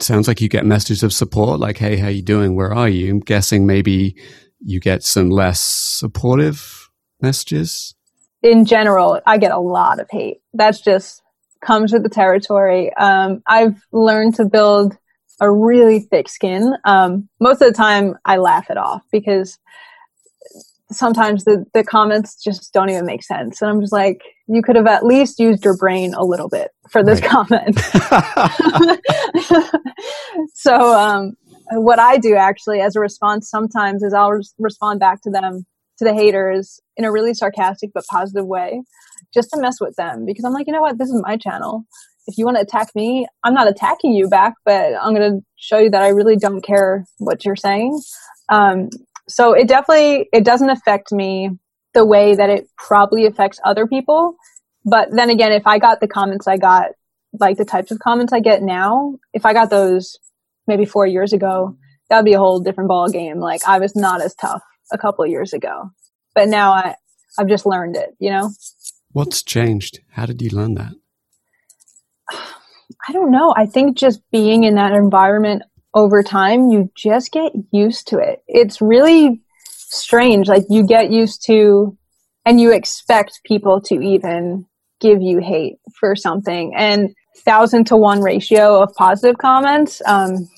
sounds 0.00 0.28
like 0.28 0.40
you 0.40 0.48
get 0.48 0.66
messages 0.66 1.02
of 1.02 1.12
support, 1.12 1.60
like, 1.60 1.78
"Hey, 1.78 1.96
how 1.96 2.08
you 2.08 2.22
doing? 2.22 2.54
Where 2.54 2.72
are 2.72 2.88
you?" 2.88 3.10
I'm 3.10 3.20
guessing 3.20 3.66
maybe 3.66 4.16
you 4.60 4.80
get 4.80 5.02
some 5.02 5.30
less 5.30 5.60
supportive 5.60 6.90
messages. 7.20 7.94
In 8.42 8.64
general, 8.64 9.20
I 9.26 9.38
get 9.38 9.52
a 9.52 9.58
lot 9.58 10.00
of 10.00 10.08
hate. 10.10 10.38
That's 10.52 10.80
just 10.80 11.22
comes 11.64 11.92
with 11.92 12.02
the 12.02 12.08
territory. 12.08 12.92
Um, 12.94 13.42
I've 13.46 13.80
learned 13.92 14.34
to 14.36 14.44
build 14.44 14.96
a 15.40 15.50
really 15.50 16.00
thick 16.00 16.28
skin. 16.28 16.74
Um, 16.84 17.28
most 17.40 17.62
of 17.62 17.68
the 17.68 17.76
time, 17.76 18.16
I 18.24 18.36
laugh 18.36 18.70
it 18.70 18.76
off 18.76 19.02
because 19.10 19.58
sometimes 20.94 21.44
the, 21.44 21.64
the 21.74 21.84
comments 21.84 22.42
just 22.42 22.72
don't 22.72 22.90
even 22.90 23.06
make 23.06 23.22
sense. 23.22 23.60
And 23.60 23.70
I'm 23.70 23.80
just 23.80 23.92
like, 23.92 24.22
you 24.48 24.62
could 24.62 24.76
have 24.76 24.86
at 24.86 25.04
least 25.04 25.38
used 25.38 25.64
your 25.64 25.76
brain 25.76 26.14
a 26.14 26.24
little 26.24 26.48
bit 26.48 26.70
for 26.90 27.02
this 27.02 27.20
right. 27.20 27.30
comment. 27.30 27.80
so, 30.54 30.94
um, 30.94 31.34
what 31.70 31.98
I 31.98 32.18
do 32.18 32.36
actually 32.36 32.80
as 32.80 32.96
a 32.96 33.00
response 33.00 33.48
sometimes 33.48 34.02
is 34.02 34.12
I'll 34.12 34.32
res- 34.32 34.54
respond 34.58 35.00
back 35.00 35.22
to 35.22 35.30
them, 35.30 35.64
to 35.98 36.04
the 36.04 36.14
haters 36.14 36.80
in 36.96 37.04
a 37.04 37.12
really 37.12 37.34
sarcastic 37.34 37.90
but 37.94 38.04
positive 38.06 38.46
way, 38.46 38.82
just 39.32 39.50
to 39.50 39.60
mess 39.60 39.80
with 39.80 39.96
them 39.96 40.26
because 40.26 40.44
I'm 40.44 40.52
like, 40.52 40.66
you 40.66 40.72
know 40.72 40.82
what? 40.82 40.98
This 40.98 41.08
is 41.08 41.20
my 41.22 41.36
channel. 41.36 41.84
If 42.26 42.38
you 42.38 42.44
want 42.44 42.56
to 42.56 42.62
attack 42.62 42.94
me, 42.94 43.26
I'm 43.42 43.54
not 43.54 43.68
attacking 43.68 44.12
you 44.12 44.28
back, 44.28 44.54
but 44.64 44.94
I'm 45.00 45.14
going 45.14 45.32
to 45.32 45.40
show 45.56 45.78
you 45.78 45.90
that 45.90 46.02
I 46.02 46.08
really 46.08 46.36
don't 46.36 46.62
care 46.62 47.04
what 47.18 47.44
you're 47.44 47.56
saying. 47.56 48.00
Um, 48.48 48.90
so 49.28 49.52
it 49.52 49.68
definitely 49.68 50.28
it 50.32 50.44
doesn't 50.44 50.70
affect 50.70 51.12
me 51.12 51.50
the 51.94 52.04
way 52.04 52.34
that 52.34 52.50
it 52.50 52.68
probably 52.76 53.26
affects 53.26 53.60
other 53.64 53.86
people. 53.86 54.36
But 54.84 55.08
then 55.12 55.30
again, 55.30 55.52
if 55.52 55.66
I 55.66 55.78
got 55.78 56.00
the 56.00 56.08
comments 56.08 56.48
I 56.48 56.56
got, 56.56 56.90
like 57.38 57.56
the 57.56 57.64
types 57.64 57.90
of 57.90 57.98
comments 57.98 58.32
I 58.32 58.40
get 58.40 58.62
now, 58.62 59.16
if 59.32 59.46
I 59.46 59.52
got 59.52 59.70
those 59.70 60.18
maybe 60.66 60.84
four 60.84 61.06
years 61.06 61.32
ago, 61.32 61.76
that 62.08 62.16
would 62.16 62.24
be 62.24 62.34
a 62.34 62.38
whole 62.38 62.60
different 62.60 62.88
ball 62.88 63.08
game. 63.08 63.38
Like 63.38 63.62
I 63.66 63.78
was 63.78 63.94
not 63.94 64.20
as 64.20 64.34
tough 64.34 64.62
a 64.92 64.98
couple 64.98 65.24
of 65.24 65.30
years 65.30 65.52
ago, 65.52 65.90
but 66.34 66.48
now 66.48 66.72
I 66.72 66.96
I've 67.38 67.48
just 67.48 67.66
learned 67.66 67.96
it. 67.96 68.10
You 68.18 68.30
know. 68.30 68.50
What's 69.12 69.42
changed? 69.42 70.00
How 70.12 70.26
did 70.26 70.40
you 70.40 70.50
learn 70.50 70.74
that? 70.74 70.92
I 73.08 73.12
don't 73.12 73.30
know. 73.30 73.54
I 73.56 73.66
think 73.66 73.96
just 73.96 74.20
being 74.30 74.64
in 74.64 74.76
that 74.76 74.92
environment 74.92 75.62
over 75.94 76.22
time, 76.22 76.70
you 76.70 76.90
just 76.94 77.32
get 77.32 77.52
used 77.70 78.08
to 78.08 78.18
it. 78.18 78.42
It's 78.48 78.80
really 78.80 79.42
strange. 79.66 80.48
Like 80.48 80.64
you 80.70 80.86
get 80.86 81.10
used 81.10 81.44
to, 81.46 81.96
and 82.44 82.60
you 82.60 82.72
expect 82.72 83.40
people 83.44 83.80
to 83.82 83.94
even 83.94 84.66
give 85.00 85.20
you 85.20 85.38
hate 85.38 85.76
for 85.98 86.16
something. 86.16 86.72
And 86.76 87.14
thousand 87.44 87.86
to 87.88 87.96
one 87.96 88.20
ratio 88.20 88.82
of 88.82 88.94
positive 88.94 89.38
comments, 89.38 90.00
um, 90.06 90.48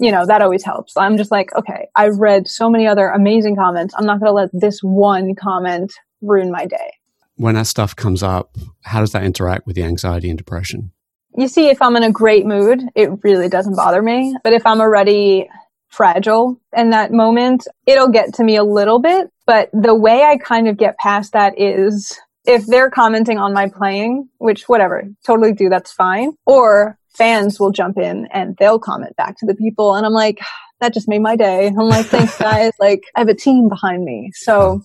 you 0.00 0.10
know, 0.10 0.26
that 0.26 0.42
always 0.42 0.64
helps. 0.64 0.96
I'm 0.96 1.16
just 1.16 1.30
like, 1.30 1.54
okay, 1.54 1.88
I've 1.94 2.18
read 2.18 2.48
so 2.48 2.68
many 2.68 2.86
other 2.86 3.08
amazing 3.08 3.56
comments. 3.56 3.94
I'm 3.96 4.06
not 4.06 4.20
going 4.20 4.30
to 4.30 4.34
let 4.34 4.50
this 4.52 4.80
one 4.80 5.34
comment 5.34 5.92
ruin 6.20 6.50
my 6.50 6.66
day. 6.66 6.92
When 7.36 7.54
that 7.56 7.66
stuff 7.66 7.94
comes 7.94 8.22
up, 8.22 8.56
how 8.82 9.00
does 9.00 9.12
that 9.12 9.24
interact 9.24 9.66
with 9.66 9.76
the 9.76 9.82
anxiety 9.82 10.28
and 10.28 10.38
depression? 10.38 10.92
You 11.36 11.48
see, 11.48 11.68
if 11.68 11.82
I'm 11.82 11.96
in 11.96 12.02
a 12.02 12.12
great 12.12 12.46
mood, 12.46 12.82
it 12.94 13.10
really 13.22 13.48
doesn't 13.48 13.76
bother 13.76 14.02
me. 14.02 14.36
But 14.44 14.52
if 14.52 14.66
I'm 14.66 14.80
already 14.80 15.48
fragile 15.88 16.60
in 16.76 16.90
that 16.90 17.12
moment, 17.12 17.66
it'll 17.86 18.08
get 18.08 18.34
to 18.34 18.44
me 18.44 18.56
a 18.56 18.64
little 18.64 18.98
bit. 18.98 19.30
But 19.46 19.70
the 19.72 19.94
way 19.94 20.22
I 20.22 20.36
kind 20.36 20.68
of 20.68 20.76
get 20.76 20.98
past 20.98 21.32
that 21.32 21.58
is 21.58 22.18
if 22.44 22.66
they're 22.66 22.90
commenting 22.90 23.38
on 23.38 23.52
my 23.52 23.68
playing, 23.68 24.28
which 24.38 24.68
whatever, 24.68 25.04
totally 25.24 25.52
do, 25.52 25.68
that's 25.68 25.92
fine. 25.92 26.32
Or 26.46 26.98
fans 27.16 27.58
will 27.58 27.70
jump 27.70 27.98
in 27.98 28.26
and 28.32 28.56
they'll 28.58 28.78
comment 28.78 29.16
back 29.16 29.38
to 29.38 29.46
the 29.46 29.54
people. 29.54 29.94
And 29.94 30.04
I'm 30.04 30.12
like, 30.12 30.38
ah, 30.42 30.46
that 30.80 30.94
just 30.94 31.08
made 31.08 31.22
my 31.22 31.36
day. 31.36 31.68
I'm 31.68 31.88
like, 31.88 32.06
thanks 32.06 32.38
guys. 32.38 32.72
like 32.78 33.02
I 33.14 33.20
have 33.20 33.28
a 33.28 33.34
team 33.34 33.68
behind 33.68 34.04
me. 34.04 34.30
So 34.34 34.82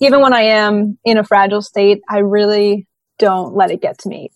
even 0.00 0.20
when 0.20 0.32
I 0.32 0.42
am 0.42 0.98
in 1.04 1.18
a 1.18 1.24
fragile 1.24 1.62
state, 1.62 2.02
I 2.08 2.18
really 2.18 2.86
don't 3.18 3.54
let 3.54 3.70
it 3.70 3.80
get 3.80 3.98
to 3.98 4.08
me. 4.08 4.30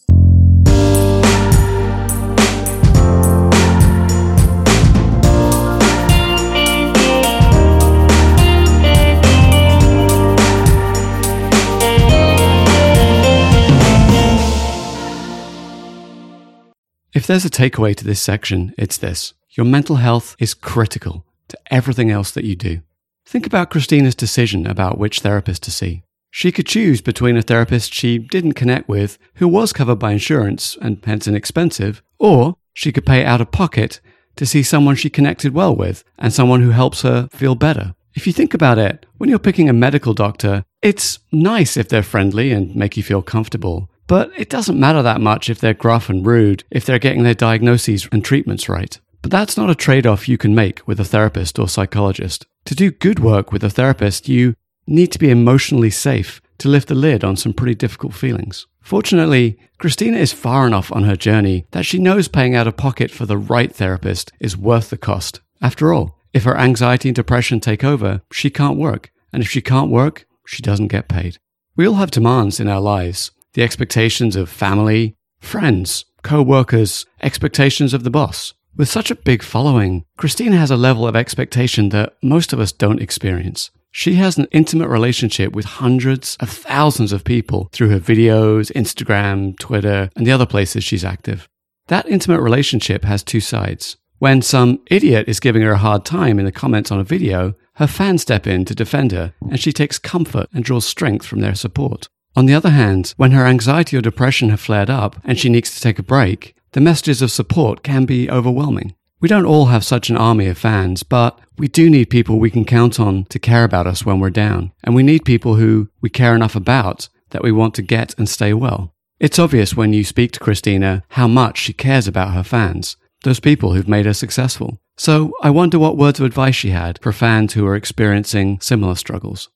There's 17.27 17.45
a 17.45 17.51
takeaway 17.51 17.95
to 17.97 18.05
this 18.05 18.23
section, 18.23 18.75
it's 18.79 18.97
this 18.97 19.35
your 19.51 19.67
mental 19.67 19.97
health 19.97 20.35
is 20.39 20.55
critical 20.55 21.27
to 21.49 21.59
everything 21.71 22.11
else 22.11 22.31
that 22.31 22.45
you 22.45 22.57
do. 22.57 22.81
Think 23.27 23.47
about 23.47 23.71
Christina's 23.71 24.15
decision 24.15 24.67
about 24.67 24.99
which 24.99 25.21
therapist 25.21 25.63
to 25.65 25.71
see. 25.71 26.03
She 26.31 26.51
could 26.51 26.67
choose 26.67 27.03
between 27.03 27.37
a 27.37 27.43
therapist 27.43 27.93
she 27.93 28.17
didn't 28.17 28.55
connect 28.55 28.89
with, 28.89 29.19
who 29.35 29.47
was 29.47 29.75
covered 29.75 29.97
by 29.97 30.13
insurance 30.13 30.79
and 30.81 30.99
hence 31.05 31.29
inexpensive, 31.29 32.03
or 32.19 32.57
she 32.73 32.91
could 32.91 33.05
pay 33.05 33.23
out 33.23 33.43
of 33.43 33.53
pocket 33.53 34.01
to 34.37 34.47
see 34.47 34.63
someone 34.63 34.97
she 34.97 35.11
connected 35.11 35.53
well 35.53 35.77
with 35.77 36.05
and 36.19 36.33
someone 36.33 36.63
who 36.63 36.71
helps 36.71 37.03
her 37.03 37.29
feel 37.31 37.55
better. 37.55 37.95
If 38.15 38.27
you 38.27 38.33
think 38.33 38.55
about 38.55 38.79
it, 38.79 39.05
when 39.19 39.29
you're 39.29 39.39
picking 39.39 39.69
a 39.69 39.75
medical 39.75 40.15
doctor, 40.15 40.65
it's 40.81 41.19
nice 41.31 41.77
if 41.77 41.89
they're 41.91 42.03
friendly 42.03 42.53
and 42.53 42.75
make 42.75 42.97
you 42.97 43.03
feel 43.03 43.21
comfortable. 43.21 43.91
But 44.13 44.31
it 44.37 44.51
doesn't 44.51 44.79
matter 44.79 45.03
that 45.03 45.23
much 45.23 45.49
if 45.49 45.59
they're 45.59 45.73
gruff 45.73 46.11
and 46.11 46.27
rude, 46.27 46.65
if 46.71 46.85
they're 46.85 46.99
getting 46.99 47.23
their 47.23 47.33
diagnoses 47.33 48.07
and 48.13 48.23
treatments 48.23 48.69
right. 48.69 49.01
But 49.23 49.31
that's 49.31 49.57
not 49.57 49.71
a 49.71 49.75
trade 49.75 50.07
off 50.07 50.29
you 50.29 50.37
can 50.37 50.55
make 50.55 50.87
with 50.87 51.01
a 51.01 51.05
therapist 51.07 51.59
or 51.59 51.67
psychologist. 51.67 52.45
To 52.67 52.75
do 52.75 52.91
good 52.91 53.21
work 53.21 53.53
with 53.53 53.65
a 53.65 53.71
therapist, 53.71 54.29
you 54.29 54.55
need 54.87 55.13
to 55.13 55.19
be 55.19 55.31
emotionally 55.31 55.89
safe 55.89 56.43
to 56.59 56.69
lift 56.69 56.89
the 56.89 56.95
lid 56.95 57.25
on 57.25 57.39
some 57.39 57.55
pretty 57.55 57.75
difficult 57.75 58.13
feelings. 58.13 58.67
Fortunately, 58.83 59.59
Christina 59.79 60.19
is 60.19 60.35
far 60.35 60.67
enough 60.67 60.93
on 60.93 61.05
her 61.05 61.17
journey 61.17 61.65
that 61.71 61.87
she 61.87 61.99
knows 61.99 62.29
paying 62.29 62.55
out 62.55 62.67
of 62.67 62.77
pocket 62.77 63.11
for 63.11 63.25
the 63.25 63.39
right 63.39 63.75
therapist 63.75 64.31
is 64.39 64.59
worth 64.59 64.91
the 64.91 64.99
cost. 64.99 65.41
After 65.63 65.95
all, 65.95 66.19
if 66.35 66.45
her 66.45 66.59
anxiety 66.59 67.09
and 67.09 67.17
depression 67.17 67.61
take 67.61 67.83
over, 67.83 68.21
she 68.31 68.51
can't 68.51 68.77
work. 68.77 69.11
And 69.33 69.43
if 69.43 69.49
she 69.49 69.63
can't 69.63 69.91
work, 69.91 70.27
she 70.45 70.61
doesn't 70.61 70.89
get 70.89 71.09
paid. 71.09 71.39
We 71.77 71.89
all 71.89 71.95
have 71.95 72.11
demands 72.11 72.61
in 72.61 72.69
our 72.69 72.83
lives 72.83 73.31
the 73.55 73.63
expectations 73.63 74.37
of 74.37 74.49
family, 74.49 75.17
friends, 75.41 76.05
co 76.23 76.43
workers, 76.43 77.07
expectations 77.21 77.93
of 77.93 78.05
the 78.05 78.11
boss. 78.11 78.55
With 78.75 78.89
such 78.89 79.11
a 79.11 79.17
big 79.17 79.43
following, 79.43 80.05
Christina 80.17 80.57
has 80.57 80.71
a 80.71 80.77
level 80.77 81.07
of 81.07 81.15
expectation 81.15 81.91
that 81.91 82.15
most 82.23 82.53
of 82.53 82.61
us 82.61 82.73
don't 82.73 83.03
experience. 83.03 83.71
She 83.91 84.15
has 84.15 84.39
an 84.39 84.49
intimate 84.51 84.89
relationship 84.89 85.53
with 85.53 85.67
hundreds 85.67 86.39
of 86.41 86.49
thousands 86.49 87.13
of 87.13 87.25
people 87.25 87.69
through 87.73 87.91
her 87.91 88.01
videos, 88.01 88.73
Instagram, 88.73 89.59
Twitter, 89.59 90.09
and 90.17 90.27
the 90.27 90.33
other 90.33 90.47
places 90.47 90.83
she's 90.83 91.05
active. 91.05 91.47
That 91.89 92.09
intimate 92.09 92.41
relationship 92.41 93.05
has 93.05 93.23
two 93.23 93.41
sides. 93.41 93.99
When 94.19 94.41
some 94.41 94.81
idiot 94.87 95.29
is 95.29 95.41
giving 95.41 95.61
her 95.63 95.73
a 95.73 95.79
hard 95.79 96.07
time 96.07 96.39
in 96.39 96.47
the 96.47 96.53
comments 96.53 96.91
on 96.91 97.01
a 97.01 97.05
video, 97.05 97.55
her 97.75 97.87
fans 97.87 98.23
step 98.23 98.47
in 98.47 98.65
to 98.65 98.75
defend 98.75 99.13
her, 99.13 99.35
and 99.51 99.61
she 99.61 99.73
takes 99.73 99.99
comfort 99.99 100.49
and 100.55 100.65
draws 100.65 100.87
strength 100.87 101.27
from 101.27 101.41
their 101.41 101.55
support. 101.55 102.09
On 102.35 102.47
the 102.47 102.55
other 102.55 102.71
hand, 102.71 103.15
when 103.17 103.33
her 103.33 103.47
anxiety 103.47 103.97
or 103.97 104.01
depression 104.01 104.49
have 104.51 104.61
flared 104.61 104.89
up 104.89 105.17
and 105.25 105.39
she 105.39 105.49
needs 105.49 105.75
to 105.75 105.81
take 105.81 105.99
a 105.99 106.03
break, 106.03 106.55
the 106.73 106.81
messages 106.81 107.21
of 107.21 107.31
support 107.31 107.83
can 107.83 108.07
be 108.07 108.31
overwhelming. 108.31 108.95
We 109.21 109.29
don't 109.29 109.47
all 109.47 109.67
have 109.67 109.85
such 109.85 110.11
an 110.11 110.17
army 110.17 110.49
of 110.49 110.59
fans, 110.59 111.03
but 111.03 111.39
we 111.59 111.69
do 111.69 111.89
need 111.91 112.11
people 112.11 112.39
we 112.39 112.51
can 112.51 112.65
count 112.65 112.99
on 112.99 113.25
to 113.27 113.39
care 113.39 113.65
about 113.65 113.87
us 113.87 114.05
when 114.05 114.19
we're 114.19 114.31
down. 114.31 114.73
And 114.83 114.95
we 114.95 115.03
need 115.03 115.25
people 115.25 115.57
who 115.57 115.91
we 116.01 116.11
care 116.11 116.35
enough 116.35 116.57
about 116.57 117.09
that 117.31 117.43
we 117.43 117.53
want 117.53 117.75
to 117.75 117.83
get 117.83 118.19
and 118.19 118.29
stay 118.29 118.53
well. 118.55 118.95
It's 119.21 119.39
obvious 119.39 119.77
when 119.77 119.93
you 119.93 120.03
speak 120.03 120.33
to 120.33 120.41
Christina 120.41 121.05
how 121.11 121.29
much 121.29 121.59
she 121.59 121.73
cares 121.73 122.09
about 122.09 122.33
her 122.33 122.43
fans, 122.43 122.97
those 123.23 123.39
people 123.39 123.75
who've 123.75 123.87
made 123.87 124.07
her 124.07 124.15
successful. 124.15 124.81
So 124.97 125.33
I 125.43 125.51
wonder 125.51 125.79
what 125.79 125.97
words 125.97 126.19
of 126.19 126.27
advice 126.27 126.57
she 126.57 126.71
had 126.71 126.99
for 127.01 127.13
fans 127.13 127.53
who 127.53 127.67
are 127.67 127.77
experiencing 127.77 128.59
similar 128.61 128.97
struggles. 128.97 129.49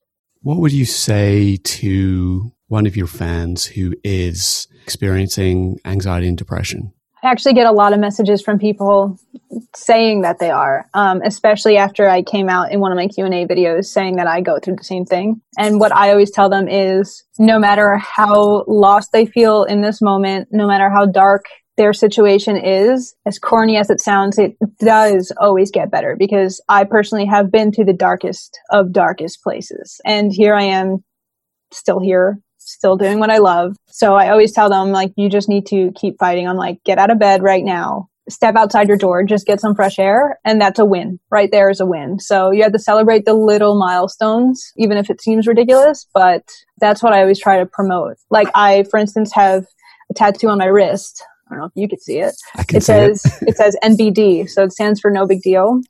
What 0.46 0.58
would 0.58 0.72
you 0.72 0.84
say 0.84 1.56
to 1.56 2.52
one 2.68 2.86
of 2.86 2.96
your 2.96 3.08
fans 3.08 3.66
who 3.66 3.94
is 4.04 4.68
experiencing 4.84 5.80
anxiety 5.84 6.28
and 6.28 6.38
depression? 6.38 6.92
I 7.24 7.32
actually 7.32 7.54
get 7.54 7.66
a 7.66 7.72
lot 7.72 7.92
of 7.92 7.98
messages 7.98 8.42
from 8.42 8.60
people 8.60 9.18
saying 9.74 10.20
that 10.20 10.38
they 10.38 10.50
are, 10.50 10.88
um, 10.94 11.20
especially 11.22 11.76
after 11.76 12.08
I 12.08 12.22
came 12.22 12.48
out 12.48 12.70
in 12.70 12.78
one 12.78 12.92
of 12.92 12.96
my 12.96 13.08
Q 13.08 13.24
and 13.24 13.34
A 13.34 13.44
videos 13.44 13.86
saying 13.86 14.18
that 14.18 14.28
I 14.28 14.40
go 14.40 14.60
through 14.60 14.76
the 14.76 14.84
same 14.84 15.04
thing. 15.04 15.40
And 15.58 15.80
what 15.80 15.92
I 15.92 16.10
always 16.10 16.30
tell 16.30 16.48
them 16.48 16.68
is, 16.68 17.24
no 17.40 17.58
matter 17.58 17.96
how 17.96 18.62
lost 18.68 19.10
they 19.10 19.26
feel 19.26 19.64
in 19.64 19.80
this 19.80 20.00
moment, 20.00 20.50
no 20.52 20.68
matter 20.68 20.88
how 20.88 21.06
dark 21.06 21.46
their 21.76 21.92
situation 21.92 22.56
is, 22.56 23.14
as 23.26 23.38
corny 23.38 23.76
as 23.76 23.90
it 23.90 24.00
sounds, 24.00 24.38
it 24.38 24.56
does 24.78 25.32
always 25.38 25.70
get 25.70 25.90
better 25.90 26.16
because 26.18 26.60
I 26.68 26.84
personally 26.84 27.26
have 27.26 27.50
been 27.50 27.70
to 27.72 27.84
the 27.84 27.92
darkest 27.92 28.58
of 28.70 28.92
darkest 28.92 29.42
places. 29.42 30.00
And 30.04 30.32
here 30.32 30.54
I 30.54 30.62
am 30.62 31.04
still 31.72 32.00
here 32.00 32.40
still 32.66 32.96
doing 32.96 33.18
what 33.18 33.30
I 33.30 33.38
love. 33.38 33.76
So 33.86 34.14
I 34.14 34.28
always 34.30 34.52
tell 34.52 34.68
them, 34.68 34.90
like, 34.90 35.12
you 35.16 35.28
just 35.28 35.48
need 35.48 35.66
to 35.66 35.92
keep 35.94 36.18
fighting. 36.18 36.48
I'm 36.48 36.56
like, 36.56 36.82
get 36.84 36.98
out 36.98 37.10
of 37.10 37.18
bed 37.18 37.42
right 37.42 37.64
now. 37.64 38.08
Step 38.28 38.56
outside 38.56 38.88
your 38.88 38.96
door, 38.96 39.22
just 39.22 39.46
get 39.46 39.60
some 39.60 39.76
fresh 39.76 40.00
air. 40.00 40.40
And 40.44 40.60
that's 40.60 40.80
a 40.80 40.84
win. 40.84 41.20
Right 41.30 41.48
there 41.50 41.70
is 41.70 41.78
a 41.78 41.86
win. 41.86 42.18
So 42.18 42.50
you 42.50 42.64
have 42.64 42.72
to 42.72 42.78
celebrate 42.78 43.24
the 43.24 43.34
little 43.34 43.78
milestones, 43.78 44.72
even 44.76 44.96
if 44.96 45.10
it 45.10 45.20
seems 45.20 45.46
ridiculous, 45.46 46.08
but 46.12 46.42
that's 46.80 47.04
what 47.04 47.12
I 47.12 47.20
always 47.20 47.38
try 47.38 47.60
to 47.60 47.66
promote. 47.66 48.16
Like 48.30 48.48
I, 48.52 48.82
for 48.90 48.98
instance, 48.98 49.32
have 49.34 49.64
a 50.10 50.14
tattoo 50.14 50.48
on 50.48 50.58
my 50.58 50.66
wrist. 50.66 51.22
I 51.48 51.54
don't 51.54 51.60
know 51.60 51.66
if 51.66 51.72
you 51.74 51.88
could 51.88 52.00
see 52.00 52.18
it. 52.18 52.34
it 52.72 52.82
says, 52.82 53.24
it. 53.24 53.50
it 53.50 53.56
says 53.56 53.76
NBD. 53.82 54.50
So 54.50 54.64
it 54.64 54.72
stands 54.72 55.00
for 55.00 55.10
no 55.10 55.26
big 55.26 55.42
deal. 55.42 55.80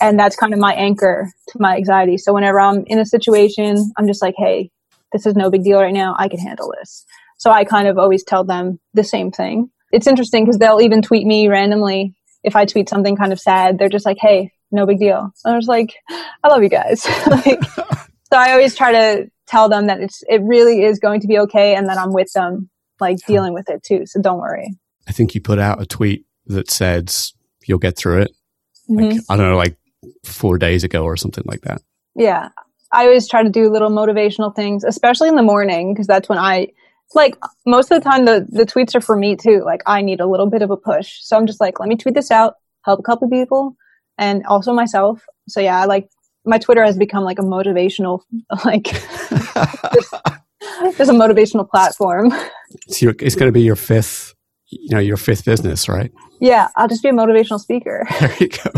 And 0.00 0.18
that's 0.18 0.36
kind 0.36 0.52
of 0.52 0.58
my 0.58 0.74
anchor 0.74 1.30
to 1.48 1.60
my 1.60 1.76
anxiety. 1.76 2.18
So 2.18 2.32
whenever 2.32 2.60
I'm 2.60 2.84
in 2.86 2.98
a 2.98 3.06
situation, 3.06 3.92
I'm 3.96 4.06
just 4.06 4.22
like, 4.22 4.34
Hey, 4.36 4.70
this 5.12 5.26
is 5.26 5.34
no 5.34 5.50
big 5.50 5.64
deal 5.64 5.80
right 5.80 5.94
now. 5.94 6.14
I 6.18 6.28
can 6.28 6.38
handle 6.38 6.72
this. 6.78 7.04
So 7.38 7.50
I 7.50 7.64
kind 7.64 7.88
of 7.88 7.98
always 7.98 8.24
tell 8.24 8.44
them 8.44 8.80
the 8.94 9.04
same 9.04 9.30
thing. 9.30 9.70
It's 9.92 10.06
interesting 10.06 10.44
because 10.44 10.58
they'll 10.58 10.80
even 10.80 11.02
tweet 11.02 11.26
me 11.26 11.48
randomly 11.48 12.14
if 12.42 12.56
I 12.56 12.66
tweet 12.66 12.88
something 12.88 13.16
kind 13.16 13.32
of 13.32 13.40
sad. 13.40 13.78
They're 13.78 13.88
just 13.88 14.04
like, 14.04 14.18
"Hey, 14.20 14.52
no 14.70 14.86
big 14.86 14.98
deal." 14.98 15.32
And 15.44 15.54
I 15.54 15.56
was 15.56 15.66
like, 15.66 15.94
"I 16.10 16.48
love 16.48 16.62
you 16.62 16.68
guys." 16.68 17.06
like, 17.26 17.64
so 17.64 18.36
I 18.36 18.52
always 18.52 18.76
try 18.76 18.92
to 18.92 19.30
tell 19.46 19.68
them 19.68 19.86
that 19.86 20.00
it's 20.00 20.22
it 20.28 20.42
really 20.42 20.82
is 20.82 20.98
going 20.98 21.20
to 21.20 21.26
be 21.26 21.38
okay, 21.38 21.74
and 21.74 21.88
that 21.88 21.96
I'm 21.96 22.12
with 22.12 22.30
them, 22.34 22.68
like 23.00 23.16
dealing 23.26 23.54
with 23.54 23.70
it 23.70 23.82
too. 23.82 24.04
So 24.04 24.20
don't 24.20 24.40
worry. 24.40 24.76
I 25.08 25.12
think 25.12 25.34
you 25.34 25.40
put 25.40 25.58
out 25.58 25.80
a 25.80 25.86
tweet 25.86 26.26
that 26.46 26.70
said 26.70 27.12
you'll 27.66 27.78
get 27.78 27.96
through 27.96 28.22
it. 28.22 28.30
Mm-hmm. 28.88 29.18
I 29.30 29.36
don't 29.36 29.50
know, 29.50 29.56
like 29.56 29.76
four 30.24 30.58
days 30.58 30.84
ago 30.84 31.04
or 31.04 31.16
something 31.16 31.44
like 31.46 31.62
that. 31.62 31.82
Yeah, 32.14 32.48
I 32.92 33.04
always 33.04 33.28
try 33.28 33.42
to 33.42 33.50
do 33.50 33.70
little 33.70 33.90
motivational 33.90 34.54
things, 34.54 34.84
especially 34.84 35.28
in 35.28 35.36
the 35.36 35.42
morning, 35.42 35.92
because 35.92 36.06
that's 36.06 36.28
when 36.28 36.38
I 36.38 36.68
like 37.14 37.36
most 37.66 37.90
of 37.90 38.02
the 38.02 38.08
time 38.08 38.24
the 38.24 38.46
the 38.48 38.64
tweets 38.64 38.94
are 38.94 39.00
for 39.00 39.16
me 39.16 39.36
too. 39.36 39.62
Like 39.64 39.82
I 39.86 40.02
need 40.02 40.20
a 40.20 40.26
little 40.26 40.48
bit 40.48 40.62
of 40.62 40.70
a 40.70 40.76
push, 40.76 41.18
so 41.20 41.36
I'm 41.36 41.46
just 41.46 41.60
like, 41.60 41.80
let 41.80 41.88
me 41.88 41.96
tweet 41.96 42.14
this 42.14 42.30
out, 42.30 42.54
help 42.84 43.00
a 43.00 43.02
couple 43.02 43.28
people, 43.28 43.76
and 44.16 44.44
also 44.46 44.72
myself. 44.72 45.24
So 45.48 45.60
yeah, 45.60 45.80
I 45.80 45.84
like 45.84 46.08
my 46.44 46.58
Twitter 46.58 46.84
has 46.84 46.96
become 46.96 47.24
like 47.24 47.38
a 47.38 47.42
motivational 47.42 48.22
like 48.64 48.84
just, 49.94 50.14
just 50.96 51.10
a 51.10 51.14
motivational 51.14 51.68
platform. 51.68 52.30
So 52.88 53.12
it's 53.20 53.34
going 53.34 53.48
to 53.48 53.52
be 53.52 53.62
your 53.62 53.76
fifth, 53.76 54.34
you 54.70 54.94
know, 54.94 55.00
your 55.00 55.16
fifth 55.16 55.44
business, 55.44 55.88
right? 55.88 56.12
Yeah, 56.40 56.68
I'll 56.76 56.88
just 56.88 57.02
be 57.02 57.08
a 57.08 57.12
motivational 57.12 57.60
speaker. 57.60 58.06
There 58.20 58.36
you 58.40 58.48
go. 58.48 58.70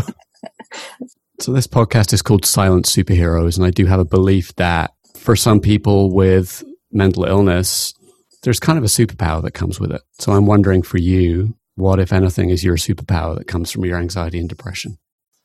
So, 1.41 1.51
this 1.51 1.67
podcast 1.67 2.13
is 2.13 2.21
called 2.21 2.45
Silent 2.45 2.85
Superheroes, 2.85 3.57
and 3.57 3.65
I 3.65 3.71
do 3.71 3.85
have 3.87 3.99
a 3.99 4.05
belief 4.05 4.55
that 4.55 4.93
for 5.17 5.35
some 5.35 5.59
people 5.59 6.13
with 6.13 6.63
mental 6.91 7.25
illness, 7.25 7.93
there's 8.43 8.59
kind 8.59 8.77
of 8.77 8.83
a 8.83 8.87
superpower 8.87 9.41
that 9.41 9.53
comes 9.53 9.79
with 9.79 9.91
it. 9.91 10.01
So, 10.19 10.33
I'm 10.33 10.45
wondering 10.45 10.83
for 10.83 10.97
you, 10.97 11.55
what, 11.75 11.99
if 11.99 12.13
anything, 12.13 12.51
is 12.51 12.63
your 12.63 12.77
superpower 12.77 13.35
that 13.35 13.47
comes 13.47 13.71
from 13.71 13.85
your 13.85 13.97
anxiety 13.97 14.39
and 14.39 14.47
depression? 14.47 14.97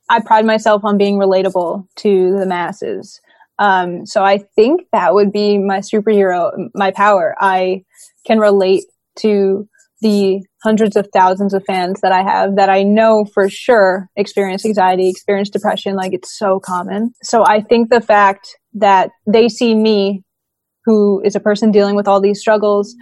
I 0.08 0.20
pride 0.20 0.44
myself 0.44 0.84
on 0.84 0.98
being 0.98 1.18
relatable 1.18 1.86
to 1.96 2.38
the 2.38 2.46
masses. 2.46 3.18
Um, 3.58 4.04
so, 4.04 4.22
I 4.22 4.44
think 4.54 4.82
that 4.92 5.14
would 5.14 5.32
be 5.32 5.56
my 5.56 5.78
superhero, 5.78 6.52
my 6.74 6.90
power. 6.90 7.34
I 7.40 7.84
can 8.26 8.38
relate 8.38 8.84
to 9.20 9.66
the 10.00 10.42
hundreds 10.62 10.96
of 10.96 11.08
thousands 11.12 11.54
of 11.54 11.64
fans 11.64 12.00
that 12.02 12.12
I 12.12 12.22
have 12.22 12.56
that 12.56 12.68
I 12.68 12.82
know 12.82 13.24
for 13.24 13.48
sure 13.48 14.08
experience 14.16 14.64
anxiety, 14.64 15.08
experience 15.08 15.50
depression. 15.50 15.96
Like 15.96 16.12
it's 16.12 16.38
so 16.38 16.60
common. 16.60 17.12
So 17.22 17.44
I 17.46 17.62
think 17.62 17.90
the 17.90 18.00
fact 18.00 18.48
that 18.74 19.10
they 19.26 19.48
see 19.48 19.74
me, 19.74 20.22
who 20.84 21.20
is 21.24 21.34
a 21.34 21.40
person 21.40 21.72
dealing 21.72 21.96
with 21.96 22.06
all 22.06 22.20
these 22.20 22.40
struggles, 22.40 22.94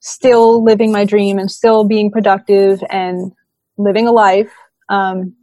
still 0.00 0.64
living 0.64 0.92
my 0.92 1.04
dream 1.04 1.38
and 1.38 1.50
still 1.50 1.84
being 1.84 2.10
productive 2.10 2.82
and 2.90 3.32
living 3.78 4.06
a 4.06 4.12
life, 4.12 4.52
um, 4.88 5.34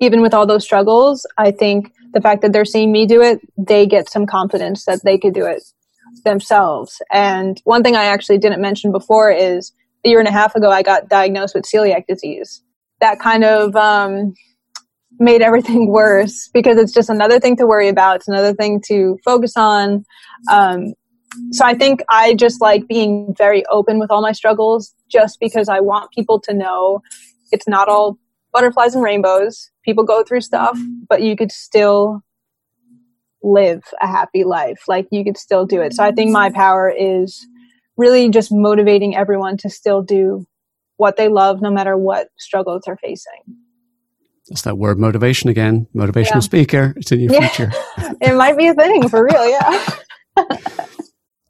even 0.00 0.22
with 0.22 0.34
all 0.34 0.46
those 0.46 0.64
struggles, 0.64 1.26
I 1.36 1.50
think 1.50 1.92
the 2.12 2.20
fact 2.20 2.42
that 2.42 2.52
they're 2.52 2.64
seeing 2.64 2.92
me 2.92 3.06
do 3.06 3.20
it, 3.20 3.40
they 3.56 3.86
get 3.86 4.08
some 4.08 4.26
confidence 4.26 4.84
that 4.84 5.02
they 5.04 5.18
could 5.18 5.34
do 5.34 5.44
it 5.44 5.62
themselves. 6.24 7.02
And 7.12 7.60
one 7.64 7.82
thing 7.82 7.96
I 7.96 8.04
actually 8.04 8.38
didn't 8.38 8.60
mention 8.60 8.92
before 8.92 9.30
is 9.30 9.72
a 10.04 10.08
year 10.08 10.18
and 10.18 10.28
a 10.28 10.32
half 10.32 10.54
ago, 10.54 10.70
I 10.70 10.82
got 10.82 11.08
diagnosed 11.08 11.54
with 11.54 11.64
celiac 11.64 12.06
disease. 12.06 12.62
That 13.00 13.18
kind 13.20 13.44
of 13.44 13.76
um, 13.76 14.34
made 15.18 15.42
everything 15.42 15.88
worse 15.92 16.48
because 16.52 16.78
it's 16.78 16.92
just 16.92 17.10
another 17.10 17.40
thing 17.40 17.56
to 17.56 17.66
worry 17.66 17.88
about. 17.88 18.16
It's 18.16 18.28
another 18.28 18.54
thing 18.54 18.80
to 18.86 19.18
focus 19.24 19.56
on. 19.56 20.04
Um, 20.50 20.94
so 21.52 21.64
I 21.64 21.74
think 21.74 22.00
I 22.08 22.34
just 22.34 22.60
like 22.60 22.88
being 22.88 23.34
very 23.36 23.64
open 23.66 23.98
with 23.98 24.10
all 24.10 24.22
my 24.22 24.32
struggles 24.32 24.94
just 25.10 25.38
because 25.40 25.68
I 25.68 25.80
want 25.80 26.10
people 26.12 26.40
to 26.40 26.54
know 26.54 27.02
it's 27.52 27.68
not 27.68 27.88
all 27.88 28.18
butterflies 28.52 28.94
and 28.94 29.04
rainbows. 29.04 29.70
People 29.84 30.04
go 30.04 30.22
through 30.24 30.40
stuff, 30.40 30.78
but 31.08 31.22
you 31.22 31.36
could 31.36 31.52
still 31.52 32.22
live 33.42 33.82
a 34.00 34.06
happy 34.06 34.44
life. 34.44 34.84
Like 34.88 35.06
you 35.10 35.22
could 35.22 35.36
still 35.36 35.66
do 35.66 35.80
it. 35.80 35.92
So 35.94 36.02
I 36.02 36.12
think 36.12 36.30
my 36.30 36.50
power 36.50 36.90
is 36.90 37.46
really 37.98 38.30
just 38.30 38.50
motivating 38.50 39.14
everyone 39.14 39.58
to 39.58 39.68
still 39.68 40.02
do 40.02 40.46
what 40.96 41.16
they 41.16 41.28
love 41.28 41.60
no 41.60 41.70
matter 41.70 41.96
what 41.96 42.28
struggles 42.38 42.82
they're 42.86 42.96
facing. 42.96 43.56
That's 44.48 44.62
that 44.62 44.78
word 44.78 44.98
motivation 44.98 45.50
again. 45.50 45.86
Motivational 45.94 46.34
yeah. 46.36 46.40
speaker. 46.40 46.94
It's 46.96 47.12
in 47.12 47.20
your 47.20 47.32
yeah. 47.32 47.48
future. 47.48 47.72
it 48.20 48.34
might 48.34 48.56
be 48.56 48.68
a 48.68 48.74
thing 48.74 49.08
for 49.08 49.24
real, 49.24 49.50
yeah. 49.50 49.94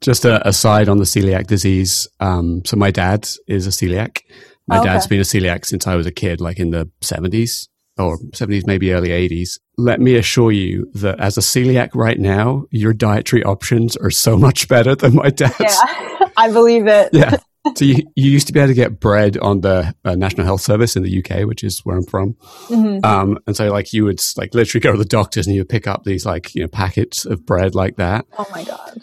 Just 0.01 0.25
a 0.25 0.45
aside 0.47 0.89
on 0.89 0.97
the 0.97 1.03
celiac 1.03 1.47
disease. 1.47 2.07
Um, 2.19 2.63
so 2.65 2.77
my 2.77 2.91
dad 2.91 3.27
is 3.47 3.67
a 3.67 3.69
celiac. 3.69 4.21
My 4.67 4.77
oh, 4.77 4.81
okay. 4.81 4.89
dad's 4.89 5.07
been 5.07 5.19
a 5.19 5.23
celiac 5.23 5.65
since 5.65 5.87
I 5.87 5.95
was 5.95 6.05
a 6.05 6.11
kid, 6.11 6.41
like 6.41 6.59
in 6.59 6.71
the 6.71 6.89
70s 7.01 7.67
or 7.97 8.17
70s, 8.17 8.65
maybe 8.65 8.93
early 8.93 9.09
80s. 9.09 9.59
Let 9.77 9.99
me 9.99 10.15
assure 10.15 10.51
you 10.51 10.89
that 10.95 11.19
as 11.19 11.37
a 11.37 11.41
celiac 11.41 11.89
right 11.95 12.19
now, 12.19 12.65
your 12.71 12.93
dietary 12.93 13.43
options 13.43 13.97
are 13.97 14.11
so 14.11 14.37
much 14.47 14.67
better 14.67 14.95
than 14.95 15.15
my 15.15 15.29
dad's. 15.29 15.59
Yeah, 15.59 16.18
I 16.37 16.51
believe 16.51 16.87
it. 16.87 17.09
yeah. 17.13 17.37
So 17.75 17.85
you, 17.85 18.03
you 18.15 18.31
used 18.31 18.47
to 18.47 18.53
be 18.53 18.59
able 18.59 18.69
to 18.69 18.73
get 18.73 18.99
bread 18.99 19.37
on 19.37 19.61
the 19.61 19.93
uh, 20.05 20.15
National 20.15 20.45
Health 20.45 20.61
Service 20.61 20.95
in 20.95 21.03
the 21.03 21.19
UK, 21.19 21.45
which 21.45 21.63
is 21.63 21.79
where 21.79 21.97
I'm 21.97 22.05
from. 22.05 22.33
Mm-hmm. 22.67 23.05
Um, 23.05 23.37
and 23.45 23.55
so 23.55 23.69
like 23.69 23.91
you 23.93 24.05
would 24.05 24.21
like 24.37 24.53
literally 24.53 24.81
go 24.81 24.91
to 24.93 24.97
the 24.97 25.05
doctors 25.05 25.45
and 25.45 25.55
you 25.55 25.61
would 25.61 25.69
pick 25.69 25.85
up 25.85 26.03
these 26.03 26.25
like, 26.25 26.55
you 26.55 26.61
know, 26.61 26.67
packets 26.67 27.25
of 27.25 27.45
bread 27.45 27.75
like 27.75 27.97
that. 27.97 28.25
Oh 28.37 28.47
my 28.51 28.63
God. 28.63 29.01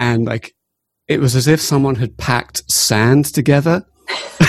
And 0.00 0.24
like, 0.24 0.54
it 1.08 1.20
was 1.20 1.36
as 1.36 1.46
if 1.46 1.60
someone 1.60 1.96
had 1.96 2.16
packed 2.16 2.70
sand 2.70 3.26
together. 3.26 3.86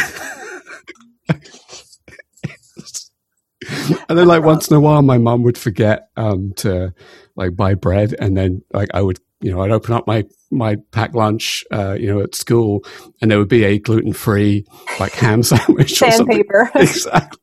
and 4.09 4.17
then 4.17 4.27
like 4.27 4.43
once 4.43 4.69
in 4.69 4.75
a 4.75 4.79
while 4.79 5.01
my 5.01 5.17
mom 5.17 5.43
would 5.43 5.57
forget 5.57 6.09
um, 6.17 6.53
to 6.55 6.93
like 7.35 7.55
buy 7.55 7.73
bread 7.73 8.15
and 8.19 8.35
then 8.35 8.61
like 8.73 8.89
i 8.93 9.01
would 9.01 9.19
you 9.41 9.51
know 9.51 9.61
i'd 9.61 9.71
open 9.71 9.93
up 9.93 10.05
my 10.07 10.23
my 10.51 10.75
packed 10.91 11.15
lunch 11.15 11.63
uh, 11.71 11.93
you 11.93 12.07
know 12.07 12.21
at 12.21 12.35
school 12.35 12.83
and 13.21 13.29
there 13.29 13.37
would 13.37 13.49
be 13.49 13.63
a 13.63 13.79
gluten-free 13.79 14.65
like 14.99 15.13
ham 15.13 15.43
sandwich 15.43 15.97
sandpaper. 15.97 16.71
Exactly. 16.75 17.39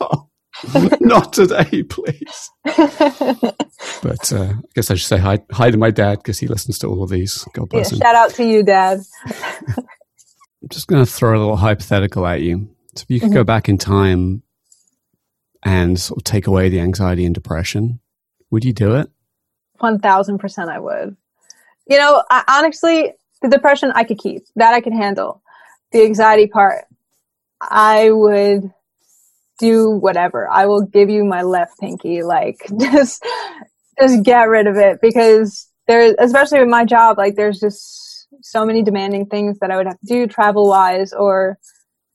Oh, 0.00 0.28
not 1.00 1.32
today 1.32 1.82
please. 1.82 2.50
But 4.02 4.32
uh, 4.32 4.52
i 4.54 4.54
guess 4.74 4.90
i 4.90 4.94
should 4.94 5.06
say 5.06 5.18
hi, 5.18 5.38
hi 5.52 5.70
to 5.70 5.76
my 5.76 5.90
dad 5.90 6.18
because 6.18 6.38
he 6.38 6.46
listens 6.46 6.78
to 6.80 6.86
all 6.88 7.02
of 7.02 7.10
these. 7.10 7.44
God 7.52 7.68
bless 7.68 7.92
yeah, 7.92 7.96
him. 7.96 8.00
shout 8.00 8.14
out 8.14 8.30
to 8.34 8.44
you 8.44 8.62
dad. 8.62 9.00
I'm 10.62 10.68
just 10.68 10.88
going 10.88 11.04
to 11.04 11.10
throw 11.10 11.36
a 11.36 11.38
little 11.38 11.56
hypothetical 11.56 12.26
at 12.26 12.42
you. 12.42 12.68
So 12.96 13.02
if 13.02 13.10
you 13.10 13.20
could 13.20 13.28
mm-hmm. 13.28 13.34
go 13.36 13.44
back 13.44 13.68
in 13.68 13.78
time 13.78 14.42
and 15.62 15.98
sort 15.98 16.18
of 16.18 16.24
take 16.24 16.46
away 16.46 16.68
the 16.68 16.80
anxiety 16.80 17.24
and 17.24 17.34
depression, 17.34 18.00
would 18.50 18.64
you 18.64 18.72
do 18.72 18.96
it? 18.96 19.08
1000% 19.80 20.68
I 20.68 20.78
would. 20.80 21.16
You 21.88 21.96
know, 21.96 22.22
I, 22.30 22.44
honestly, 22.48 23.12
the 23.42 23.48
depression 23.48 23.92
I 23.94 24.04
could 24.04 24.18
keep. 24.18 24.44
That 24.56 24.74
I 24.74 24.80
could 24.80 24.92
handle. 24.92 25.42
The 25.92 26.04
anxiety 26.04 26.46
part, 26.46 26.84
I 27.60 28.10
would 28.10 28.72
do 29.58 29.90
whatever. 29.90 30.48
I 30.48 30.66
will 30.66 30.82
give 30.82 31.10
you 31.10 31.24
my 31.24 31.42
left 31.42 31.78
pinky. 31.80 32.22
Like, 32.22 32.58
just, 32.80 33.24
just 34.00 34.22
get 34.22 34.48
rid 34.48 34.66
of 34.66 34.76
it 34.76 35.00
because 35.00 35.68
there, 35.86 36.14
especially 36.18 36.60
with 36.60 36.68
my 36.68 36.84
job, 36.84 37.18
like 37.18 37.34
there's 37.34 37.58
just 37.58 38.28
so 38.42 38.64
many 38.64 38.82
demanding 38.82 39.26
things 39.26 39.58
that 39.60 39.70
I 39.70 39.76
would 39.76 39.86
have 39.86 39.98
to 39.98 40.06
do 40.06 40.26
travel 40.26 40.68
wise 40.68 41.12
or 41.12 41.58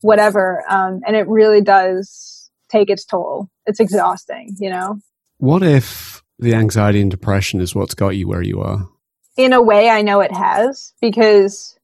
whatever. 0.02 0.64
Um, 0.70 1.02
and 1.06 1.16
it 1.16 1.28
really 1.28 1.62
does 1.62 2.50
take 2.70 2.90
its 2.90 3.06
toll. 3.06 3.50
It's 3.66 3.80
exhausting, 3.80 4.56
you 4.60 4.70
know? 4.70 5.00
What 5.38 5.64
if 5.64 6.22
the 6.40 6.54
anxiety 6.54 7.02
and 7.02 7.12
depression 7.12 7.60
is 7.60 7.76
what's 7.76 7.94
got 7.94 8.10
you 8.10 8.28
where 8.28 8.42
you 8.42 8.62
are? 8.62 8.88
In 9.36 9.54
a 9.54 9.62
way, 9.62 9.90
I 9.90 10.02
know 10.02 10.22
it 10.22 10.32
has 10.32 10.94
because 11.02 11.78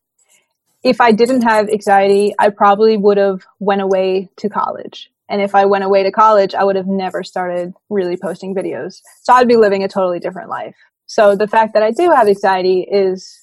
if 0.83 1.01
I 1.01 1.11
didn't 1.11 1.41
have 1.41 1.69
anxiety, 1.69 2.33
I 2.37 2.49
probably 2.49 2.95
would 2.95 3.17
have 3.17 3.41
went 3.59 3.81
away 3.81 4.29
to 4.37 4.49
college. 4.49 5.09
And 5.27 5.41
if 5.41 5.53
I 5.53 5.65
went 5.65 5.83
away 5.83 6.03
to 6.03 6.11
college, 6.11 6.55
I 6.55 6.63
would 6.63 6.75
have 6.75 6.87
never 6.87 7.23
started 7.23 7.73
really 7.89 8.17
posting 8.17 8.55
videos. 8.55 9.01
So 9.21 9.33
I'd 9.33 9.47
be 9.47 9.57
living 9.57 9.83
a 9.83 9.87
totally 9.87 10.19
different 10.19 10.49
life. 10.49 10.75
So 11.05 11.35
the 11.35 11.47
fact 11.47 11.73
that 11.73 11.83
I 11.83 11.91
do 11.91 12.11
have 12.11 12.27
anxiety 12.27 12.81
is, 12.81 13.39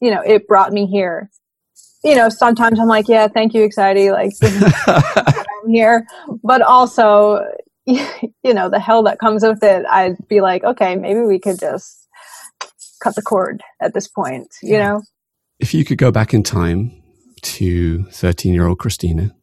you 0.00 0.10
know, 0.10 0.20
it 0.20 0.48
brought 0.48 0.72
me 0.72 0.86
here. 0.86 1.30
You 2.02 2.14
know, 2.14 2.28
sometimes 2.28 2.78
I'm 2.78 2.88
like, 2.88 3.08
yeah, 3.08 3.28
thank 3.28 3.54
you, 3.54 3.62
anxiety. 3.62 4.10
Like, 4.10 4.32
I'm 4.42 5.68
here, 5.68 6.06
but 6.42 6.60
also, 6.60 7.46
you 7.86 8.04
know, 8.44 8.68
the 8.68 8.80
hell 8.80 9.02
that 9.04 9.18
comes 9.18 9.42
with 9.42 9.62
it, 9.62 9.86
I'd 9.90 10.16
be 10.28 10.40
like, 10.40 10.64
okay, 10.64 10.96
maybe 10.96 11.20
we 11.20 11.38
could 11.38 11.58
just 11.58 12.03
cut 13.04 13.14
the 13.14 13.22
cord 13.22 13.60
at 13.80 13.92
this 13.92 14.08
point, 14.08 14.48
you 14.62 14.78
know? 14.78 15.02
If 15.60 15.74
you 15.74 15.84
could 15.84 15.98
go 15.98 16.10
back 16.10 16.32
in 16.34 16.42
time 16.42 17.02
to 17.42 18.04
13 18.04 18.54
year 18.54 18.66
old 18.66 18.78
Christina, 18.78 19.34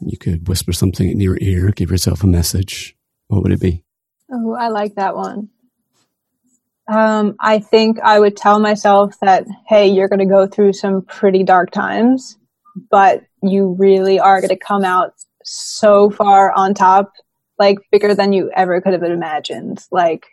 you 0.00 0.18
could 0.18 0.48
whisper 0.48 0.72
something 0.72 1.08
in 1.08 1.20
your 1.20 1.38
ear, 1.40 1.70
give 1.70 1.90
yourself 1.90 2.22
a 2.22 2.26
message, 2.26 2.96
what 3.28 3.42
would 3.42 3.52
it 3.52 3.60
be? 3.60 3.84
Oh, 4.30 4.54
I 4.54 4.68
like 4.68 4.96
that 4.96 5.16
one. 5.16 5.48
Um, 6.88 7.36
I 7.40 7.58
think 7.58 7.98
I 8.00 8.20
would 8.20 8.36
tell 8.36 8.58
myself 8.58 9.14
that, 9.20 9.46
hey, 9.66 9.88
you're 9.88 10.08
going 10.08 10.20
to 10.20 10.26
go 10.26 10.46
through 10.46 10.72
some 10.72 11.02
pretty 11.02 11.42
dark 11.42 11.70
times, 11.70 12.36
but 12.90 13.22
you 13.42 13.76
really 13.78 14.20
are 14.20 14.40
going 14.40 14.50
to 14.50 14.56
come 14.56 14.84
out 14.84 15.14
so 15.42 16.10
far 16.10 16.52
on 16.52 16.74
top, 16.74 17.12
like 17.58 17.78
bigger 17.90 18.14
than 18.14 18.32
you 18.32 18.50
ever 18.54 18.80
could 18.80 18.92
have 18.92 19.02
imagined. 19.02 19.84
Like 19.90 20.26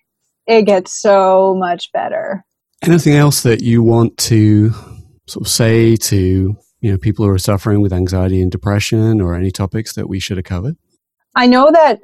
it 0.47 0.63
gets 0.63 0.99
so 0.99 1.55
much 1.55 1.91
better. 1.91 2.45
Anything 2.83 3.13
else 3.13 3.43
that 3.43 3.61
you 3.61 3.81
want 3.81 4.17
to 4.17 4.71
sort 5.25 5.45
of 5.45 5.47
say 5.47 5.95
to 5.95 6.57
you 6.81 6.91
know 6.91 6.97
people 6.97 7.25
who 7.25 7.31
are 7.31 7.37
suffering 7.37 7.81
with 7.81 7.93
anxiety 7.93 8.41
and 8.41 8.51
depression, 8.51 9.21
or 9.21 9.35
any 9.35 9.51
topics 9.51 9.93
that 9.93 10.09
we 10.09 10.19
should 10.19 10.37
have 10.37 10.45
covered? 10.45 10.75
I 11.35 11.47
know 11.47 11.71
that, 11.71 12.01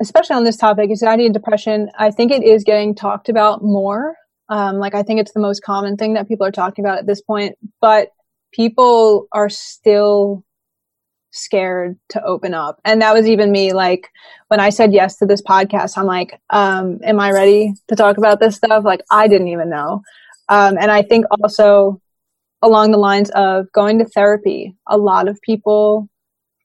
especially 0.00 0.36
on 0.36 0.44
this 0.44 0.56
topic, 0.56 0.90
anxiety 0.90 1.24
and 1.24 1.34
depression. 1.34 1.88
I 1.98 2.10
think 2.10 2.32
it 2.32 2.42
is 2.42 2.64
getting 2.64 2.94
talked 2.94 3.28
about 3.28 3.62
more. 3.62 4.16
Um, 4.48 4.78
like 4.78 4.94
I 4.94 5.02
think 5.02 5.20
it's 5.20 5.32
the 5.32 5.40
most 5.40 5.62
common 5.62 5.96
thing 5.96 6.14
that 6.14 6.28
people 6.28 6.46
are 6.46 6.52
talking 6.52 6.84
about 6.84 6.98
at 6.98 7.06
this 7.06 7.22
point, 7.22 7.56
but 7.80 8.08
people 8.52 9.28
are 9.32 9.48
still 9.48 10.44
scared 11.32 11.98
to 12.10 12.22
open 12.24 12.54
up. 12.54 12.80
And 12.84 13.02
that 13.02 13.14
was 13.14 13.26
even 13.26 13.50
me. 13.50 13.72
Like 13.72 14.08
when 14.48 14.60
I 14.60 14.70
said 14.70 14.92
yes 14.92 15.16
to 15.16 15.26
this 15.26 15.42
podcast, 15.42 15.98
I'm 15.98 16.06
like, 16.06 16.38
um, 16.50 17.00
am 17.02 17.18
I 17.18 17.32
ready 17.32 17.74
to 17.88 17.96
talk 17.96 18.18
about 18.18 18.38
this 18.38 18.56
stuff? 18.56 18.84
Like 18.84 19.02
I 19.10 19.26
didn't 19.26 19.48
even 19.48 19.70
know. 19.70 20.02
Um, 20.48 20.76
and 20.78 20.90
I 20.90 21.02
think 21.02 21.24
also 21.42 22.00
along 22.62 22.92
the 22.92 22.98
lines 22.98 23.30
of 23.30 23.70
going 23.72 23.98
to 23.98 24.04
therapy, 24.04 24.76
a 24.86 24.96
lot 24.96 25.28
of 25.28 25.40
people 25.42 26.08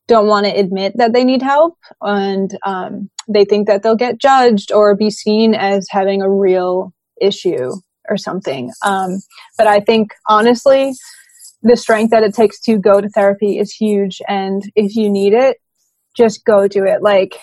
don't 0.07 0.27
want 0.27 0.45
to 0.45 0.57
admit 0.57 0.93
that 0.97 1.13
they 1.13 1.23
need 1.23 1.41
help 1.41 1.77
and 2.01 2.57
um, 2.65 3.09
they 3.27 3.43
think 3.43 3.67
that 3.67 3.83
they'll 3.83 3.95
get 3.95 4.19
judged 4.19 4.71
or 4.71 4.95
be 4.95 5.09
seen 5.09 5.53
as 5.53 5.87
having 5.89 6.21
a 6.21 6.29
real 6.29 6.93
issue 7.19 7.71
or 8.09 8.17
something. 8.17 8.71
Um, 8.85 9.19
but 9.57 9.67
I 9.67 9.79
think 9.81 10.11
honestly, 10.27 10.93
the 11.61 11.77
strength 11.77 12.11
that 12.11 12.23
it 12.23 12.33
takes 12.33 12.59
to 12.61 12.77
go 12.77 13.01
to 13.01 13.09
therapy 13.09 13.57
is 13.57 13.71
huge. 13.71 14.21
And 14.27 14.63
if 14.75 14.95
you 14.95 15.09
need 15.09 15.33
it, 15.33 15.57
just 16.15 16.45
go 16.45 16.67
do 16.67 16.85
it. 16.85 17.01
Like, 17.01 17.35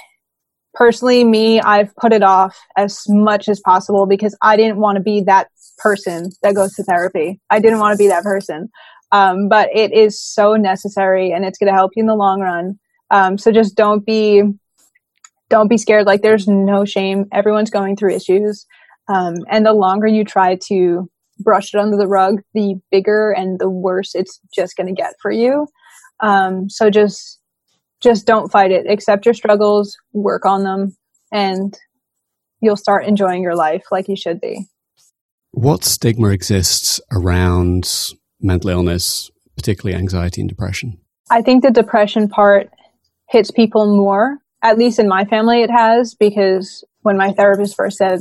personally, 0.74 1.24
me, 1.24 1.60
I've 1.60 1.94
put 1.96 2.12
it 2.12 2.22
off 2.22 2.58
as 2.76 3.02
much 3.08 3.48
as 3.48 3.60
possible 3.60 4.06
because 4.06 4.36
I 4.42 4.56
didn't 4.56 4.78
want 4.78 4.96
to 4.96 5.02
be 5.02 5.22
that 5.22 5.48
person 5.78 6.30
that 6.42 6.54
goes 6.54 6.74
to 6.74 6.84
therapy. 6.84 7.40
I 7.50 7.60
didn't 7.60 7.78
want 7.78 7.92
to 7.92 7.98
be 7.98 8.08
that 8.08 8.24
person. 8.24 8.68
Um, 9.12 9.48
but 9.48 9.68
it 9.74 9.92
is 9.92 10.20
so 10.20 10.56
necessary 10.56 11.30
and 11.30 11.44
it's 11.44 11.58
going 11.58 11.70
to 11.70 11.76
help 11.76 11.92
you 11.94 12.02
in 12.02 12.06
the 12.08 12.16
long 12.16 12.40
run. 12.40 12.78
Um, 13.10 13.38
so 13.38 13.52
just 13.52 13.76
don't 13.76 14.04
be, 14.04 14.42
don't 15.50 15.68
be 15.68 15.78
scared. 15.78 16.06
Like 16.06 16.22
there's 16.22 16.48
no 16.48 16.84
shame. 16.84 17.26
Everyone's 17.32 17.70
going 17.70 17.96
through 17.96 18.14
issues. 18.14 18.66
Um, 19.08 19.36
and 19.48 19.64
the 19.64 19.72
longer 19.72 20.06
you 20.06 20.24
try 20.24 20.56
to 20.66 21.08
brush 21.38 21.74
it 21.74 21.80
under 21.80 21.96
the 21.96 22.06
rug, 22.06 22.40
the 22.54 22.76
bigger 22.90 23.30
and 23.30 23.58
the 23.58 23.70
worse 23.70 24.14
it's 24.14 24.40
just 24.54 24.76
going 24.76 24.86
to 24.86 25.00
get 25.00 25.14
for 25.20 25.30
you. 25.30 25.66
Um, 26.20 26.68
so 26.70 26.90
just 26.90 27.40
just 28.00 28.26
don't 28.26 28.50
fight 28.50 28.70
it. 28.70 28.90
Accept 28.90 29.24
your 29.24 29.34
struggles, 29.34 29.96
work 30.12 30.44
on 30.44 30.62
them, 30.62 30.96
and 31.32 31.76
you'll 32.60 32.76
start 32.76 33.06
enjoying 33.06 33.42
your 33.42 33.56
life 33.56 33.84
like 33.90 34.08
you 34.08 34.16
should 34.16 34.40
be. 34.40 34.66
What 35.52 35.84
stigma 35.84 36.28
exists 36.28 37.00
around 37.12 38.12
mental 38.40 38.70
illness, 38.70 39.30
particularly 39.56 39.96
anxiety 39.96 40.40
and 40.40 40.48
depression? 40.48 40.98
I 41.30 41.42
think 41.42 41.62
the 41.62 41.70
depression 41.70 42.28
part 42.28 42.70
hits 43.28 43.50
people 43.50 43.96
more. 43.96 44.38
At 44.62 44.78
least 44.78 44.98
in 44.98 45.08
my 45.08 45.24
family, 45.24 45.62
it 45.62 45.70
has 45.70 46.14
because 46.14 46.84
when 47.02 47.16
my 47.16 47.32
therapist 47.32 47.76
first 47.76 47.98
said 47.98 48.20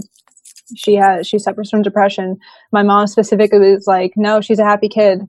she 0.75 0.95
has 0.95 1.27
she 1.27 1.39
suffers 1.39 1.69
from 1.69 1.81
depression 1.81 2.37
my 2.71 2.83
mom 2.83 3.07
specifically 3.07 3.73
was 3.73 3.87
like 3.87 4.13
no 4.15 4.41
she's 4.41 4.59
a 4.59 4.63
happy 4.65 4.89
kid 4.89 5.19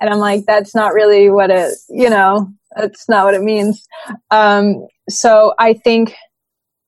and 0.00 0.10
i'm 0.10 0.18
like 0.18 0.44
that's 0.46 0.74
not 0.74 0.92
really 0.92 1.30
what 1.30 1.50
it 1.50 1.74
you 1.88 2.10
know 2.10 2.52
That's 2.76 3.08
not 3.08 3.24
what 3.24 3.34
it 3.34 3.42
means. 3.42 3.86
Um, 4.30 4.86
so 5.08 5.54
I 5.58 5.72
think, 5.72 6.14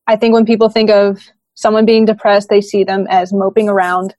I 0.06 0.16
think 0.16 0.34
when 0.34 0.46
people 0.46 0.68
think 0.68 0.90
of 0.90 1.20
someone 1.54 1.86
being 1.86 2.04
depressed, 2.04 2.48
they 2.48 2.60
see 2.60 2.84
them 2.84 3.06
as 3.08 3.32
moping 3.32 3.68
around 3.68 4.14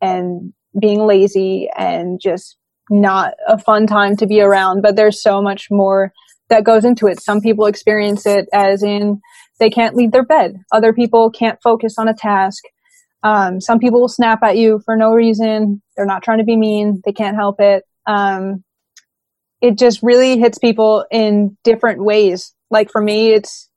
and 0.00 0.52
being 0.80 1.06
lazy 1.06 1.68
and 1.76 2.20
just 2.20 2.56
not 2.90 3.34
a 3.46 3.58
fun 3.58 3.86
time 3.86 4.16
to 4.16 4.26
be 4.26 4.40
around. 4.40 4.82
But 4.82 4.96
there's 4.96 5.22
so 5.22 5.42
much 5.42 5.68
more 5.70 6.12
that 6.48 6.64
goes 6.64 6.84
into 6.84 7.06
it. 7.06 7.20
Some 7.20 7.40
people 7.40 7.66
experience 7.66 8.26
it 8.26 8.48
as 8.52 8.82
in 8.82 9.20
they 9.58 9.70
can't 9.70 9.94
leave 9.94 10.12
their 10.12 10.24
bed. 10.24 10.56
Other 10.72 10.92
people 10.92 11.30
can't 11.30 11.60
focus 11.62 11.96
on 11.98 12.08
a 12.08 12.14
task. 12.14 12.62
Um, 13.22 13.60
some 13.60 13.78
people 13.78 14.00
will 14.00 14.08
snap 14.08 14.42
at 14.42 14.56
you 14.56 14.80
for 14.84 14.96
no 14.96 15.12
reason. 15.12 15.82
They're 15.96 16.06
not 16.06 16.22
trying 16.22 16.38
to 16.38 16.44
be 16.44 16.56
mean. 16.56 17.02
They 17.04 17.12
can't 17.12 17.36
help 17.36 17.60
it. 17.60 17.84
Um, 18.06 18.64
it 19.60 19.78
just 19.78 20.02
really 20.02 20.38
hits 20.38 20.58
people 20.58 21.06
in 21.10 21.56
different 21.62 22.02
ways. 22.02 22.52
Like 22.70 22.90
for 22.90 23.00
me, 23.00 23.32
it's 23.32 23.68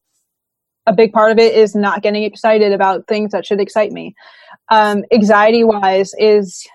a 0.88 0.94
big 0.94 1.14
part 1.14 1.32
of 1.32 1.38
it 1.38 1.56
is 1.56 1.76
not 1.76 2.02
getting 2.02 2.24
excited 2.24 2.72
about 2.72 3.08
things 3.08 3.32
that 3.32 3.46
should 3.46 3.60
excite 3.60 3.92
me. 3.92 4.16
Um, 4.70 5.04
anxiety 5.12 5.64
wise 5.64 6.14
is 6.18 6.66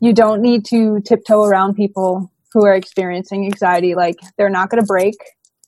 you 0.00 0.14
don't 0.14 0.40
need 0.40 0.64
to 0.66 1.00
tiptoe 1.02 1.44
around 1.44 1.74
people 1.74 2.32
who 2.52 2.64
are 2.64 2.74
experiencing 2.74 3.44
anxiety. 3.44 3.94
Like 3.94 4.16
they're 4.36 4.50
not 4.50 4.70
going 4.70 4.82
to 4.82 4.86
break. 4.86 5.16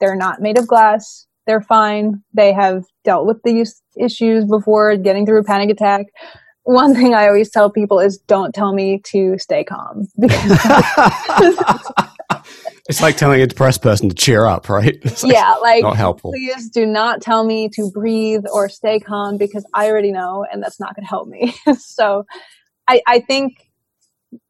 They're 0.01 0.16
not 0.16 0.40
made 0.40 0.59
of 0.59 0.66
glass. 0.66 1.26
They're 1.47 1.61
fine. 1.61 2.22
They 2.32 2.53
have 2.53 2.84
dealt 3.05 3.26
with 3.26 3.43
these 3.45 3.82
issues 3.97 4.45
before 4.45 4.97
getting 4.97 5.26
through 5.26 5.40
a 5.40 5.45
panic 5.45 5.70
attack. 5.70 6.07
One 6.64 6.95
thing 6.95 7.14
I 7.14 7.26
always 7.26 7.51
tell 7.51 7.70
people 7.70 7.99
is 7.99 8.18
don't 8.18 8.55
tell 8.55 8.72
me 8.72 9.01
to 9.07 9.36
stay 9.38 9.64
calm 9.64 10.07
because 10.18 10.59
it's 12.88 13.01
like 13.01 13.16
telling 13.16 13.40
a 13.40 13.47
depressed 13.47 13.82
person 13.82 14.09
to 14.09 14.14
cheer 14.14 14.47
up, 14.47 14.68
right? 14.68 14.99
Like 15.22 15.32
yeah, 15.32 15.55
like 15.55 15.82
not 15.82 15.97
helpful. 15.97 16.32
Please 16.32 16.68
do 16.68 16.86
not 16.86 17.20
tell 17.20 17.45
me 17.45 17.68
to 17.70 17.90
breathe 17.93 18.45
or 18.53 18.68
stay 18.68 18.99
calm 18.99 19.36
because 19.36 19.64
I 19.74 19.88
already 19.88 20.11
know, 20.11 20.45
and 20.51 20.62
that's 20.62 20.80
not 20.80 20.97
going 20.97 21.05
to 21.05 21.09
help 21.09 21.28
me. 21.28 21.55
so, 21.78 22.24
I, 22.88 23.03
I 23.07 23.20
think 23.20 23.70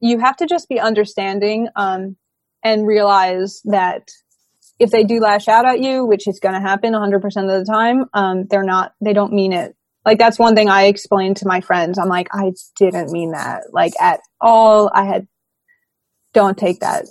you 0.00 0.18
have 0.18 0.36
to 0.38 0.46
just 0.46 0.68
be 0.68 0.80
understanding 0.80 1.68
um, 1.76 2.16
and 2.62 2.86
realize 2.86 3.60
that 3.64 4.08
if 4.82 4.90
they 4.90 5.04
do 5.04 5.20
lash 5.20 5.46
out 5.46 5.64
at 5.64 5.80
you, 5.80 6.04
which 6.04 6.26
is 6.26 6.40
going 6.40 6.54
to 6.54 6.60
happen 6.60 6.92
100% 6.92 7.14
of 7.14 7.32
the 7.32 7.64
time, 7.64 8.06
um, 8.14 8.46
they're 8.50 8.64
not, 8.64 8.92
they 9.00 9.12
don't 9.12 9.32
mean 9.32 9.52
it. 9.52 9.76
Like 10.04 10.18
that's 10.18 10.40
one 10.40 10.56
thing 10.56 10.68
I 10.68 10.86
explained 10.86 11.36
to 11.38 11.46
my 11.46 11.60
friends. 11.60 11.98
I'm 11.98 12.08
like, 12.08 12.26
I 12.32 12.52
didn't 12.76 13.12
mean 13.12 13.30
that 13.30 13.62
like 13.72 13.92
at 14.00 14.18
all. 14.40 14.90
I 14.92 15.04
had 15.04 15.28
don't 16.34 16.58
take 16.58 16.80
that 16.80 17.04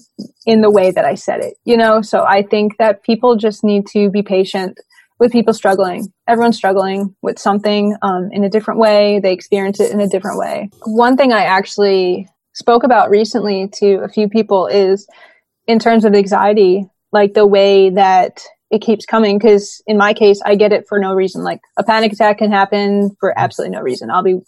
in 0.45 0.61
the 0.61 0.71
way 0.71 0.91
that 0.91 1.05
I 1.05 1.15
said 1.15 1.41
it, 1.41 1.53
you 1.63 1.77
know? 1.77 2.01
So 2.01 2.23
I 2.23 2.41
think 2.41 2.77
that 2.77 3.03
people 3.03 3.37
just 3.37 3.63
need 3.63 3.85
to 3.93 4.09
be 4.09 4.23
patient 4.23 4.77
with 5.19 5.31
people 5.31 5.53
struggling. 5.53 6.11
Everyone's 6.27 6.57
struggling 6.57 7.15
with 7.21 7.39
something 7.39 7.95
um, 8.01 8.29
in 8.31 8.43
a 8.43 8.49
different 8.49 8.79
way. 8.79 9.19
They 9.19 9.31
experience 9.31 9.79
it 9.79 9.91
in 9.91 10.01
a 10.01 10.09
different 10.09 10.39
way. 10.39 10.71
One 10.83 11.15
thing 11.15 11.31
I 11.31 11.43
actually 11.43 12.27
spoke 12.53 12.83
about 12.83 13.11
recently 13.11 13.69
to 13.75 14.01
a 14.03 14.09
few 14.09 14.27
people 14.27 14.67
is 14.67 15.07
in 15.67 15.79
terms 15.79 16.03
of 16.03 16.15
anxiety, 16.15 16.87
like 17.11 17.33
the 17.33 17.47
way 17.47 17.89
that 17.89 18.43
it 18.69 18.79
keeps 18.79 19.05
coming. 19.05 19.39
Cause 19.39 19.81
in 19.85 19.97
my 19.97 20.13
case, 20.13 20.41
I 20.45 20.55
get 20.55 20.71
it 20.71 20.87
for 20.87 20.97
no 20.99 21.13
reason. 21.13 21.43
Like 21.43 21.59
a 21.77 21.83
panic 21.83 22.13
attack 22.13 22.37
can 22.37 22.51
happen 22.51 23.15
for 23.19 23.37
absolutely 23.37 23.75
no 23.75 23.81
reason. 23.81 24.09
I'll 24.09 24.23
be 24.23 24.39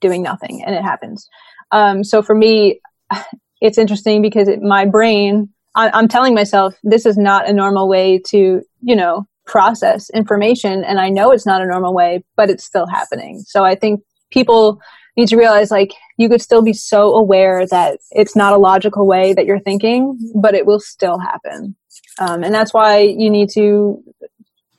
doing 0.00 0.22
nothing 0.22 0.62
and 0.64 0.74
it 0.74 0.82
happens. 0.82 1.28
Um, 1.70 2.04
so 2.04 2.22
for 2.22 2.34
me, 2.34 2.80
it's 3.60 3.78
interesting 3.78 4.20
because 4.20 4.48
it, 4.48 4.60
my 4.60 4.84
brain, 4.84 5.48
I, 5.74 5.90
I'm 5.90 6.08
telling 6.08 6.34
myself 6.34 6.74
this 6.82 7.06
is 7.06 7.16
not 7.16 7.48
a 7.48 7.52
normal 7.52 7.88
way 7.88 8.18
to, 8.26 8.62
you 8.82 8.96
know, 8.96 9.26
process 9.46 10.10
information. 10.10 10.84
And 10.84 11.00
I 11.00 11.08
know 11.08 11.32
it's 11.32 11.46
not 11.46 11.62
a 11.62 11.66
normal 11.66 11.94
way, 11.94 12.24
but 12.36 12.50
it's 12.50 12.64
still 12.64 12.86
happening. 12.86 13.40
So 13.46 13.64
I 13.64 13.74
think 13.74 14.02
people 14.30 14.80
need 15.16 15.28
to 15.28 15.36
realize 15.36 15.70
like 15.70 15.92
you 16.16 16.28
could 16.28 16.40
still 16.40 16.62
be 16.62 16.72
so 16.72 17.14
aware 17.14 17.66
that 17.66 17.98
it's 18.12 18.34
not 18.34 18.52
a 18.52 18.58
logical 18.58 19.06
way 19.06 19.32
that 19.34 19.46
you're 19.46 19.60
thinking, 19.60 20.18
but 20.34 20.54
it 20.54 20.66
will 20.66 20.80
still 20.80 21.18
happen. 21.18 21.76
Um, 22.18 22.42
and 22.42 22.54
that's 22.54 22.72
why 22.72 23.00
you 23.00 23.30
need 23.30 23.50
to 23.50 24.02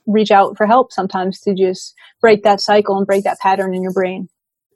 reach 0.06 0.30
out 0.30 0.56
for 0.56 0.66
help 0.66 0.92
sometimes 0.92 1.40
to 1.40 1.54
just 1.54 1.94
break 2.20 2.42
that 2.42 2.60
cycle 2.60 2.96
and 2.96 3.06
break 3.06 3.24
that 3.24 3.38
pattern 3.40 3.74
in 3.74 3.82
your 3.82 3.92
brain. 3.92 4.28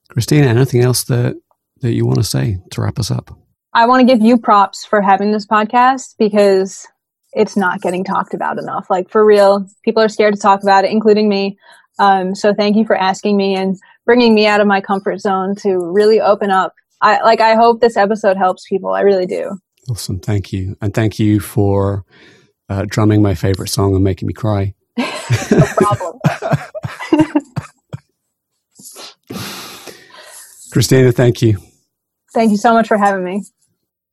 Christina, 0.09 0.47
anything 0.47 0.81
else 0.81 1.05
that, 1.05 1.37
that 1.81 1.93
you 1.93 2.07
want 2.07 2.19
to 2.19 2.25
say 2.25 2.59
to 2.71 2.81
wrap 2.81 2.99
us 2.99 3.11
up? 3.11 3.39
I 3.75 3.87
want 3.87 4.01
to 4.01 4.13
give 4.13 4.23
you 4.25 4.39
props 4.39 4.85
for 4.85 5.03
having 5.03 5.33
this 5.33 5.47
podcast 5.47 6.15
because 6.19 6.87
it's 7.33 7.57
not 7.57 7.83
getting 7.83 8.05
talked 8.05 8.35
about 8.35 8.59
enough. 8.59 8.87
Like 8.89 9.11
for 9.11 9.25
real, 9.25 9.69
people 9.85 10.03
are 10.03 10.09
scared 10.09 10.35
to 10.35 10.41
talk 10.41 10.63
about 10.63 10.85
it, 10.85 10.91
including 10.91 11.29
me. 11.29 11.59
Um, 11.99 12.35
so 12.35 12.55
thank 12.55 12.77
you 12.77 12.87
for 12.87 12.97
asking 12.97 13.37
me 13.37 13.55
and 13.55 13.77
bringing 14.09 14.35
me 14.35 14.47
out 14.47 14.59
of 14.63 14.67
my 14.67 14.81
comfort 14.81 15.21
zone 15.21 15.55
to 15.55 15.77
really 15.79 16.19
open 16.19 16.51
up. 16.51 16.73
I 17.03 17.21
like. 17.21 17.43
I 17.43 17.55
hope 17.55 17.83
this 17.83 17.97
episode 17.97 18.39
helps 18.39 18.67
people. 18.67 18.95
I 18.95 19.03
really 19.03 19.27
do. 19.27 19.59
Awesome. 19.91 20.19
Thank 20.19 20.51
you, 20.51 20.77
and 20.81 20.95
thank 20.95 21.19
you 21.19 21.41
for 21.41 22.07
uh, 22.71 22.87
drumming 22.89 23.21
my 23.21 23.35
favorite 23.35 23.69
song 23.69 23.95
and 23.95 24.03
making 24.03 24.27
me 24.27 24.33
cry. 24.33 24.73
no 24.97 25.07
problem. 25.77 26.19
Christina, 30.73 31.13
thank 31.13 31.43
you. 31.43 31.59
Thank 32.33 32.51
you 32.51 32.57
so 32.57 32.73
much 32.73 32.89
for 32.89 32.97
having 32.97 33.25
me. 33.25 33.43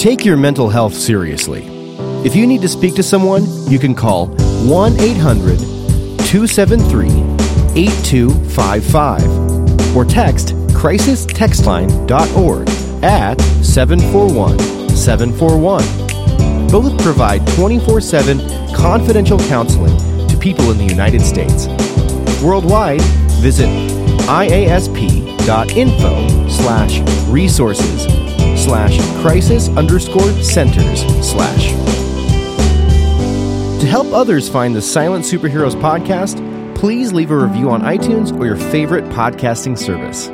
Take 0.00 0.24
your 0.24 0.38
mental 0.38 0.70
health 0.70 0.94
seriously. 0.94 1.66
If 2.24 2.34
you 2.34 2.46
need 2.46 2.62
to 2.62 2.68
speak 2.68 2.94
to 2.94 3.02
someone, 3.02 3.44
you 3.70 3.78
can 3.78 3.94
call 3.94 4.28
1 4.64 4.98
800 4.98 5.58
273 5.58 7.08
8255 7.78 9.94
or 9.94 10.06
text 10.06 10.54
crisistextline.org 10.72 12.68
at 13.04 13.38
741 13.62 14.58
741. 14.96 15.82
Both 16.68 16.98
provide 17.02 17.46
24 17.48 18.00
7 18.00 18.38
confidential 18.74 19.38
counseling 19.40 19.94
to 20.28 20.36
people 20.38 20.70
in 20.70 20.78
the 20.78 20.86
United 20.86 21.20
States. 21.20 21.68
Worldwide, 22.42 23.02
visit 23.42 23.68
iasp.info 24.30 25.28
slash 26.48 27.00
resources 27.28 28.29
slash 28.64 28.98
crisis 29.22 29.68
underscore 29.70 30.32
centers 30.42 31.00
slash. 31.26 31.70
To 33.80 33.86
help 33.86 34.12
others 34.12 34.48
find 34.48 34.74
the 34.74 34.82
Silent 34.82 35.24
Superheroes 35.24 35.74
podcast, 35.80 36.36
please 36.74 37.12
leave 37.12 37.30
a 37.30 37.36
review 37.36 37.70
on 37.70 37.82
iTunes 37.82 38.38
or 38.38 38.46
your 38.46 38.56
favorite 38.56 39.04
podcasting 39.06 39.76
service. 39.76 40.28